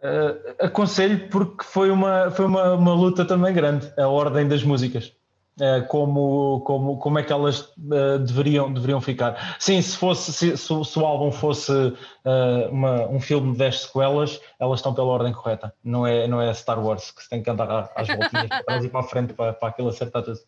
Uh, 0.01 0.65
aconselho 0.67 1.29
porque 1.29 1.65
foi 1.65 1.91
uma, 1.91 2.31
foi 2.31 2.45
uma, 2.45 2.75
uma 2.75 2.93
luta 2.93 3.25
também 3.25 3.55
grande, 3.55 3.93
a 3.99 4.07
ordem 4.09 4.47
das 4.47 4.63
músicas. 4.63 5.15
Eh, 5.61 5.83
como, 5.83 6.63
como, 6.63 6.99
como 6.99 7.19
é 7.21 7.23
que 7.23 7.33
elas 7.33 7.61
uh, 7.79 8.19
deveriam, 8.19 8.73
deveriam 8.73 9.01
ficar. 9.01 9.57
Sim, 9.61 9.81
se, 9.81 9.97
fosse, 9.97 10.33
se, 10.33 10.57
se, 10.57 10.85
se 10.85 10.99
o 10.99 11.07
álbum 11.07 11.31
fosse 11.31 11.71
uh, 11.71 12.69
uma, 12.73 13.07
um 13.07 13.21
filme 13.21 13.53
de 13.53 13.59
10 13.59 13.83
sequelas, 13.83 14.41
elas 14.59 14.81
estão 14.81 14.93
pela 14.93 15.07
ordem 15.07 15.33
correta. 15.33 15.73
Não 15.85 16.05
é, 16.05 16.27
não 16.27 16.43
é 16.43 16.53
Star 16.53 16.85
Wars 16.85 17.13
que 17.13 17.23
se 17.23 17.31
tem 17.31 17.41
que 17.41 17.49
andar 17.49 17.89
às 17.95 18.09
voltinhas 18.09 18.49
para 18.49 18.65
trás 18.65 18.85
e 18.85 18.89
para 18.89 19.01
a 19.01 19.05
frente 19.05 19.33
para, 19.33 19.53
para 19.53 19.69
aquilo 19.69 19.89
acertar 19.89 20.25
tudo. 20.25 20.41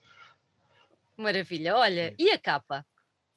Maravilha. 1.16 1.76
Olha, 1.76 2.12
e 2.18 2.28
a 2.30 2.38
capa? 2.38 2.84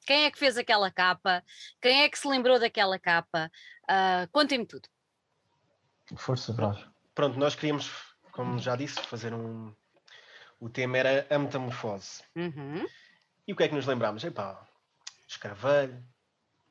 Quem 0.04 0.24
é 0.24 0.30
que 0.30 0.40
fez 0.40 0.58
aquela 0.58 0.90
capa? 0.90 1.40
Quem 1.80 2.02
é 2.02 2.08
que 2.08 2.18
se 2.18 2.26
lembrou 2.26 2.58
daquela 2.58 2.98
capa? 2.98 3.48
Uh, 3.84 4.26
Contem-me 4.32 4.66
tudo. 4.66 4.88
Força, 6.16 6.52
Brás. 6.52 6.78
Pronto, 7.14 7.38
nós 7.38 7.54
queríamos, 7.54 7.92
como 8.32 8.58
já 8.58 8.74
disse, 8.74 9.00
fazer 9.02 9.32
um, 9.32 9.72
o 10.60 10.68
tema 10.68 10.98
era 10.98 11.26
a 11.34 11.38
metamorfose. 11.38 12.22
Uhum. 12.36 12.86
E 13.48 13.52
o 13.52 13.56
que 13.56 13.64
é 13.64 13.68
que 13.68 13.74
nos 13.74 13.86
lembrámos? 13.86 14.22
Epá, 14.22 14.62
escravelho, 15.26 16.00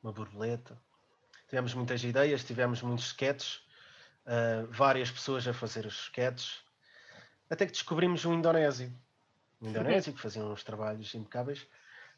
uma 0.02 0.12
borboleta. 0.12 0.80
Tivemos 1.48 1.74
muitas 1.74 2.02
ideias, 2.04 2.44
tivemos 2.44 2.80
muitos 2.80 3.06
sketches, 3.06 3.56
uh, 4.24 4.66
várias 4.70 5.10
pessoas 5.10 5.46
a 5.48 5.52
fazer 5.52 5.84
os 5.84 6.04
sketches, 6.04 6.62
até 7.50 7.66
que 7.66 7.72
descobrimos 7.72 8.24
um 8.24 8.34
indonésio. 8.34 8.92
Um 9.60 9.70
indonésio 9.70 10.12
que 10.12 10.20
fazia 10.20 10.44
uns 10.44 10.62
trabalhos 10.62 11.12
impecáveis. 11.14 11.66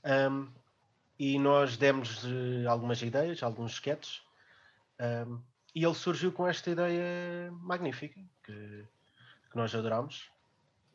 Um, 0.04 0.48
e 1.18 1.38
nós 1.38 1.76
demos 1.76 2.24
uh, 2.24 2.68
algumas 2.68 3.00
ideias, 3.00 3.42
alguns 3.42 3.72
sketches, 3.72 4.22
um, 5.00 5.40
e 5.74 5.84
ele 5.84 5.94
surgiu 5.94 6.30
com 6.30 6.46
esta 6.46 6.70
ideia 6.70 7.50
magnífica 7.52 8.20
que, 8.42 8.84
que 9.50 9.56
nós 9.56 9.74
adorámos. 9.74 10.31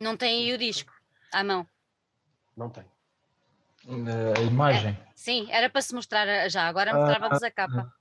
Não 0.00 0.16
tem 0.16 0.44
aí 0.44 0.54
o 0.54 0.58
disco 0.58 0.92
à 1.32 1.42
mão. 1.42 1.66
Não 2.56 2.70
tem. 2.70 2.84
A 4.36 4.40
imagem. 4.42 4.90
É, 4.90 5.12
sim, 5.14 5.50
era 5.50 5.70
para 5.70 5.80
se 5.80 5.94
mostrar 5.94 6.48
já, 6.48 6.66
agora 6.68 6.92
mostrávamos 6.92 7.42
a 7.42 7.50
capa. 7.50 7.92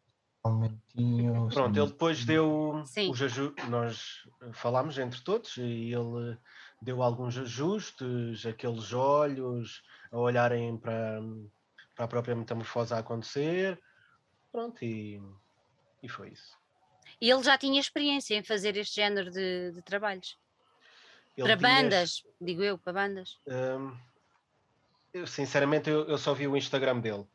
Um 0.45 0.51
momentinho. 0.51 1.49
Pronto, 1.49 1.77
ele 1.77 1.87
depois 1.87 2.25
deu 2.25 2.83
sim. 2.85 3.09
os 3.09 3.21
ajustes, 3.21 3.69
nós 3.69 4.27
falámos 4.53 4.97
entre 4.97 5.21
todos 5.21 5.57
e 5.57 5.93
ele 5.93 6.37
deu 6.81 7.01
alguns 7.01 7.37
ajustes, 7.37 8.45
aqueles 8.45 8.93
olhos 8.93 9.81
a 10.11 10.17
olharem 10.17 10.77
para, 10.77 11.21
para 11.95 12.05
a 12.05 12.07
própria 12.07 12.35
metamorfose 12.35 12.93
a 12.93 12.99
acontecer. 12.99 13.79
Pronto, 14.51 14.83
e, 14.83 15.21
e 16.01 16.09
foi 16.09 16.29
isso. 16.29 16.57
E 17.21 17.29
ele 17.29 17.43
já 17.43 17.57
tinha 17.57 17.79
experiência 17.79 18.35
em 18.35 18.43
fazer 18.43 18.75
este 18.77 18.95
género 18.95 19.31
de, 19.31 19.71
de 19.71 19.81
trabalhos? 19.81 20.37
Para 21.45 21.55
bandas, 21.55 22.23
digo 22.41 22.63
eu, 22.63 22.77
para 22.77 22.93
bandas. 22.93 23.37
Um, 23.47 23.95
eu, 25.13 25.27
sinceramente, 25.27 25.89
eu, 25.89 26.07
eu, 26.07 26.17
só 26.17 26.33
vi 26.33 26.47
o 26.47 26.57
Instagram 26.57 26.99
dele. 26.99 27.25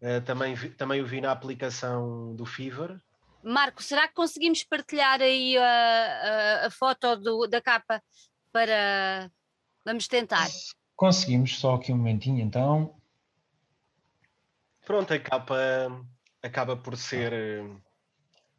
Uh, 0.00 0.20
também, 0.24 0.54
vi, 0.54 0.70
também 0.70 1.00
o 1.00 1.06
vi 1.06 1.20
na 1.20 1.32
aplicação 1.32 2.34
do 2.34 2.44
Fever. 2.44 3.00
Marco, 3.42 3.82
será 3.82 4.08
que 4.08 4.14
conseguimos 4.14 4.64
partilhar 4.64 5.20
aí 5.20 5.56
a, 5.56 5.64
a, 5.64 6.66
a 6.66 6.70
foto 6.70 7.16
do, 7.16 7.46
da 7.46 7.60
capa 7.60 8.02
para. 8.52 9.30
Vamos 9.84 10.08
tentar. 10.08 10.48
Conseguimos, 10.96 11.58
só 11.58 11.74
aqui 11.74 11.92
um 11.92 11.96
momentinho 11.96 12.40
então. 12.40 12.96
Pronto, 14.84 15.12
a 15.12 15.18
capa 15.18 15.56
acaba 16.42 16.76
por 16.76 16.96
ser 16.96 17.32
eh, 17.32 17.76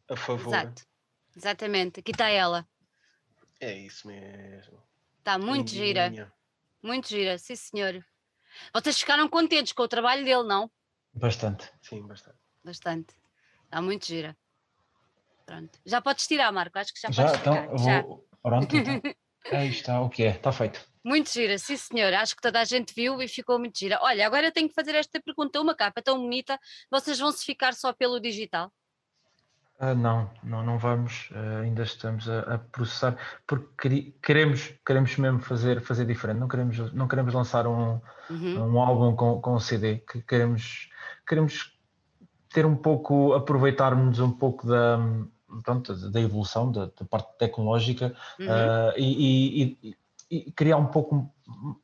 a 0.08 0.16
favor. 0.16 0.54
Exato. 0.54 0.82
Exatamente, 1.36 2.00
aqui 2.00 2.12
está 2.12 2.28
ela. 2.30 2.66
É 3.60 3.76
isso 3.76 4.06
mesmo. 4.06 4.87
Está 5.28 5.38
muito 5.38 5.68
gira. 5.72 6.32
Muito 6.82 7.06
gira, 7.06 7.36
sim 7.36 7.54
senhor. 7.54 8.02
Vocês 8.72 8.98
ficaram 8.98 9.28
contentes 9.28 9.74
com 9.74 9.82
o 9.82 9.88
trabalho 9.88 10.24
dele, 10.24 10.44
não? 10.44 10.70
Bastante. 11.12 11.70
Sim, 11.82 12.06
bastante. 12.06 12.38
Bastante. 12.64 13.14
Está 13.64 13.82
muito 13.82 14.06
gira. 14.06 14.34
Pronto. 15.44 15.78
Já 15.84 16.00
podes 16.00 16.26
tirar, 16.26 16.50
Marco. 16.50 16.78
Acho 16.78 16.94
que 16.94 17.00
já, 17.02 17.10
já 17.10 17.24
podes 17.24 17.40
então, 17.42 17.54
tirar. 17.54 17.66
Vou... 17.68 17.78
Já. 17.78 18.02
Pronto, 18.42 18.74
então. 18.74 19.02
Aí 19.52 19.68
está, 19.68 20.00
o 20.00 20.08
que 20.08 20.22
é? 20.22 20.30
Está 20.30 20.50
feito. 20.50 20.80
Muito 21.04 21.30
gira, 21.30 21.58
sim 21.58 21.76
senhor. 21.76 22.14
Acho 22.14 22.34
que 22.34 22.40
toda 22.40 22.58
a 22.58 22.64
gente 22.64 22.94
viu 22.94 23.20
e 23.20 23.28
ficou 23.28 23.58
muito 23.58 23.78
gira. 23.78 23.98
Olha, 24.00 24.26
agora 24.26 24.46
eu 24.46 24.52
tenho 24.52 24.70
que 24.70 24.74
fazer 24.74 24.94
esta 24.94 25.20
pergunta. 25.20 25.60
Uma 25.60 25.74
capa 25.74 26.00
tão 26.00 26.22
bonita, 26.22 26.58
vocês 26.90 27.18
vão 27.18 27.30
se 27.32 27.44
ficar 27.44 27.74
só 27.74 27.92
pelo 27.92 28.18
digital? 28.18 28.72
Uh, 29.80 29.94
não, 29.94 30.28
não, 30.42 30.64
não 30.64 30.76
vamos, 30.76 31.30
uh, 31.30 31.62
ainda 31.62 31.84
estamos 31.84 32.28
a, 32.28 32.40
a, 32.40 32.58
processar, 32.58 33.16
porque 33.46 34.12
queremos, 34.20 34.74
queremos 34.84 35.16
mesmo 35.16 35.38
fazer, 35.38 35.80
fazer 35.80 36.04
diferente, 36.04 36.38
não 36.40 36.48
queremos, 36.48 36.92
não 36.92 37.06
queremos 37.06 37.32
lançar 37.32 37.64
um, 37.64 38.00
uhum. 38.28 38.74
um 38.74 38.80
álbum 38.80 39.14
com, 39.14 39.40
com 39.40 39.54
um 39.54 39.60
CD, 39.60 39.98
que 39.98 40.20
queremos, 40.22 40.90
queremos 41.24 41.78
ter 42.52 42.66
um 42.66 42.74
pouco, 42.74 43.34
aproveitarmos 43.34 44.18
um 44.18 44.32
pouco 44.32 44.66
da, 44.66 44.98
pronto, 45.62 45.94
da 46.10 46.20
evolução, 46.20 46.72
da, 46.72 46.86
da 46.86 47.04
parte 47.08 47.38
tecnológica 47.38 48.16
uhum. 48.38 48.46
uh, 48.46 48.92
e, 48.96 49.62
e, 49.62 49.78
e, 49.82 49.96
e, 50.30 50.52
criar 50.52 50.76
um 50.76 50.86
pouco, 50.86 51.32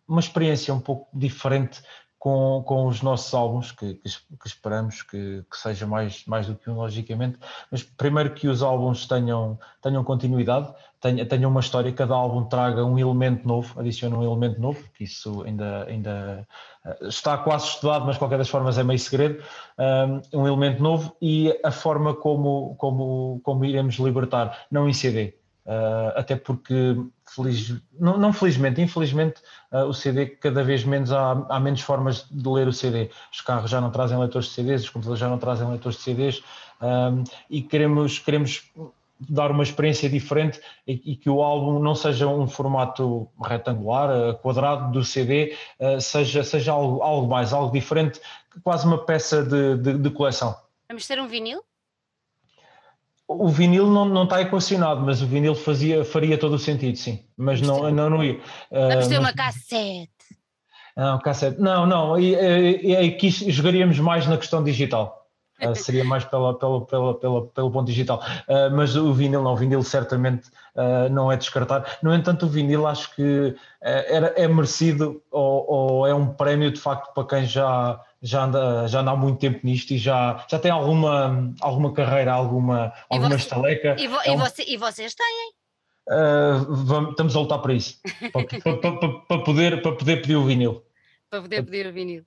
uma 0.07 0.21
experiência 0.21 0.75
um 0.75 0.81
pouco 0.81 1.17
diferente 1.17 1.81
com, 2.25 2.63
com 2.65 2.87
os 2.87 3.03
nossos 3.03 3.35
álbuns, 3.35 3.71
que, 3.71 3.97
que, 3.97 4.09
que 4.09 4.47
esperamos 4.47 5.03
que, 5.03 5.45
que, 5.51 5.59
seja 5.59 5.87
mais, 5.87 6.25
mais 6.25 6.47
do 6.47 6.55
que 6.55 6.71
um, 6.71 6.77
logicamente, 6.77 7.39
mas 7.71 7.83
primeiro 7.83 8.33
que 8.33 8.49
os 8.49 8.63
álbuns 8.63 9.07
tenham, 9.07 9.59
tenham 9.83 10.03
continuidade, 10.03 10.73
tenham, 11.03 11.27
tenham 11.27 11.51
uma 11.51 11.61
história, 11.61 11.93
cada 11.93 12.15
álbum 12.15 12.45
traga 12.45 12.83
um 12.83 12.99
elemento 12.99 13.47
novo, 13.47 13.79
adicione 13.79 14.15
um 14.15 14.23
elemento 14.23 14.59
novo, 14.59 14.83
que 14.95 15.05
isso 15.05 15.43
ainda, 15.43 15.85
ainda 15.85 16.49
eh, 16.87 17.09
está 17.09 17.37
quase 17.37 17.67
estudado, 17.67 18.07
mas 18.07 18.15
de 18.15 18.21
qualquer 18.21 18.39
das 18.39 18.49
formas 18.49 18.79
é 18.79 18.83
meio 18.83 18.99
segredo, 18.99 19.45
um, 20.33 20.47
elemento 20.47 20.83
novo 20.83 21.15
e 21.21 21.55
a 21.63 21.71
forma 21.71 22.15
como, 22.15 22.75
como, 22.77 23.39
como 23.45 23.67
iremos 23.67 23.97
libertar, 23.97 24.65
não 24.71 24.89
em 24.89 24.95
CD, 24.95 25.35
Uh, 25.67 26.13
até 26.15 26.37
porque, 26.37 26.95
feliz, 27.35 27.75
não, 27.99 28.17
não 28.17 28.33
felizmente, 28.33 28.81
infelizmente, 28.81 29.41
uh, 29.73 29.85
o 29.85 29.95
CD 29.95 30.27
cada 30.27 30.63
vez 30.63 30.85
menos 30.85 31.13
há, 31.13 31.33
há, 31.49 31.61
menos 31.61 31.81
formas 31.81 32.27
de 32.31 32.49
ler 32.49 32.69
o 32.69 32.73
CD. 32.73 33.11
Os 33.33 33.41
carros 33.41 33.71
já 33.71 33.81
não 33.81 33.91
trazem 33.91 34.19
leitores 34.19 34.49
de 34.49 34.55
CDs, 34.55 34.85
os 34.85 34.91
computadores 34.91 35.21
já 35.21 35.29
não 35.29 35.39
trazem 35.39 35.69
leitores 35.69 35.99
de 35.99 36.05
CDs 36.05 36.43
um, 36.81 37.25
e 37.51 37.63
queremos, 37.63 38.19
queremos 38.19 38.71
dar 39.21 39.51
uma 39.51 39.63
experiência 39.63 40.09
diferente 40.09 40.61
e, 40.87 41.13
e, 41.13 41.17
que 41.17 41.31
o 41.31 41.43
álbum 41.43 41.79
não 41.79 41.95
seja 41.95 42.27
um 42.27 42.47
formato 42.47 43.29
retangular, 43.43 44.11
uh, 44.11 44.35
quadrado 44.39 44.93
do 44.93 45.05
CD, 45.05 45.57
seja, 46.01 46.43
seja 46.43 46.73
algo, 46.73 47.03
algo 47.03 47.29
mais, 47.29 47.53
algo 47.53 47.73
diferente, 47.73 48.21
quase 48.63 48.87
uma 48.87 48.99
peça 48.99 49.43
de, 49.43 49.77
de, 49.79 49.99
de 49.99 50.11
coleção. 50.11 50.55
Vamos 50.89 51.07
ter 51.07 51.21
um 51.21 51.27
vinil? 51.27 51.63
O 53.27 53.49
vinil 53.49 53.87
não, 53.87 54.05
não 54.05 54.25
está 54.25 54.43
equacionado, 54.43 55.01
mas 55.01 55.23
o 55.23 55.27
vinil 55.27 55.55
fazia, 55.55 56.05
faria 56.05 56.37
todo 56.37 56.55
o 56.55 56.59
sentido, 56.59 56.97
sim. 56.97 57.25
Mas 57.37 57.61
não, 57.61 57.91
não, 57.91 58.11
não 58.11 58.23
ia. 58.23 58.39
Vamos 58.71 59.09
ter 59.09 59.19
uma 59.19 59.33
cassete. 59.33 60.11
Não, 60.97 61.19
cassete. 61.19 61.61
Não, 61.61 61.87
não. 61.87 62.19
E, 62.19 62.97
aqui 62.97 63.31
jogaríamos 63.31 63.99
mais 63.99 64.27
na 64.27 64.37
questão 64.37 64.63
digital. 64.63 65.25
Uh, 65.63 65.75
seria 65.75 66.05
mais 66.05 66.25
pela, 66.25 66.59
pela, 66.59 66.85
pela, 66.85 67.15
pela, 67.19 67.47
pelo 67.47 67.71
ponto 67.71 67.87
digital. 67.87 68.23
Uh, 68.49 68.75
mas 68.75 68.97
o 68.97 69.13
vinil 69.13 69.43
não, 69.43 69.53
o 69.53 69.57
vinil 69.57 69.83
certamente 69.83 70.49
uh, 70.75 71.09
não 71.11 71.31
é 71.31 71.37
descartar. 71.37 71.99
No 72.03 72.13
entanto, 72.13 72.47
o 72.47 72.49
vinil 72.49 72.87
acho 72.87 73.15
que 73.15 73.55
era, 73.81 74.35
é 74.37 74.49
merecido 74.49 75.23
ou, 75.31 75.71
ou, 75.71 76.07
é 76.07 76.15
um 76.15 76.27
prémio 76.27 76.71
de 76.73 76.81
facto 76.81 77.13
para 77.15 77.25
quem 77.25 77.47
já, 77.47 78.01
já, 78.25 78.45
anda, 78.45 78.89
já 78.89 79.01
anda 79.01 79.11
há 79.11 79.17
muito 79.17 79.39
tempo 79.39 79.61
nisto 79.63 79.93
e 79.93 79.99
já, 79.99 80.45
já 80.49 80.59
tem 80.59 80.71
alguma, 80.71 81.55
alguma 81.61 81.93
carreira, 81.93 82.33
alguma, 82.33 82.91
alguma 83.11 83.37
você, 83.37 83.45
estaleca. 83.45 83.97
E, 83.99 84.09
vo, 84.09 84.17
é 84.25 84.31
um... 84.31 84.35
e, 84.35 84.37
você, 84.39 84.65
e 84.67 84.77
vocês 84.79 85.15
têm? 85.15 85.53
vamos, 86.69 87.11
estamos 87.11 87.37
a 87.37 87.41
lutar 87.41 87.61
para 87.61 87.75
isso, 87.75 88.01
para, 88.33 88.45
para, 88.47 88.77
para, 88.79 89.21
para, 89.21 89.43
poder, 89.45 89.83
para 89.83 89.97
poder 89.97 90.23
pedir 90.23 90.37
o 90.37 90.45
vinil. 90.45 90.83
Para 91.29 91.43
poder 91.43 91.63
pedir 91.65 91.87
o 91.87 91.93
vinil. 91.93 92.25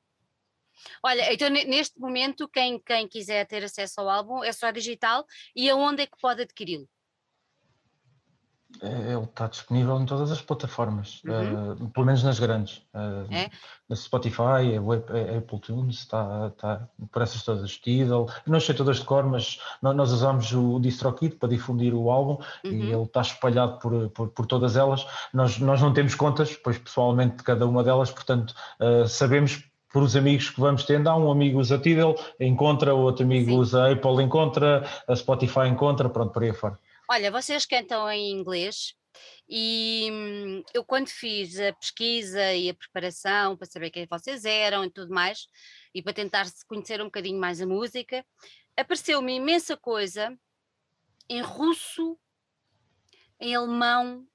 Olha, 1.03 1.33
então 1.33 1.49
neste 1.49 1.99
momento, 1.99 2.47
quem, 2.47 2.79
quem 2.79 3.07
quiser 3.07 3.45
ter 3.47 3.63
acesso 3.63 3.99
ao 3.99 4.09
álbum 4.09 4.43
é 4.43 4.51
só 4.51 4.69
digital 4.69 5.25
e 5.55 5.67
aonde 5.69 6.03
é 6.03 6.05
que 6.05 6.17
pode 6.21 6.43
adquiri-lo? 6.43 6.87
É, 8.81 9.13
ele 9.13 9.23
está 9.23 9.47
disponível 9.47 9.99
em 9.99 10.05
todas 10.05 10.31
as 10.31 10.41
plataformas, 10.41 11.21
uhum. 11.23 11.71
uh, 11.71 11.89
pelo 11.89 12.05
menos 12.05 12.21
nas 12.21 12.37
grandes. 12.39 12.77
Uh, 12.93 13.33
é? 13.33 13.49
Na 13.89 13.95
Spotify, 13.95 14.75
a 14.77 15.37
Apple 15.37 15.59
Tunes, 15.59 15.99
está, 15.99 16.51
está 16.53 16.87
por 17.11 17.21
essas 17.21 17.43
todas, 17.43 17.77
Tidal. 17.77 18.29
Não 18.45 18.59
sei 18.59 18.75
todas 18.75 18.97
de 18.97 19.05
cor, 19.05 19.25
mas 19.25 19.59
nós, 19.81 20.11
usamos 20.11 20.51
o 20.51 20.79
DistroKid 20.79 21.35
para 21.35 21.49
difundir 21.49 21.93
o 21.93 22.11
álbum 22.11 22.43
uhum. 22.63 22.71
e 22.71 22.91
ele 22.91 23.03
está 23.03 23.21
espalhado 23.21 23.79
por, 23.79 24.09
por, 24.09 24.27
por, 24.29 24.45
todas 24.45 24.75
elas. 24.75 25.07
Nós, 25.33 25.57
nós 25.59 25.81
não 25.81 25.93
temos 25.93 26.13
contas, 26.13 26.55
pois 26.55 26.77
pessoalmente 26.77 27.37
de 27.37 27.43
cada 27.43 27.65
uma 27.65 27.83
delas, 27.83 28.11
portanto 28.11 28.53
uh, 28.79 29.07
sabemos 29.07 29.63
por 29.91 30.03
os 30.03 30.15
amigos 30.15 30.49
que 30.49 30.59
vamos 30.59 30.83
tendo. 30.83 31.09
Há 31.09 31.15
um 31.15 31.31
amigo 31.31 31.59
usa 31.59 31.79
Tidal, 31.79 32.15
encontra, 32.39 32.93
o 32.93 32.99
outro 32.99 33.23
amigo 33.23 33.49
Sim. 33.51 33.57
usa 33.57 33.91
Apple, 33.91 34.21
encontra, 34.21 34.85
a 35.07 35.15
Spotify 35.15 35.67
encontra, 35.67 36.09
pronto, 36.09 36.31
por 36.31 36.43
aí 36.43 36.53
fora. 36.53 36.77
Olha, 37.09 37.31
vocês 37.31 37.65
cantam 37.65 38.09
em 38.11 38.31
inglês 38.31 38.93
e 39.47 40.09
hum, 40.11 40.63
eu 40.73 40.83
quando 40.83 41.07
fiz 41.07 41.57
a 41.57 41.71
pesquisa 41.73 42.53
e 42.53 42.69
a 42.69 42.75
preparação 42.75 43.55
para 43.55 43.65
saber 43.65 43.91
quem 43.91 44.05
vocês 44.09 44.43
eram 44.43 44.83
e 44.83 44.91
tudo 44.91 45.13
mais, 45.13 45.47
e 45.95 46.01
para 46.01 46.11
tentar 46.11 46.45
conhecer 46.67 47.01
um 47.01 47.05
bocadinho 47.05 47.39
mais 47.39 47.61
a 47.61 47.65
música, 47.65 48.25
apareceu-me 48.75 49.35
imensa 49.35 49.77
coisa 49.77 50.37
em 51.29 51.41
russo, 51.41 52.19
em 53.39 53.55
alemão, 53.55 54.27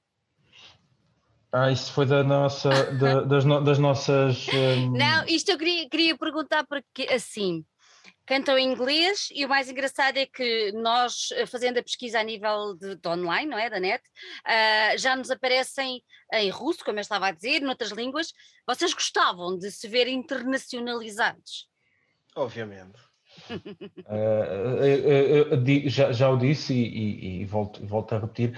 ah, 1.55 1.71
isso 1.71 1.93
foi 1.93 2.07
da 2.07 2.25
nossa, 2.25 2.71
da, 2.95 3.21
das, 3.29 3.45
no, 3.45 3.63
das, 3.63 3.79
nossas. 3.79 4.47
Não, 4.91 5.27
isto 5.27 5.51
eu 5.51 5.59
queria, 5.59 5.87
queria 5.87 6.17
perguntar 6.17 6.67
porque 6.67 7.03
assim 7.03 7.63
cantam 8.27 8.57
em 8.59 8.71
inglês 8.71 9.29
e 9.33 9.45
o 9.45 9.49
mais 9.49 9.69
engraçado 9.69 10.17
é 10.17 10.27
que 10.27 10.73
nós, 10.73 11.29
eh, 11.33 11.47
fazendo 11.47 11.79
a 11.79 11.83
pesquisa 11.83 12.21
a 12.21 12.23
nível 12.23 12.75
de, 12.75 12.97
de 12.97 13.09
online, 13.09 13.51
não 13.51 13.59
é, 13.59 13.69
da 13.69 13.81
net, 13.81 14.03
uh, 14.47 14.99
já 14.99 15.17
nos 15.17 15.31
aparecem 15.31 16.03
em 16.33 16.51
russo, 16.51 16.85
como 16.85 16.99
eu 16.99 17.03
estava 17.03 17.29
a 17.29 17.33
dizer, 17.33 17.61
noutras 17.61 17.91
línguas. 17.91 18.33
Vocês 18.67 18.93
gostavam 18.95 19.59
de 19.59 19.71
se 19.71 19.89
ver 19.89 20.07
internacionalizados? 20.09 21.69
Obviamente. 22.37 23.12
Uh, 23.99 25.89
já, 25.89 26.13
já, 26.13 26.31
o 26.31 26.37
disse 26.37 26.75
e, 26.75 26.87
e, 26.87 27.41
e 27.41 27.45
volto, 27.45 27.85
volto, 27.87 28.15
a 28.15 28.19
repetir, 28.19 28.53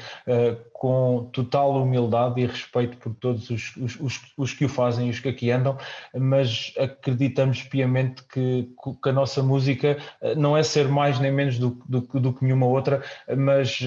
com 0.73 1.29
total 1.33 1.83
humildade 1.83 2.41
e 2.41 2.47
respeito 2.47 2.97
por 2.99 3.15
todos 3.15 3.51
os, 3.51 3.77
os, 3.77 4.01
os, 4.01 4.21
os, 4.37 4.53
que 4.53 4.65
o 4.65 4.69
fazem 4.69 5.09
e 5.09 5.11
os 5.11 5.21
que 5.21 5.29
aqui 5.29 5.51
andam, 5.51 5.77
mas 6.15 6.73
acreditamos 6.79 7.63
piamente 7.63 8.23
que, 8.25 8.69
que 9.03 9.09
a 9.09 9.13
nossa 9.13 9.43
música 9.43 9.97
não 10.37 10.57
é 10.57 10.63
ser 10.63 10.89
mais 10.89 11.19
nem 11.19 11.33
menos 11.33 11.59
do, 11.59 11.79
do, 11.89 12.01
do 12.01 12.33
que 12.33 12.45
nenhuma 12.45 12.67
outra, 12.67 13.03
mas 13.37 13.81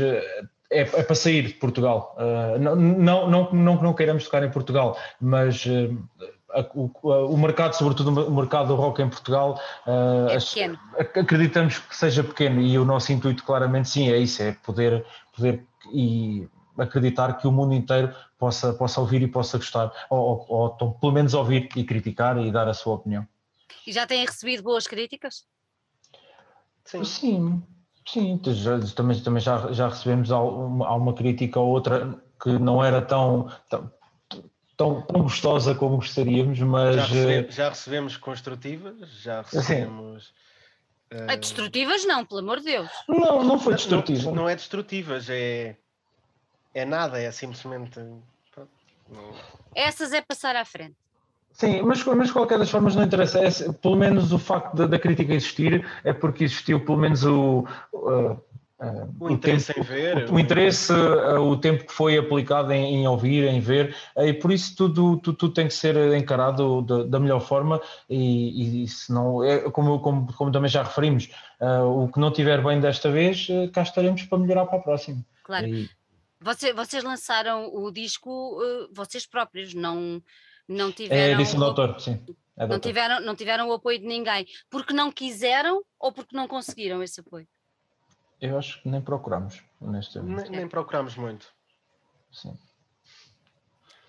é, 0.69 0.81
é, 0.81 1.03
para 1.03 1.15
sair 1.15 1.47
de 1.47 1.53
Portugal. 1.53 2.15
Uh, 2.17 2.59
não, 2.59 2.75
não, 2.75 3.29
não, 3.29 3.53
não, 3.53 3.81
não 3.81 3.93
queiramos 3.93 4.25
tocar 4.25 4.43
em 4.43 4.51
Portugal, 4.51 4.97
mas 5.19 5.65
uh, 5.65 5.97
o, 6.73 6.89
o, 7.03 7.37
mercado, 7.37 7.73
sobretudo 7.73 8.09
o 8.09 8.31
mercado 8.31 8.67
do 8.67 8.75
rock 8.75 9.01
em 9.01 9.09
Portugal, 9.09 9.59
uh, 9.85 10.29
é 10.29 10.39
pequeno. 10.39 10.79
acreditamos 10.99 11.79
que 11.79 11.95
seja 11.95 12.23
pequeno 12.23 12.61
e 12.61 12.77
o 12.77 12.85
nosso 12.85 13.11
intuito 13.11 13.43
claramente 13.43 13.89
sim 13.89 14.09
é 14.09 14.17
isso, 14.17 14.41
é 14.41 14.53
poder, 14.63 15.05
poder 15.35 15.65
e 15.91 16.47
acreditar 16.77 17.33
que 17.37 17.47
o 17.47 17.51
mundo 17.51 17.73
inteiro 17.73 18.13
possa, 18.37 18.73
possa 18.73 19.01
ouvir 19.01 19.21
e 19.21 19.27
possa 19.27 19.57
gostar, 19.57 19.91
ou, 20.09 20.45
ou, 20.47 20.77
ou 20.79 20.93
pelo 20.93 21.11
menos 21.11 21.33
ouvir 21.33 21.69
e 21.75 21.83
criticar 21.83 22.37
e 22.37 22.51
dar 22.51 22.67
a 22.67 22.73
sua 22.73 22.95
opinião. 22.95 23.27
E 23.85 23.91
já 23.91 24.05
têm 24.05 24.25
recebido 24.25 24.63
boas 24.63 24.87
críticas? 24.87 25.45
Sim. 26.85 27.03
Sim, 27.03 27.63
sim 28.05 28.41
já, 28.53 28.79
também, 28.95 29.19
também 29.19 29.41
já, 29.41 29.71
já 29.73 29.89
recebemos 29.89 30.31
alguma 30.31 31.13
crítica 31.13 31.59
ou 31.59 31.69
outra 31.69 32.17
que 32.41 32.49
não 32.59 32.83
era 32.83 33.01
tão, 33.01 33.51
tão 33.69 33.91
tão, 34.77 35.01
tão 35.01 35.23
gostosa 35.23 35.73
como 35.73 35.97
gostaríamos, 35.97 36.59
mas. 36.59 36.95
Já, 36.95 37.05
recebe, 37.05 37.51
já 37.51 37.69
recebemos 37.69 38.15
construtivas, 38.15 39.09
já 39.21 39.41
recebemos. 39.41 40.31
Uh... 41.11 41.37
Destrutivas 41.39 42.05
não, 42.05 42.25
pelo 42.25 42.41
amor 42.41 42.59
de 42.59 42.65
Deus. 42.65 42.89
Não, 43.09 43.43
não 43.43 43.59
foi 43.59 43.73
destrutiva. 43.73 44.23
Não, 44.25 44.35
não 44.35 44.49
é 44.49 44.55
destrutivas, 44.55 45.29
é. 45.29 45.75
É 46.73 46.85
nada, 46.85 47.19
é 47.19 47.31
simplesmente. 47.31 47.99
Essas 49.73 50.13
é 50.13 50.21
passar 50.21 50.55
à 50.55 50.63
frente. 50.63 50.95
Sim, 51.53 51.81
mas, 51.81 52.03
mas 52.03 52.27
de 52.27 52.33
qualquer 52.33 52.59
das 52.59 52.69
formas 52.69 52.95
não 52.95 53.03
interessa. 53.03 53.39
É, 53.39 53.49
pelo 53.81 53.95
menos 53.95 54.31
o 54.31 54.37
facto 54.37 54.75
da, 54.75 54.85
da, 54.85 54.99
crítica 54.99 55.33
existir 55.33 55.83
é 56.03 56.13
porque 56.13 56.43
existiu 56.43 56.79
pelo 56.85 56.99
menos 56.99 57.25
o, 57.25 57.65
Uh, 58.07 58.39
o, 59.19 59.31
interesse 59.31 59.73
tempo, 59.73 59.79
em 59.79 59.83
ver. 59.83 60.29
O, 60.29 60.35
o 60.35 60.39
interesse, 60.39 60.93
uh, 60.93 61.41
o 61.41 61.57
tempo 61.57 61.85
que 61.85 61.91
foi 61.93 62.17
aplicado 62.17 62.71
em, 62.71 62.97
em 62.97 63.07
ouvir, 63.07 63.45
em 63.45 63.59
ver, 63.59 63.95
uh, 64.15 64.23
e 64.23 64.33
por 64.33 64.51
isso 64.51 64.75
tudo, 64.75 65.17
tudo, 65.17 65.37
tudo, 65.37 65.53
tem 65.53 65.67
que 65.67 65.73
ser 65.73 65.95
encarado 66.15 66.83
da, 66.83 67.03
da 67.03 67.19
melhor 67.19 67.39
forma 67.39 67.81
e, 68.07 68.83
e 68.83 68.87
se 68.87 69.11
não, 69.11 69.43
é, 69.43 69.69
como, 69.71 69.99
como, 69.99 70.31
como 70.33 70.51
também 70.51 70.69
já 70.69 70.83
referimos, 70.83 71.29
o 71.59 72.07
que 72.07 72.19
não 72.19 72.31
tiver 72.31 72.63
bem 72.63 72.79
desta 72.79 73.09
vez, 73.09 73.47
cá 73.73 73.81
estaremos 73.81 74.21
para 74.23 74.37
melhorar 74.37 74.67
para 74.67 74.77
a 74.77 74.81
próxima. 74.81 75.25
Claro. 75.43 75.67
E... 75.67 75.89
Você, 76.39 76.71
vocês 76.71 77.03
lançaram 77.03 77.73
o 77.73 77.91
disco 77.91 78.59
vocês 78.93 79.25
próprios, 79.25 79.73
não, 79.73 80.21
não 80.67 80.91
tiveram... 80.91 81.21
É 81.21 81.31
edição 81.31 81.59
do 81.59 81.65
autor, 81.65 81.99
sim. 81.99 82.21
É 82.55 82.67
não, 82.67 82.79
tiveram, 82.79 83.19
não 83.21 83.35
tiveram 83.35 83.69
o 83.69 83.73
apoio 83.73 83.97
de 83.97 84.05
ninguém, 84.05 84.45
porque 84.69 84.93
não 84.93 85.11
quiseram 85.11 85.83
ou 85.99 86.11
porque 86.11 86.35
não 86.35 86.47
conseguiram 86.47 87.01
esse 87.01 87.19
apoio? 87.19 87.47
Eu 88.39 88.57
acho 88.57 88.81
que 88.81 88.89
nem 88.89 89.01
procuramos, 89.01 89.63
honestamente. 89.81 90.49
Nem, 90.49 90.59
nem 90.59 90.67
procuramos 90.67 91.15
muito. 91.15 91.51
Sim. 92.31 92.57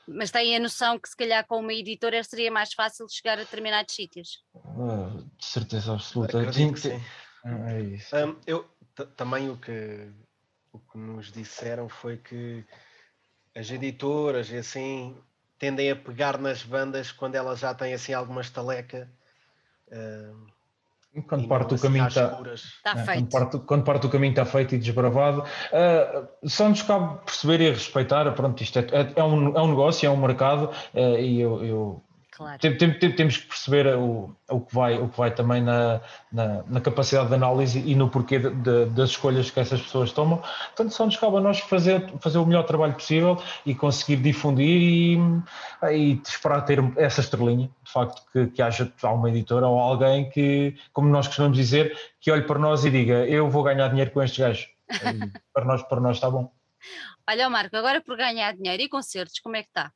Mas 0.07 0.31
têm 0.31 0.57
a 0.57 0.61
noção 0.61 0.99
que 0.99 1.09
se 1.09 1.17
calhar 1.17 1.47
com 1.47 1.61
uma 1.61 1.73
editora 1.73 2.23
seria 2.25 2.51
mais 2.51 2.73
fácil 2.73 3.07
chegar 3.09 3.35
a 3.35 3.43
determinados 3.43 3.95
sítios? 3.95 4.43
Uh, 4.55 5.23
de 5.37 5.45
certeza 5.45 5.93
absoluta. 5.93 6.41
Acredito 6.41 6.75
que 6.75 6.81
sim. 6.81 7.03
Ah, 7.45 7.73
é 7.73 7.81
isso. 7.83 8.17
Um, 8.17 8.37
eu 8.47 8.69
também 9.17 9.51
o 9.51 9.57
que, 9.57 10.11
o 10.73 10.79
que 10.79 10.99
nos 10.99 11.31
disseram 11.31 11.89
foi 11.89 12.17
que 12.17 12.65
as 13.55 13.71
editoras 13.71 14.51
e 14.51 14.57
assim 14.57 15.17
tendem 15.59 15.91
a 15.91 15.97
pegar 15.97 16.39
nas 16.39 16.63
bandas 16.63 17.13
quando 17.13 17.35
elas 17.35 17.61
já 17.61 17.75
têm 17.75 17.93
assim 17.93 18.15
alguma 18.15 18.41
estaleca. 18.41 19.11
Uh, 19.89 20.58
quando 21.27 21.49
parte, 21.49 21.75
o 21.75 21.79
caminho 21.79 22.07
está, 22.07 22.41
está 22.55 23.01
é, 23.01 23.15
quando, 23.15 23.31
parte, 23.31 23.59
quando 23.61 23.85
parte 23.85 24.07
o 24.07 24.11
caminho 24.11 24.31
está 24.31 24.45
feito 24.45 24.75
e 24.75 24.79
desbravado, 24.79 25.41
uh, 25.43 26.49
só 26.49 26.69
nos 26.69 26.83
cabe 26.83 27.19
perceber 27.25 27.61
e 27.61 27.71
respeitar, 27.71 28.31
pronto, 28.33 28.63
isto 28.63 28.79
é, 28.79 28.87
é, 28.93 29.13
é 29.17 29.25
um, 29.25 29.57
é 29.57 29.63
um 29.63 29.69
negócio, 29.69 30.07
é 30.07 30.11
um 30.11 30.17
mercado 30.17 30.71
uh, 30.95 31.19
e 31.19 31.41
eu, 31.41 31.65
eu 31.65 32.08
Claro. 32.39 32.57
Tem, 32.61 32.79
tem, 32.79 32.97
tem, 32.97 33.11
temos 33.11 33.37
que 33.37 33.49
perceber 33.49 33.97
o, 33.97 34.33
o, 34.49 34.61
que 34.61 34.73
vai, 34.73 34.97
o 34.97 35.09
que 35.09 35.19
vai 35.19 35.35
também 35.35 35.61
na, 35.61 36.01
na, 36.31 36.63
na 36.69 36.81
capacidade 36.81 37.29
de 37.29 37.35
análise 37.35 37.83
e 37.85 37.97
no 37.97 38.09
porquê 38.09 38.39
de, 38.39 38.51
de, 38.51 38.87
das 38.91 39.11
escolhas 39.11 39.51
que 39.51 39.59
essas 39.59 39.83
pessoas 39.83 40.13
tomam. 40.13 40.39
Portanto, 40.39 40.93
só 40.93 41.05
nos 41.05 41.17
cabe 41.17 41.39
a 41.39 41.41
nós 41.41 41.59
fazer, 41.59 42.09
fazer 42.21 42.39
o 42.39 42.47
melhor 42.47 42.63
trabalho 42.63 42.95
possível 42.95 43.43
e 43.67 43.75
conseguir 43.75 44.23
difundir 44.23 44.81
e, 44.81 45.19
e 45.91 46.23
esperar 46.25 46.61
ter 46.61 46.79
essa 46.97 47.21
estrelinha, 47.21 47.69
de 47.83 47.93
facto, 47.93 48.23
que, 48.33 48.47
que 48.47 48.63
haja 48.63 48.89
uma 49.03 49.29
editora 49.29 49.67
ou 49.67 49.77
alguém 49.77 50.31
que, 50.31 50.77
como 50.93 51.09
nós 51.09 51.27
costumamos 51.27 51.57
dizer, 51.57 51.99
que 52.21 52.31
olhe 52.31 52.43
para 52.43 52.61
nós 52.61 52.85
e 52.85 52.91
diga: 52.93 53.27
Eu 53.27 53.51
vou 53.51 53.65
ganhar 53.65 53.89
dinheiro 53.89 54.13
com 54.13 54.23
estes 54.23 54.39
gajos. 54.39 54.69
para, 55.53 55.65
nós, 55.65 55.83
para 55.83 56.01
nós 56.01 56.19
está 56.19 56.31
bom. 56.31 56.53
Olha, 57.29 57.51
Marco, 57.51 57.77
agora 57.77 58.01
por 58.01 58.17
ganhar 58.17 58.55
dinheiro 58.55 58.85
e 58.85 58.89
concertos, 58.89 59.41
como 59.41 59.57
é 59.57 59.63
que 59.65 59.71
está? 59.71 59.93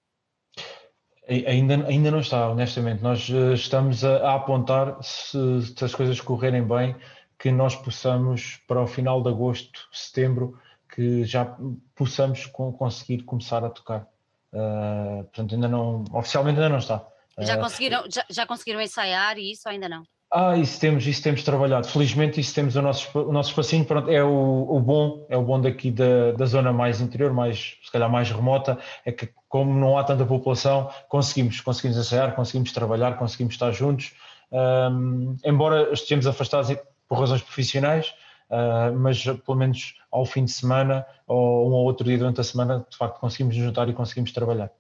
Ainda, 1.28 1.86
ainda 1.86 2.10
não 2.10 2.18
está, 2.18 2.48
honestamente. 2.48 3.02
Nós 3.02 3.28
uh, 3.28 3.52
estamos 3.54 4.04
a, 4.04 4.16
a 4.28 4.34
apontar, 4.34 4.96
se, 5.02 5.38
se, 5.62 5.84
as 5.84 5.94
coisas 5.94 6.20
correrem 6.20 6.62
bem, 6.66 6.96
que 7.38 7.50
nós 7.50 7.76
possamos, 7.76 8.60
para 8.66 8.82
o 8.82 8.86
final 8.86 9.22
de 9.22 9.28
agosto, 9.28 9.88
setembro, 9.92 10.58
que 10.92 11.24
já 11.24 11.56
possamos 11.94 12.46
conseguir 12.46 13.22
começar 13.22 13.64
a 13.64 13.70
tocar. 13.70 14.06
Uh, 14.52 15.24
portanto, 15.24 15.54
ainda 15.54 15.68
não, 15.68 16.04
oficialmente 16.12 16.58
ainda 16.58 16.68
não 16.68 16.78
está. 16.78 17.06
Já 17.38 17.56
conseguiram, 17.56 18.04
já, 18.10 18.24
já 18.28 18.46
conseguiram 18.46 18.80
ensaiar 18.80 19.38
e 19.38 19.52
isso 19.52 19.68
ainda 19.68 19.88
não? 19.88 20.02
Ah, 20.34 20.56
isso 20.56 20.80
temos, 20.80 21.06
isso 21.06 21.22
temos 21.22 21.42
trabalhado. 21.42 21.86
Felizmente 21.86 22.40
isso 22.40 22.54
temos 22.54 22.74
o 22.74 22.80
nosso, 22.80 23.18
o 23.18 23.32
nosso 23.32 23.50
espacinho, 23.50 23.84
pronto, 23.84 24.10
é 24.10 24.24
o, 24.24 24.66
o 24.66 24.80
bom, 24.80 25.26
é 25.28 25.36
o 25.36 25.42
bom 25.42 25.60
daqui 25.60 25.90
da, 25.90 26.32
da 26.32 26.46
zona 26.46 26.72
mais 26.72 27.02
interior, 27.02 27.34
mais, 27.34 27.76
se 27.82 27.92
calhar 27.92 28.10
mais 28.10 28.30
remota, 28.30 28.78
é 29.04 29.12
que 29.12 29.28
como 29.52 29.78
não 29.78 29.98
há 29.98 30.02
tanta 30.02 30.24
população, 30.24 30.90
conseguimos, 31.10 31.60
conseguimos 31.60 31.98
ensaiar, 31.98 32.34
conseguimos 32.34 32.72
trabalhar, 32.72 33.18
conseguimos 33.18 33.52
estar 33.52 33.70
juntos, 33.70 34.14
um, 34.50 35.36
embora 35.44 35.92
estejamos 35.92 36.26
afastados 36.26 36.74
por 37.06 37.18
razões 37.18 37.42
profissionais, 37.42 38.14
uh, 38.48 38.96
mas 38.98 39.22
pelo 39.22 39.58
menos 39.58 40.00
ao 40.10 40.24
fim 40.24 40.46
de 40.46 40.52
semana 40.52 41.06
ou 41.26 41.68
um 41.68 41.72
ou 41.72 41.84
outro 41.84 42.06
dia 42.06 42.16
durante 42.16 42.40
a 42.40 42.44
semana, 42.44 42.86
de 42.88 42.96
facto 42.96 43.20
conseguimos 43.20 43.54
nos 43.54 43.66
juntar 43.66 43.90
e 43.90 43.92
conseguimos 43.92 44.32
trabalhar. 44.32 44.70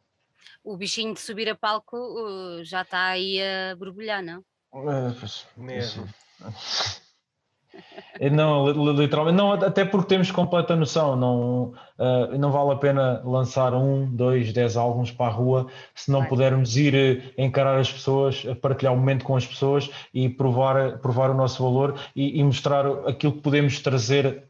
O 0.64 0.74
bichinho 0.74 1.12
de 1.12 1.20
subir 1.20 1.50
a 1.50 1.54
palco 1.54 1.98
uh, 1.98 2.64
já 2.64 2.80
está 2.80 3.08
aí 3.08 3.42
a 3.42 3.76
borbulhar, 3.76 4.22
não? 4.22 4.42
É, 4.72 5.12
pois, 5.20 5.46
Mesmo. 5.54 6.08
É, 8.20 8.28
não, 8.28 8.68
literalmente, 8.92 9.36
não, 9.36 9.52
até 9.52 9.84
porque 9.84 10.08
temos 10.08 10.30
completa 10.30 10.76
noção, 10.76 11.16
não, 11.16 11.72
uh, 11.98 12.38
não 12.38 12.52
vale 12.52 12.72
a 12.72 12.76
pena 12.76 13.22
lançar 13.24 13.74
um, 13.74 14.06
dois, 14.06 14.52
dez 14.52 14.76
álbuns 14.76 15.10
para 15.10 15.26
a 15.26 15.34
rua 15.34 15.66
se 15.94 16.10
não 16.10 16.24
pudermos 16.24 16.76
ir 16.76 16.94
eh, 16.94 17.42
encarar 17.42 17.78
as 17.78 17.90
pessoas, 17.90 18.44
partilhar 18.60 18.92
o 18.92 18.96
momento 18.96 19.24
com 19.24 19.34
as 19.34 19.46
pessoas 19.46 19.90
e 20.12 20.28
provar, 20.28 20.98
provar 20.98 21.30
o 21.30 21.34
nosso 21.34 21.62
valor 21.62 21.98
e, 22.14 22.38
e 22.38 22.44
mostrar 22.44 22.86
aquilo 23.08 23.32
que 23.32 23.40
podemos 23.40 23.80
trazer 23.80 24.44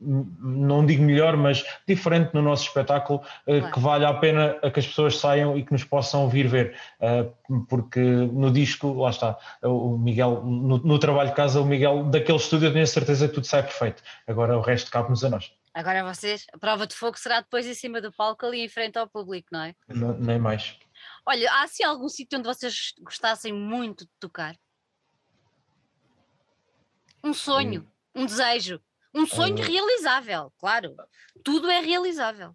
não 0.00 0.86
digo 0.86 1.02
melhor, 1.02 1.36
mas 1.36 1.64
diferente 1.86 2.32
no 2.32 2.40
nosso 2.40 2.64
espetáculo, 2.64 3.22
eh, 3.46 3.58
claro. 3.58 3.74
que 3.74 3.80
vale 3.80 4.04
a 4.06 4.14
pena 4.14 4.54
que 4.72 4.80
as 4.80 4.86
pessoas 4.86 5.18
saiam 5.18 5.58
e 5.58 5.64
que 5.64 5.72
nos 5.72 5.84
possam 5.84 6.28
vir 6.28 6.48
ver, 6.48 6.76
eh, 7.00 7.28
porque 7.68 8.00
no 8.00 8.50
disco, 8.50 8.92
lá 8.94 9.10
está, 9.10 9.38
o 9.62 9.98
Miguel, 9.98 10.42
no, 10.42 10.78
no 10.78 10.98
trabalho 10.98 11.30
de 11.30 11.36
casa, 11.36 11.60
o 11.60 11.64
Miguel, 11.64 12.04
daquele 12.04 12.38
estúdio, 12.38 12.68
eu 12.68 12.72
tenho 12.72 12.84
a 12.84 12.86
certeza 12.86 13.28
que 13.28 13.34
tudo 13.34 13.46
sai 13.46 13.62
perfeito. 13.62 14.02
Agora 14.26 14.56
o 14.56 14.60
resto 14.60 14.90
cabe-nos 14.90 15.22
a 15.24 15.28
nós. 15.28 15.52
Agora 15.74 16.02
vocês, 16.02 16.46
a 16.52 16.58
prova 16.58 16.86
de 16.86 16.94
fogo 16.94 17.18
será 17.18 17.40
depois 17.40 17.66
em 17.66 17.74
cima 17.74 18.00
do 18.00 18.12
palco, 18.12 18.46
ali 18.46 18.60
em 18.60 18.68
frente 18.68 18.98
ao 18.98 19.08
público, 19.08 19.48
não 19.52 19.62
é? 19.62 19.74
Não, 19.88 20.18
nem 20.18 20.38
mais. 20.38 20.76
Olha, 21.24 21.50
há 21.52 21.62
assim 21.62 21.84
algum 21.84 22.08
sítio 22.08 22.38
onde 22.38 22.48
vocês 22.48 22.94
gostassem 23.00 23.52
muito 23.52 24.04
de 24.04 24.10
tocar? 24.18 24.56
Um 27.22 27.34
sonho, 27.34 27.86
hum. 28.14 28.22
um 28.22 28.26
desejo 28.26 28.80
um 29.14 29.26
sonho 29.26 29.56
uh, 29.56 29.62
realizável, 29.62 30.52
claro. 30.58 30.94
Tudo 31.44 31.70
é 31.70 31.80
realizável. 31.80 32.54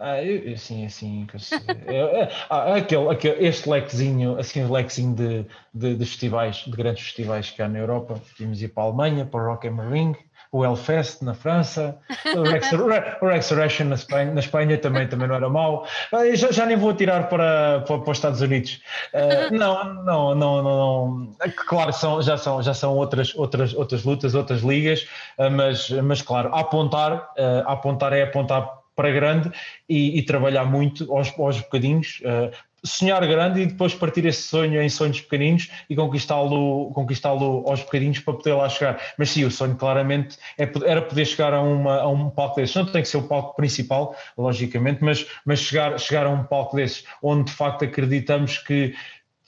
Ah, 0.00 0.22
eu, 0.22 0.56
sim, 0.56 0.86
assim, 0.86 1.26
é, 1.86 2.28
ah, 2.48 2.76
aquele, 2.76 3.08
aquele, 3.08 3.44
este 3.44 3.68
lequezinho, 3.68 4.38
assim, 4.38 4.62
o 4.62 4.72
lequezinho 4.72 5.12
de, 5.12 5.46
de, 5.74 5.96
de, 5.96 6.06
festivais, 6.06 6.58
de 6.58 6.70
grandes 6.70 7.02
festivais 7.02 7.50
que 7.50 7.60
há 7.60 7.68
na 7.68 7.80
Europa, 7.80 8.22
tínhamos 8.36 8.62
ir 8.62 8.68
para 8.68 8.84
a 8.84 8.86
Alemanha, 8.86 9.26
para 9.26 9.42
o 9.42 9.46
Rock 9.46 9.66
am 9.66 9.80
Ring, 9.90 10.14
o 10.50 10.64
Hellfest 10.64 11.22
na 11.22 11.34
França, 11.34 11.98
o, 12.34 12.42
Rex, 12.48 12.72
o 12.72 13.26
Resurrection 13.26 13.86
na 13.86 13.94
Espanha, 13.94 14.32
na 14.32 14.40
Espanha 14.40 14.78
também, 14.78 15.06
também 15.06 15.28
não 15.28 15.34
era 15.34 15.48
mau. 15.48 15.86
Ah, 16.12 16.34
já, 16.34 16.50
já 16.50 16.66
nem 16.66 16.76
vou 16.76 16.94
tirar 16.94 17.28
para, 17.28 17.80
para, 17.80 17.98
para 17.98 18.10
os 18.10 18.16
Estados 18.16 18.40
Unidos. 18.40 18.80
Uh, 19.12 19.52
não, 19.56 19.94
não, 20.04 20.34
não, 20.34 20.62
não, 20.62 21.36
Claro, 21.68 21.92
são, 21.92 22.22
já 22.22 22.36
são, 22.36 22.62
já 22.62 22.74
são 22.74 22.96
outras, 22.96 23.34
outras, 23.34 23.74
outras 23.74 24.04
lutas, 24.04 24.34
outras 24.34 24.62
ligas, 24.62 25.02
uh, 25.38 25.50
mas, 25.50 25.90
mas 25.90 26.22
claro, 26.22 26.54
apontar, 26.54 27.30
uh, 27.38 27.68
apontar 27.68 28.12
é 28.12 28.22
apontar 28.22 28.78
para 28.98 29.12
grande 29.12 29.52
e, 29.88 30.18
e, 30.18 30.22
trabalhar 30.24 30.64
muito 30.64 31.14
aos, 31.14 31.32
aos 31.38 31.60
bocadinhos, 31.60 32.20
uh, 32.24 32.50
sonhar 32.84 33.26
grande 33.26 33.60
e 33.60 33.66
depois 33.66 33.94
partir 33.94 34.24
esse 34.24 34.42
sonho 34.42 34.80
em 34.80 34.88
sonhos 34.88 35.20
pequeninos 35.20 35.70
e 35.88 35.96
conquistá-lo 35.96 36.90
conquistá 36.92 37.28
aos 37.28 37.80
bocadinhos 37.82 38.18
para 38.20 38.34
poder 38.34 38.54
lá 38.54 38.68
chegar. 38.68 39.00
Mas 39.18 39.30
sim, 39.30 39.44
o 39.44 39.50
sonho 39.50 39.76
claramente 39.76 40.36
é, 40.56 40.70
era 40.84 41.02
poder 41.02 41.24
chegar 41.24 41.52
a, 41.52 41.60
uma, 41.60 42.00
a 42.00 42.08
um 42.08 42.30
palco 42.30 42.56
desses. 42.56 42.74
Não 42.74 42.86
tem 42.86 43.02
que 43.02 43.08
ser 43.08 43.16
o 43.16 43.22
palco 43.22 43.56
principal, 43.56 44.16
logicamente, 44.36 45.02
mas, 45.02 45.26
mas 45.44 45.60
chegar, 45.60 45.98
chegar 45.98 46.26
a 46.26 46.30
um 46.30 46.44
palco 46.44 46.76
desses, 46.76 47.04
onde 47.22 47.50
de 47.50 47.52
facto 47.52 47.84
acreditamos 47.84 48.58
que 48.58 48.94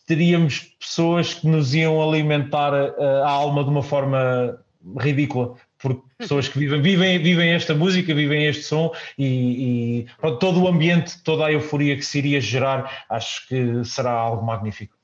teríamos 0.06 0.74
pessoas 0.80 1.34
que 1.34 1.46
nos 1.46 1.72
iam 1.72 2.02
alimentar 2.02 2.74
a, 2.74 2.94
eh, 2.98 3.22
a 3.24 3.30
alma 3.30 3.62
de 3.62 3.70
uma 3.70 3.82
forma 3.82 4.58
ridícula, 4.98 5.54
por 5.80 6.04
pessoas 6.18 6.46
que 6.46 6.58
vivem, 6.58 6.80
vivem, 6.82 7.18
vivem 7.22 7.54
esta 7.54 7.74
música, 7.74 8.14
vivem 8.14 8.46
este 8.46 8.64
som 8.64 8.94
e, 9.16 10.02
e 10.02 10.04
pronto, 10.18 10.38
todo 10.38 10.62
o 10.62 10.68
ambiente, 10.68 11.22
toda 11.22 11.46
a 11.46 11.52
euforia 11.52 11.96
que 11.96 12.02
se 12.02 12.18
iria 12.18 12.40
gerar, 12.40 13.04
acho 13.08 13.48
que 13.48 13.84
será 13.84 14.12
algo 14.12 14.44
magnífico. 14.44 14.96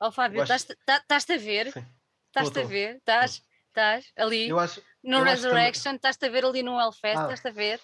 Ó 0.00 0.08
oh, 0.08 0.12
Fábio, 0.12 0.42
estás-te 0.42 1.32
a 1.34 1.38
ver? 1.38 1.66
Estás-te 1.66 2.60
a 2.60 2.64
ver? 2.64 2.96
Estás, 2.96 3.42
estás 3.68 4.06
ali 4.16 4.50
acho, 4.50 4.82
no 5.02 5.22
Resurrection, 5.22 5.96
estás-te 5.96 6.26
a 6.26 6.30
ver 6.30 6.44
ali 6.44 6.62
no 6.62 6.80
Hellfest, 6.80 7.18
ah. 7.18 7.22
estás-te 7.24 7.48
a 7.48 7.52
ver? 7.52 7.80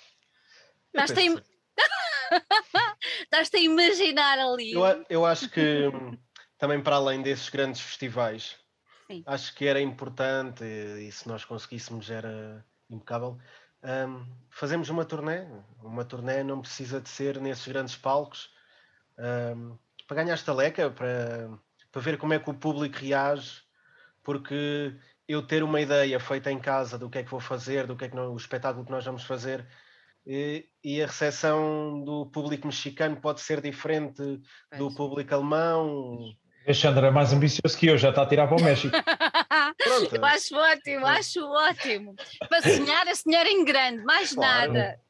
Estás-te 0.95 1.29
a, 1.29 1.43
estás 3.23 3.51
a 3.53 3.59
imaginar 3.59 4.39
ali. 4.39 4.73
Eu, 4.73 5.05
eu 5.11 5.27
acho 5.27 5.51
que 5.51 5.91
também 6.57 6.81
para 6.81 6.97
além 6.97 7.21
desses 7.21 7.51
grandes 7.51 7.83
festivais 7.83 8.57
Sim. 9.07 9.23
Acho 9.27 9.55
que 9.55 9.67
era 9.67 9.81
importante 9.81 10.65
e 10.65 11.11
se 11.13 11.29
nós 11.29 11.45
conseguíssemos 11.45 12.11
era 12.11 12.65
impecável. 12.89 13.39
Um, 13.83 14.27
fazemos 14.51 14.89
uma 14.89 15.05
turnê. 15.05 15.47
Uma 15.83 16.05
turnê 16.05 16.43
não 16.43 16.61
precisa 16.61 17.01
de 17.01 17.09
ser 17.09 17.41
nesses 17.41 17.67
grandes 17.69 17.97
palcos 17.97 18.51
um, 19.19 19.79
para 20.07 20.23
ganhar 20.23 20.35
estaleca, 20.35 20.91
para, 20.91 21.51
para 21.93 22.03
ver 22.03 22.19
como 22.19 22.33
é 22.33 22.39
que 22.39 22.51
o 22.51 22.55
público 22.55 22.99
reage, 22.99 23.63
porque 24.23 24.97
eu 25.29 25.47
ter 25.47 25.63
uma 25.63 25.81
ideia 25.81 26.19
feita 26.21 26.51
em 26.51 26.59
casa 26.59 26.99
do 26.99 27.09
que 27.09 27.19
é 27.19 27.23
que 27.23 27.31
vou 27.31 27.41
fazer, 27.41 27.87
do 27.87 27.97
que 27.97 28.05
é 28.05 28.09
que 28.09 28.17
não, 28.17 28.33
o 28.33 28.37
espetáculo 28.37 28.85
que 28.85 28.91
nós 28.91 29.05
vamos 29.05 29.25
fazer, 29.25 29.67
e, 30.27 30.67
e 30.83 31.03
a 31.03 31.07
recepção 31.07 32.03
do 32.05 32.27
público 32.27 32.67
mexicano 32.67 33.21
pode 33.21 33.41
ser 33.41 33.61
diferente 33.61 34.41
do 34.77 34.95
público 34.95 35.35
alemão, 35.35 36.35
Alexandre 36.67 37.07
é 37.07 37.11
mais 37.11 37.33
ambicioso 37.33 37.77
que 37.77 37.87
eu, 37.87 37.99
já 37.99 38.09
está 38.09 38.23
a 38.23 38.27
tirar 38.27 38.47
para 38.47 38.57
o 38.57 38.63
México. 38.63 38.97
Pronto. 39.77 40.17
Eu 40.17 40.25
acho 40.25 40.57
ótimo, 40.57 41.07
acho 41.07 41.47
ótimo. 41.47 42.15
Para 42.49 42.63
sonhar, 42.63 43.07
a 43.07 43.15
sonhar 43.15 43.47
em 43.47 43.65
grande, 43.65 44.03
mais 44.03 44.35
claro. 44.35 44.73
nada. 44.73 45.01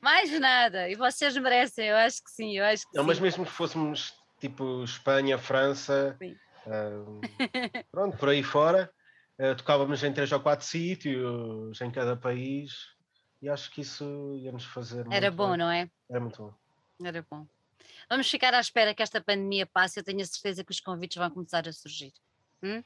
Mais 0.00 0.38
nada. 0.38 0.88
E 0.88 0.94
vocês 0.94 1.36
merecem, 1.36 1.86
eu 1.86 1.96
acho 1.96 2.22
que 2.22 2.30
sim, 2.30 2.56
eu 2.56 2.64
acho 2.64 2.88
que 2.88 2.96
Não, 2.96 3.02
sim. 3.02 3.08
mas 3.08 3.18
mesmo 3.18 3.44
que 3.44 3.50
fôssemos 3.50 4.14
tipo 4.38 4.84
Espanha, 4.84 5.38
França, 5.38 6.16
uh, 6.66 7.20
pronto, 7.90 8.16
por 8.16 8.28
aí 8.28 8.42
fora, 8.42 8.90
uh, 9.38 9.54
tocávamos 9.56 10.04
em 10.04 10.12
três 10.12 10.30
ou 10.30 10.40
quatro 10.40 10.66
sítios, 10.66 11.80
em 11.80 11.90
cada 11.90 12.16
país, 12.16 12.94
e 13.40 13.48
acho 13.48 13.70
que 13.70 13.80
isso 13.80 14.36
ia 14.36 14.52
nos 14.52 14.64
fazer. 14.64 15.06
Era 15.10 15.30
bom, 15.30 15.50
bem. 15.50 15.58
não 15.58 15.70
é? 15.70 15.90
Era 16.08 16.20
muito 16.20 16.42
bom. 16.42 16.54
Era 17.04 17.26
bom. 17.28 17.46
Vamos 18.08 18.30
ficar 18.30 18.54
à 18.54 18.60
espera 18.60 18.94
que 18.94 19.02
esta 19.02 19.20
pandemia 19.20 19.66
passe. 19.66 19.98
Eu 19.98 20.04
tenho 20.04 20.20
a 20.20 20.26
certeza 20.26 20.64
que 20.64 20.72
os 20.72 20.80
convites 20.80 21.16
vão 21.16 21.30
começar 21.30 21.68
a 21.68 21.72
surgir. 21.72 22.12
Hum? 22.62 22.82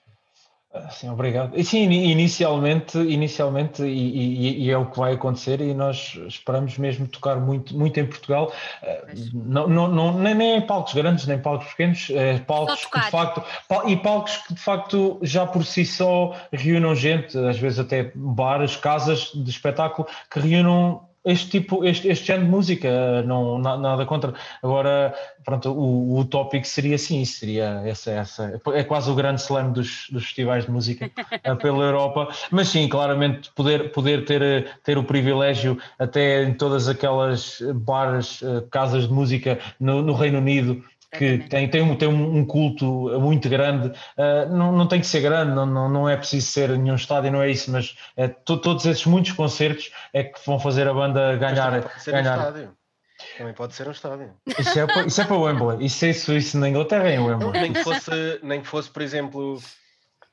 Ah, 0.70 0.90
sim, 0.90 1.09
obrigado. 1.09 1.59
E 1.59 1.64
sim, 1.64 1.90
inicialmente, 1.90 2.99
inicialmente 2.99 3.82
e, 3.82 3.86
e, 3.86 4.64
e, 4.66 4.70
é 4.70 4.76
o 4.76 4.84
que 4.90 4.99
vai 4.99 5.14
acontecer 5.14 5.62
e 5.62 5.72
nós 5.72 6.14
esperamos 6.26 6.76
mesmo 6.76 7.09
tocar 7.09 7.36
muito, 7.36 7.74
muito 7.74 7.99
em 7.99 8.05
Portugal, 8.05 8.53
ah, 8.82 9.07
não, 9.32 9.66
não, 9.66 9.88
não, 9.88 10.18
nem, 10.18 10.34
nem 10.34 10.57
em 10.59 10.61
palcos 10.61 10.92
grandes, 10.92 11.26
nem 11.26 11.38
palcos 11.38 11.68
pequenos, 11.68 12.11
é, 12.11 12.38
palcos 12.40 12.84
que 12.84 13.01
de 13.01 13.11
facto, 13.11 13.42
e 13.86 13.96
palcos 13.96 14.36
que 14.36 14.55
de 14.55 14.61
facto 14.61 15.18
já 15.22 15.46
por 15.46 15.64
si 15.64 15.86
só 15.86 16.36
reúnam 16.53 16.94
gente, 16.94 17.38
às 17.38 17.59
vezes 17.59 17.78
até 17.78 18.12
bares, 18.14 18.76
casas 18.76 19.32
de 19.34 19.49
espetáculo 19.49 20.07
que 20.30 20.38
reúnam 20.38 21.07
este 21.24 21.50
tipo, 21.50 21.84
este, 21.84 22.08
este 22.08 22.26
género 22.26 22.46
de 22.46 22.50
música, 22.50 23.22
não, 23.22 23.58
nada 23.58 24.06
contra. 24.06 24.32
Agora, 24.62 25.14
pronto, 25.44 25.70
o, 25.72 26.18
o 26.18 26.24
tópico 26.24 26.66
seria 26.66 26.94
assim, 26.94 27.24
seria 27.24 27.82
essa, 27.84 28.10
essa, 28.10 28.60
é 28.74 28.84
quase 28.84 29.10
o 29.10 29.14
grande 29.14 29.40
slam 29.40 29.72
dos, 29.72 30.06
dos 30.10 30.24
festivais 30.24 30.64
de 30.64 30.70
música 30.70 31.10
eh, 31.42 31.54
pela 31.56 31.84
Europa, 31.84 32.28
mas 32.50 32.68
sim, 32.68 32.88
claramente 32.88 33.50
poder, 33.52 33.92
poder 33.92 34.24
ter, 34.24 34.68
ter 34.82 34.96
o 34.96 35.04
privilégio 35.04 35.78
até 35.98 36.44
em 36.44 36.54
todas 36.54 36.88
aquelas 36.88 37.60
bares, 37.74 38.42
eh, 38.42 38.64
casas 38.70 39.08
de 39.08 39.12
música 39.12 39.58
no, 39.78 40.02
no 40.02 40.14
Reino 40.14 40.38
Unido, 40.38 40.82
que 41.11 41.38
tem, 41.38 41.68
tem, 41.68 41.82
um, 41.82 41.96
tem 41.96 42.09
um 42.09 42.44
culto 42.44 42.84
muito 43.20 43.48
grande, 43.48 43.88
uh, 43.88 44.48
não, 44.50 44.72
não 44.72 44.86
tem 44.86 45.00
que 45.00 45.06
ser 45.06 45.20
grande, 45.20 45.54
não, 45.54 45.64
não, 45.64 45.88
não 45.88 46.09
é 46.09 46.16
preciso 46.16 46.46
ser 46.50 46.70
nenhum 46.70 46.96
estádio, 46.96 47.32
não 47.32 47.42
é 47.42 47.50
isso, 47.50 47.70
mas 47.70 47.96
uh, 48.16 48.28
to, 48.44 48.59
todos 48.59 48.84
esses 48.84 49.06
muitos 49.06 49.32
concertos 49.32 49.90
é 50.12 50.24
que 50.24 50.38
vão 50.44 50.61
fazer 50.61 50.86
a 50.86 50.92
banda 50.92 51.36
ganhar. 51.36 51.82
Pode 51.82 52.02
ser 52.02 52.12
ganhar. 52.12 52.36
Um 52.36 52.40
estádio. 52.40 52.78
Também 53.36 53.54
pode 53.54 53.74
ser 53.74 53.88
um 53.88 53.90
estádio. 53.90 54.34
Isso 54.59 54.78
é 54.78 54.86
para, 54.86 55.06
isso 55.06 55.20
é 55.20 55.24
para 55.24 55.36
Wembley, 55.36 55.86
isso, 55.86 56.04
é 56.04 56.11
isso, 56.11 56.32
isso 56.32 56.59
na 56.59 56.68
Inglaterra 56.68 57.09
é 57.09 57.14
em 57.14 57.20
Wembley. 57.20 57.52
Nem 57.52 57.72
que 57.72 57.82
fosse, 57.82 58.40
nem 58.42 58.61
que 58.61 58.66
fosse 58.66 58.90
por 58.90 59.02
exemplo, 59.02 59.59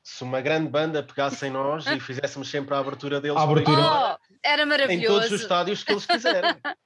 se 0.04 0.22
uma 0.22 0.40
grande 0.40 0.68
banda 0.68 1.02
pegasse 1.02 1.46
em 1.46 1.50
nós 1.50 1.86
e 1.86 1.98
fizéssemos 1.98 2.48
sempre 2.48 2.74
a 2.74 2.78
abertura 2.78 3.20
deles, 3.20 3.36
A 3.36 3.42
abertura. 3.42 3.80
Oh, 3.80 4.16
era 4.44 4.62
em 4.62 4.66
todos 4.68 5.24
os 5.26 5.30
maravilhoso. 5.30 5.34
estádios 5.34 5.82
que 5.82 5.92
eles 5.92 6.06
quiserem. 6.06 6.54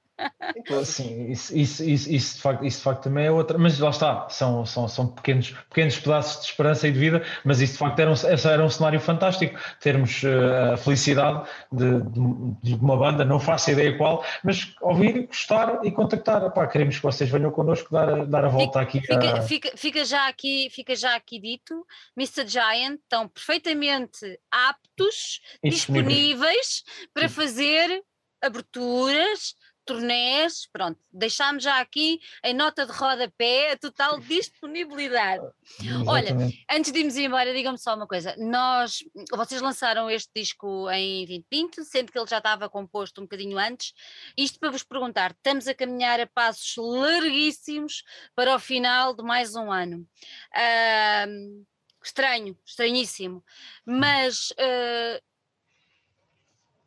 Sim, 0.83 1.31
isso, 1.31 1.55
isso, 1.57 1.83
isso, 1.83 2.09
isso, 2.11 2.35
de 2.35 2.41
facto, 2.41 2.65
isso 2.65 2.77
de 2.79 2.83
facto 2.83 3.03
também 3.03 3.25
é 3.25 3.31
outra, 3.31 3.57
mas 3.57 3.79
lá 3.79 3.89
está, 3.89 4.27
são, 4.29 4.65
são, 4.65 4.87
são 4.87 5.07
pequenos, 5.07 5.51
pequenos 5.69 5.97
pedaços 5.99 6.41
de 6.41 6.47
esperança 6.51 6.87
e 6.87 6.91
de 6.91 6.99
vida, 6.99 7.25
mas 7.43 7.61
isso 7.61 7.73
de 7.73 7.79
facto 7.79 7.99
era 7.99 8.11
um, 8.11 8.15
era 8.51 8.63
um 8.65 8.69
cenário 8.69 8.99
fantástico, 8.99 9.57
termos 9.79 10.23
eh, 10.23 10.73
a 10.73 10.77
felicidade 10.77 11.47
de, 11.71 12.01
de- 12.01 12.75
de 12.75 12.75
uma 12.75 12.97
banda, 12.97 13.23
não 13.23 13.39
faço 13.39 13.71
ideia 13.71 13.97
qual, 13.97 14.23
mas 14.43 14.73
ouvir, 14.81 15.27
gostar 15.27 15.79
e 15.85 15.91
contactar. 15.91 16.43
Epá, 16.45 16.67
queremos 16.67 16.97
que 16.97 17.03
vocês 17.03 17.29
venham 17.29 17.51
connosco 17.51 17.91
dar, 17.91 18.09
a- 18.09 18.25
dar 18.25 18.45
a 18.45 18.49
volta 18.49 18.81
aqui. 18.81 18.99
Fica, 19.01 19.37
a- 19.37 19.41
fica, 19.41 19.71
fica 19.77 20.05
já 20.05 20.27
aqui, 20.27 20.69
fica 20.69 20.95
já 20.95 21.15
aqui 21.15 21.39
dito, 21.39 21.85
Mr. 22.17 22.47
Giant 22.47 22.99
estão 23.01 23.27
perfeitamente 23.27 24.39
aptos, 24.51 25.39
disponíveis 25.63 26.83
para 27.13 27.29
fazer 27.29 28.01
aberturas, 28.43 29.55
turnés, 29.85 30.67
pronto, 30.71 30.99
deixámos 31.11 31.63
já 31.63 31.79
aqui 31.79 32.19
em 32.43 32.53
nota 32.53 32.85
de 32.85 32.91
rodapé 32.91 33.71
a 33.71 33.77
total 33.77 34.19
disponibilidade. 34.19 35.43
Olha. 36.07 36.35
Antes 36.69 36.91
de 36.91 36.99
irmos 36.99 37.17
embora, 37.17 37.53
digam-me 37.53 37.77
só 37.77 37.95
uma 37.95 38.07
coisa. 38.07 38.35
Nós, 38.37 39.03
vocês 39.31 39.61
lançaram 39.61 40.09
este 40.09 40.31
disco 40.35 40.89
em 40.91 41.25
2020, 41.25 41.83
sendo 41.83 42.11
que 42.11 42.17
ele 42.17 42.27
já 42.27 42.37
estava 42.37 42.69
composto 42.69 43.21
um 43.21 43.25
bocadinho 43.25 43.57
antes. 43.57 43.93
Isto 44.37 44.59
para 44.59 44.71
vos 44.71 44.83
perguntar, 44.83 45.31
estamos 45.31 45.67
a 45.67 45.73
caminhar 45.73 46.19
a 46.19 46.27
passos 46.27 46.75
larguíssimos 46.77 48.03
para 48.35 48.55
o 48.55 48.59
final 48.59 49.15
de 49.15 49.23
mais 49.23 49.55
um 49.55 49.71
ano. 49.71 50.07
Ahm, 50.55 51.63
estranho, 52.03 52.57
estranhíssimo. 52.65 53.43
Mas 53.85 54.53
ah, 54.57 55.21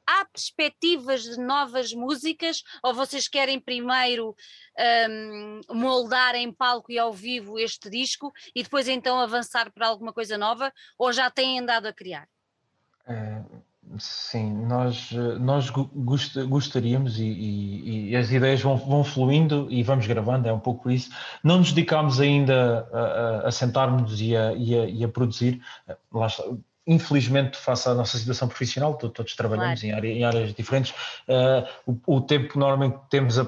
há 0.07 0.25
perspectivas 0.27 1.23
de 1.23 1.39
novas 1.39 1.93
músicas 1.93 2.63
ou 2.83 2.93
vocês 2.95 3.29
querem 3.29 3.59
primeiro 3.61 4.35
ahm, 4.79 5.61
moldar 5.71 6.35
em 6.35 6.53
palco 6.53 6.91
e 6.93 6.99
ao 6.99 7.13
vivo 7.13 7.59
este 7.59 7.89
disco 7.91 8.33
e 8.55 8.63
depois 8.63 8.89
então 8.89 9.19
avançar 9.21 9.71
para 9.73 9.87
alguma 9.89 10.13
coisa 10.13 10.37
nova 10.39 10.73
ou 10.99 11.13
já 11.13 11.31
têm 11.31 11.59
andado 11.61 11.87
a 11.87 11.93
criar? 11.93 12.29
Eh, 13.07 13.43
Sim, 13.99 14.65
nós, 14.67 15.11
nós 15.41 15.69
gost- 15.69 16.43
gostaríamos 16.49 17.19
e, 17.19 17.25
e- 17.25 18.09
e 18.11 18.17
as 18.17 18.31
ideias 18.31 18.63
vão, 18.63 18.79
vão 18.79 19.05
fluindo 19.05 19.69
e 19.71 19.83
vamos 19.83 20.07
gravando, 20.07 20.49
é 20.49 20.53
um 20.53 20.59
pouco 20.59 20.91
isso. 20.91 21.11
Não 21.45 21.59
nos 21.59 21.71
dedicámos 21.71 22.19
ainda 22.19 22.89
a, 22.91 22.99
a- 23.45 23.49
a 23.49 23.53
sentarmos 23.53 24.21
e 24.23 24.35
a, 24.35 24.55
e 24.55 24.75
a- 24.79 24.87
e 24.89 25.05
a 25.05 25.09
produzir. 25.09 25.63
Eh, 25.87 25.97
Lá 26.13 26.27
está. 26.27 26.43
Infelizmente, 26.87 27.57
face 27.57 27.89
à 27.89 27.95
nossa 27.95 28.19
situação 28.19 28.47
profissional, 28.47 28.95
to- 28.95 29.09
todos 29.09 29.35
trabalhamos 29.35 29.83
em, 29.83 29.93
área- 29.93 30.13
em 30.13 30.25
áreas 30.25 30.53
diferentes, 30.55 30.95
eh, 31.27 31.67
o, 31.87 31.97
o 32.17 32.21
tempo 32.21 32.49
que 32.53 32.59
normalmente 32.59 32.99
temos, 33.09 33.39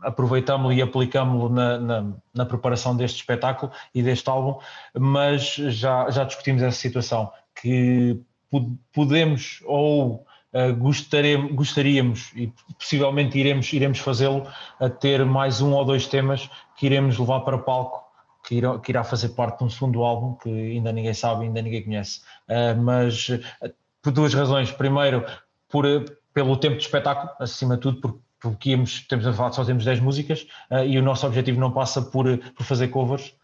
aproveitámo-lo 0.00 0.72
e 0.72 0.80
aplicámo-lo 0.80 1.48
na, 1.50 1.78
na- 1.78 2.12
na 2.34 2.46
preparação 2.46 2.96
deste 2.96 3.18
espetáculo 3.18 3.70
e 3.94 4.02
deste 4.02 4.28
álbum, 4.30 4.58
mas 4.98 5.54
já, 5.56 6.10
já 6.10 6.24
discutimos 6.24 6.62
essa 6.62 6.78
situação, 6.78 7.30
que 7.60 8.18
po- 8.50 8.78
podemos 8.94 9.60
ou 9.66 10.24
uh, 10.54 10.74
gostaríamos, 10.76 11.52
gostaríamos 11.52 12.30
e 12.34 12.50
possivelmente 12.78 13.38
iremos, 13.38 13.70
iremos 13.72 13.98
fazê-lo 13.98 14.46
a 14.80 14.88
ter 14.88 15.24
mais 15.26 15.60
um 15.60 15.72
ou 15.74 15.84
dois 15.84 16.06
temas 16.06 16.48
que 16.76 16.86
iremos 16.86 17.18
levar 17.18 17.40
para 17.40 17.58
palco 17.58 18.05
que 18.46 18.54
irá, 18.54 18.78
que 18.78 18.92
irá 18.92 19.02
fazer 19.02 19.30
parte 19.30 19.58
de 19.58 19.64
um 19.64 19.68
segundo 19.68 20.04
álbum 20.04 20.34
que 20.36 20.48
ainda 20.48 20.92
ninguém 20.92 21.12
sabe, 21.12 21.44
ainda 21.44 21.60
ninguém 21.60 21.82
conhece. 21.82 22.20
Uh, 22.48 22.80
mas 22.80 23.28
uh, 23.28 23.74
por 24.00 24.12
duas 24.12 24.32
razões. 24.32 24.70
Primeiro, 24.70 25.26
por, 25.68 25.84
uh, 25.84 26.04
pelo 26.32 26.56
tempo 26.56 26.76
de 26.76 26.84
espetáculo, 26.84 27.32
acima 27.40 27.74
de 27.74 27.82
tudo, 27.82 28.00
porque, 28.00 28.18
porque 28.40 28.70
íamos, 28.70 29.00
temos 29.08 29.26
a 29.26 29.32
falar 29.32 29.52
só 29.52 29.64
temos 29.64 29.84
10 29.84 29.98
músicas 29.98 30.46
uh, 30.70 30.84
e 30.86 30.96
o 30.96 31.02
nosso 31.02 31.26
objetivo 31.26 31.58
não 31.58 31.72
passa 31.72 32.00
por, 32.00 32.38
por 32.38 32.64
fazer 32.64 32.86
covers, 32.88 33.34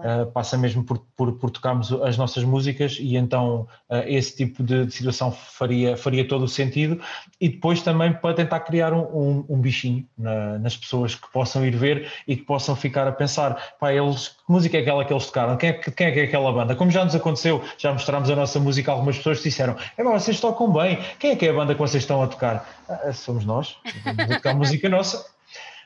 Uh, 0.00 0.26
passa 0.32 0.56
mesmo 0.56 0.82
por, 0.82 0.98
por, 1.16 1.32
por 1.32 1.50
tocarmos 1.50 1.92
as 1.92 2.16
nossas 2.16 2.42
músicas 2.44 2.96
e 3.00 3.16
então 3.16 3.68
uh, 3.88 3.96
esse 4.06 4.36
tipo 4.36 4.62
de, 4.62 4.86
de 4.86 4.92
situação 4.92 5.30
faria, 5.30 5.96
faria 5.96 6.26
todo 6.26 6.44
o 6.44 6.48
sentido 6.48 7.00
e 7.40 7.48
depois 7.48 7.82
também 7.82 8.12
para 8.12 8.34
tentar 8.34 8.60
criar 8.60 8.92
um, 8.92 9.00
um, 9.02 9.44
um 9.48 9.60
bichinho 9.60 10.06
na- 10.16 10.58
nas 10.58 10.76
pessoas 10.76 11.14
que 11.14 11.30
possam 11.30 11.64
ir 11.66 11.76
ver 11.76 12.10
e 12.26 12.36
que 12.36 12.42
possam 12.42 12.74
ficar 12.74 13.06
a 13.06 13.12
pensar, 13.12 13.74
pá, 13.78 13.92
eles, 13.92 14.28
que 14.28 14.36
música 14.48 14.76
é 14.78 14.80
aquela 14.80 15.04
que 15.04 15.12
eles 15.12 15.26
tocaram? 15.26 15.56
Quem 15.56 15.70
é, 15.70 15.72
que- 15.74 15.90
quem 15.90 16.06
é 16.06 16.12
que 16.12 16.20
é 16.20 16.24
aquela 16.24 16.52
banda? 16.52 16.74
Como 16.74 16.90
já 16.90 17.04
nos 17.04 17.14
aconteceu, 17.14 17.62
já 17.78 17.92
mostramos 17.92 18.30
a 18.30 18.36
nossa 18.36 18.58
música 18.58 18.90
a 18.90 18.94
algumas 18.94 19.16
pessoas 19.18 19.38
que 19.38 19.48
disseram, 19.50 19.76
é 19.96 20.02
pá, 20.04 20.10
vocês 20.12 20.40
tocam 20.40 20.72
bem, 20.72 20.98
quem 21.18 21.32
é 21.32 21.36
que 21.36 21.46
é 21.46 21.50
a 21.50 21.52
banda 21.52 21.74
que 21.74 21.80
vocês 21.80 22.02
estão 22.02 22.22
a 22.22 22.26
tocar? 22.26 22.66
"Ah, 22.88 23.12
somos 23.12 23.44
nós, 23.44 23.76
vamos 24.04 24.26
tocar 24.36 24.54
música 24.54 24.88
nossa. 24.88 25.24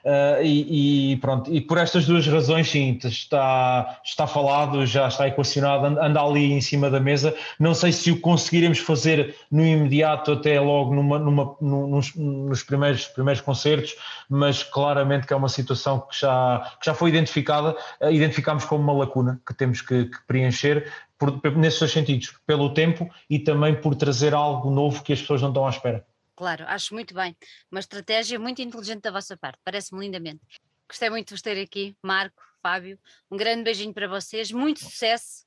Uh, 0.04 0.42
e, 0.42 1.12
e 1.12 1.16
pronto, 1.16 1.50
e 1.50 1.62
por 1.62 1.78
estas 1.78 2.04
duas 2.04 2.26
razões, 2.26 2.68
sim, 2.68 2.98
está, 3.02 3.98
está 4.04 4.26
falado, 4.26 4.84
já 4.84 5.08
está 5.08 5.26
equacionado, 5.26 5.86
and- 5.86 5.98
anda 5.98 6.20
ali 6.20 6.52
em 6.52 6.60
cima 6.60 6.90
da 6.90 7.00
mesa. 7.00 7.34
Não 7.58 7.72
sei 7.72 7.90
se 7.90 8.10
o 8.10 8.20
conseguiremos 8.20 8.80
fazer 8.80 9.34
no 9.50 9.64
imediato, 9.64 10.32
até 10.32 10.60
logo 10.60 10.94
numa, 10.94 11.18
numa- 11.18 11.56
num- 11.58 11.86
nos, 11.86 12.14
nos 12.16 12.62
primeiros, 12.62 13.06
primeiros 13.06 13.40
concertos, 13.40 13.96
mas 14.28 14.62
claramente 14.62 15.26
que 15.26 15.32
é 15.32 15.36
uma 15.36 15.48
situação 15.48 16.00
que 16.00 16.20
já, 16.20 16.76
que 16.78 16.84
já 16.84 16.92
foi 16.92 17.08
identificada, 17.08 17.74
uh, 18.02 18.10
identificámos 18.10 18.66
como 18.66 18.82
uma 18.84 18.92
lacuna 18.92 19.40
que 19.46 19.54
temos 19.54 19.80
que, 19.80 20.04
que 20.04 20.18
preencher, 20.26 20.86
por, 21.18 21.40
nesses 21.56 21.80
dois 21.80 21.92
sentidos, 21.92 22.34
pelo 22.46 22.74
tempo 22.74 23.08
e 23.30 23.38
também 23.38 23.74
por 23.74 23.94
trazer 23.94 24.34
algo 24.34 24.70
novo 24.70 25.02
que 25.02 25.14
as 25.14 25.20
pessoas 25.20 25.40
não 25.40 25.48
estão 25.48 25.66
à 25.66 25.70
espera. 25.70 26.04
Claro, 26.36 26.64
acho 26.66 26.94
muito 26.94 27.14
bem. 27.14 27.36
Uma 27.70 27.80
estratégia 27.80 28.38
muito 28.38 28.60
inteligente 28.60 29.02
da 29.02 29.10
vossa 29.10 29.36
parte, 29.36 29.58
parece-me 29.64 30.00
lindamente. 30.00 30.40
Gostei 30.88 31.08
muito 31.10 31.28
de 31.28 31.34
vos 31.34 31.42
ter 31.42 31.60
aqui, 31.62 31.96
Marco, 32.02 32.42
Fábio. 32.62 32.98
Um 33.30 33.36
grande 33.36 33.62
beijinho 33.62 33.94
para 33.94 34.08
vocês, 34.08 34.50
muito 34.52 34.80
sucesso. 34.80 35.44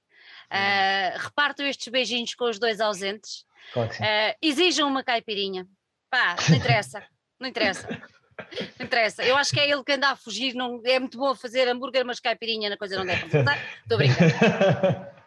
Ah, 0.50 1.14
repartam 1.18 1.66
estes 1.66 1.88
beijinhos 1.90 2.34
com 2.36 2.46
os 2.46 2.60
dois 2.60 2.80
ausentes. 2.82 3.46
Ah, 4.02 4.36
exijam 4.42 4.88
uma 4.88 5.04
caipirinha. 5.04 5.68
Pá, 6.10 6.36
não 6.50 6.56
interessa, 6.58 7.04
não 7.40 7.50
interessa. 7.50 7.88
Não 8.80 8.86
interessa. 8.86 9.24
Eu 9.26 9.36
acho 9.36 9.52
que 9.52 9.60
é 9.60 9.70
ele 9.70 9.84
que 9.84 9.92
anda 9.92 10.10
a 10.10 10.16
fugir. 10.16 10.54
Não, 10.54 10.82
é 10.86 11.00
muito 11.00 11.18
bom 11.18 11.36
fazer 11.36 11.68
hambúrguer, 11.68 12.06
mas 12.06 12.20
caipirinha 12.20 12.70
na 12.70 12.78
coisa 12.78 12.98
não 12.98 13.06
deve 13.06 13.26
resultar. 13.26 13.58
Estou. 13.82 13.98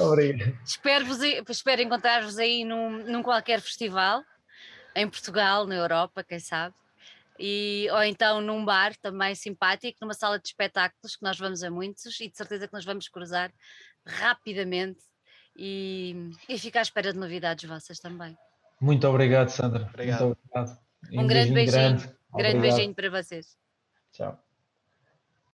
Obrigado. 0.00 0.58
Espero-vos 0.64 1.20
aí- 1.20 1.42
espero 1.48 1.82
encontrar-vos 1.82 2.38
aí 2.38 2.64
num, 2.64 3.04
num 3.04 3.22
qualquer 3.22 3.60
festival, 3.60 4.22
em 4.98 5.08
Portugal, 5.08 5.66
na 5.66 5.74
Europa, 5.74 6.24
quem 6.24 6.38
sabe. 6.38 6.74
E, 7.38 7.86
ou 7.92 8.02
então 8.02 8.40
num 8.40 8.64
bar 8.64 8.96
também 8.96 9.34
simpático, 9.34 9.98
numa 10.02 10.14
sala 10.14 10.38
de 10.38 10.48
espetáculos, 10.48 11.14
que 11.14 11.22
nós 11.22 11.38
vamos 11.38 11.62
a 11.62 11.70
muitos 11.70 12.18
e 12.20 12.28
de 12.28 12.36
certeza 12.36 12.66
que 12.66 12.74
nos 12.74 12.84
vamos 12.84 13.08
cruzar 13.08 13.52
rapidamente 14.04 15.00
e, 15.56 16.30
e 16.48 16.58
fico 16.58 16.78
à 16.78 16.82
espera 16.82 17.12
de 17.12 17.18
novidades 17.18 17.68
vossas 17.68 17.98
também. 17.98 18.36
Muito 18.80 19.06
obrigado, 19.06 19.48
Sandra. 19.50 19.88
Obrigado. 19.92 20.26
Muito 20.26 20.38
obrigado. 20.52 20.78
E 21.10 21.18
Um 21.18 21.26
grande 21.26 21.52
beijinho. 21.52 21.72
grande. 21.72 22.16
Grande 22.34 22.58
beijinho 22.58 22.94
para 22.94 23.10
vocês. 23.10 23.56
Tchau. 24.12 24.47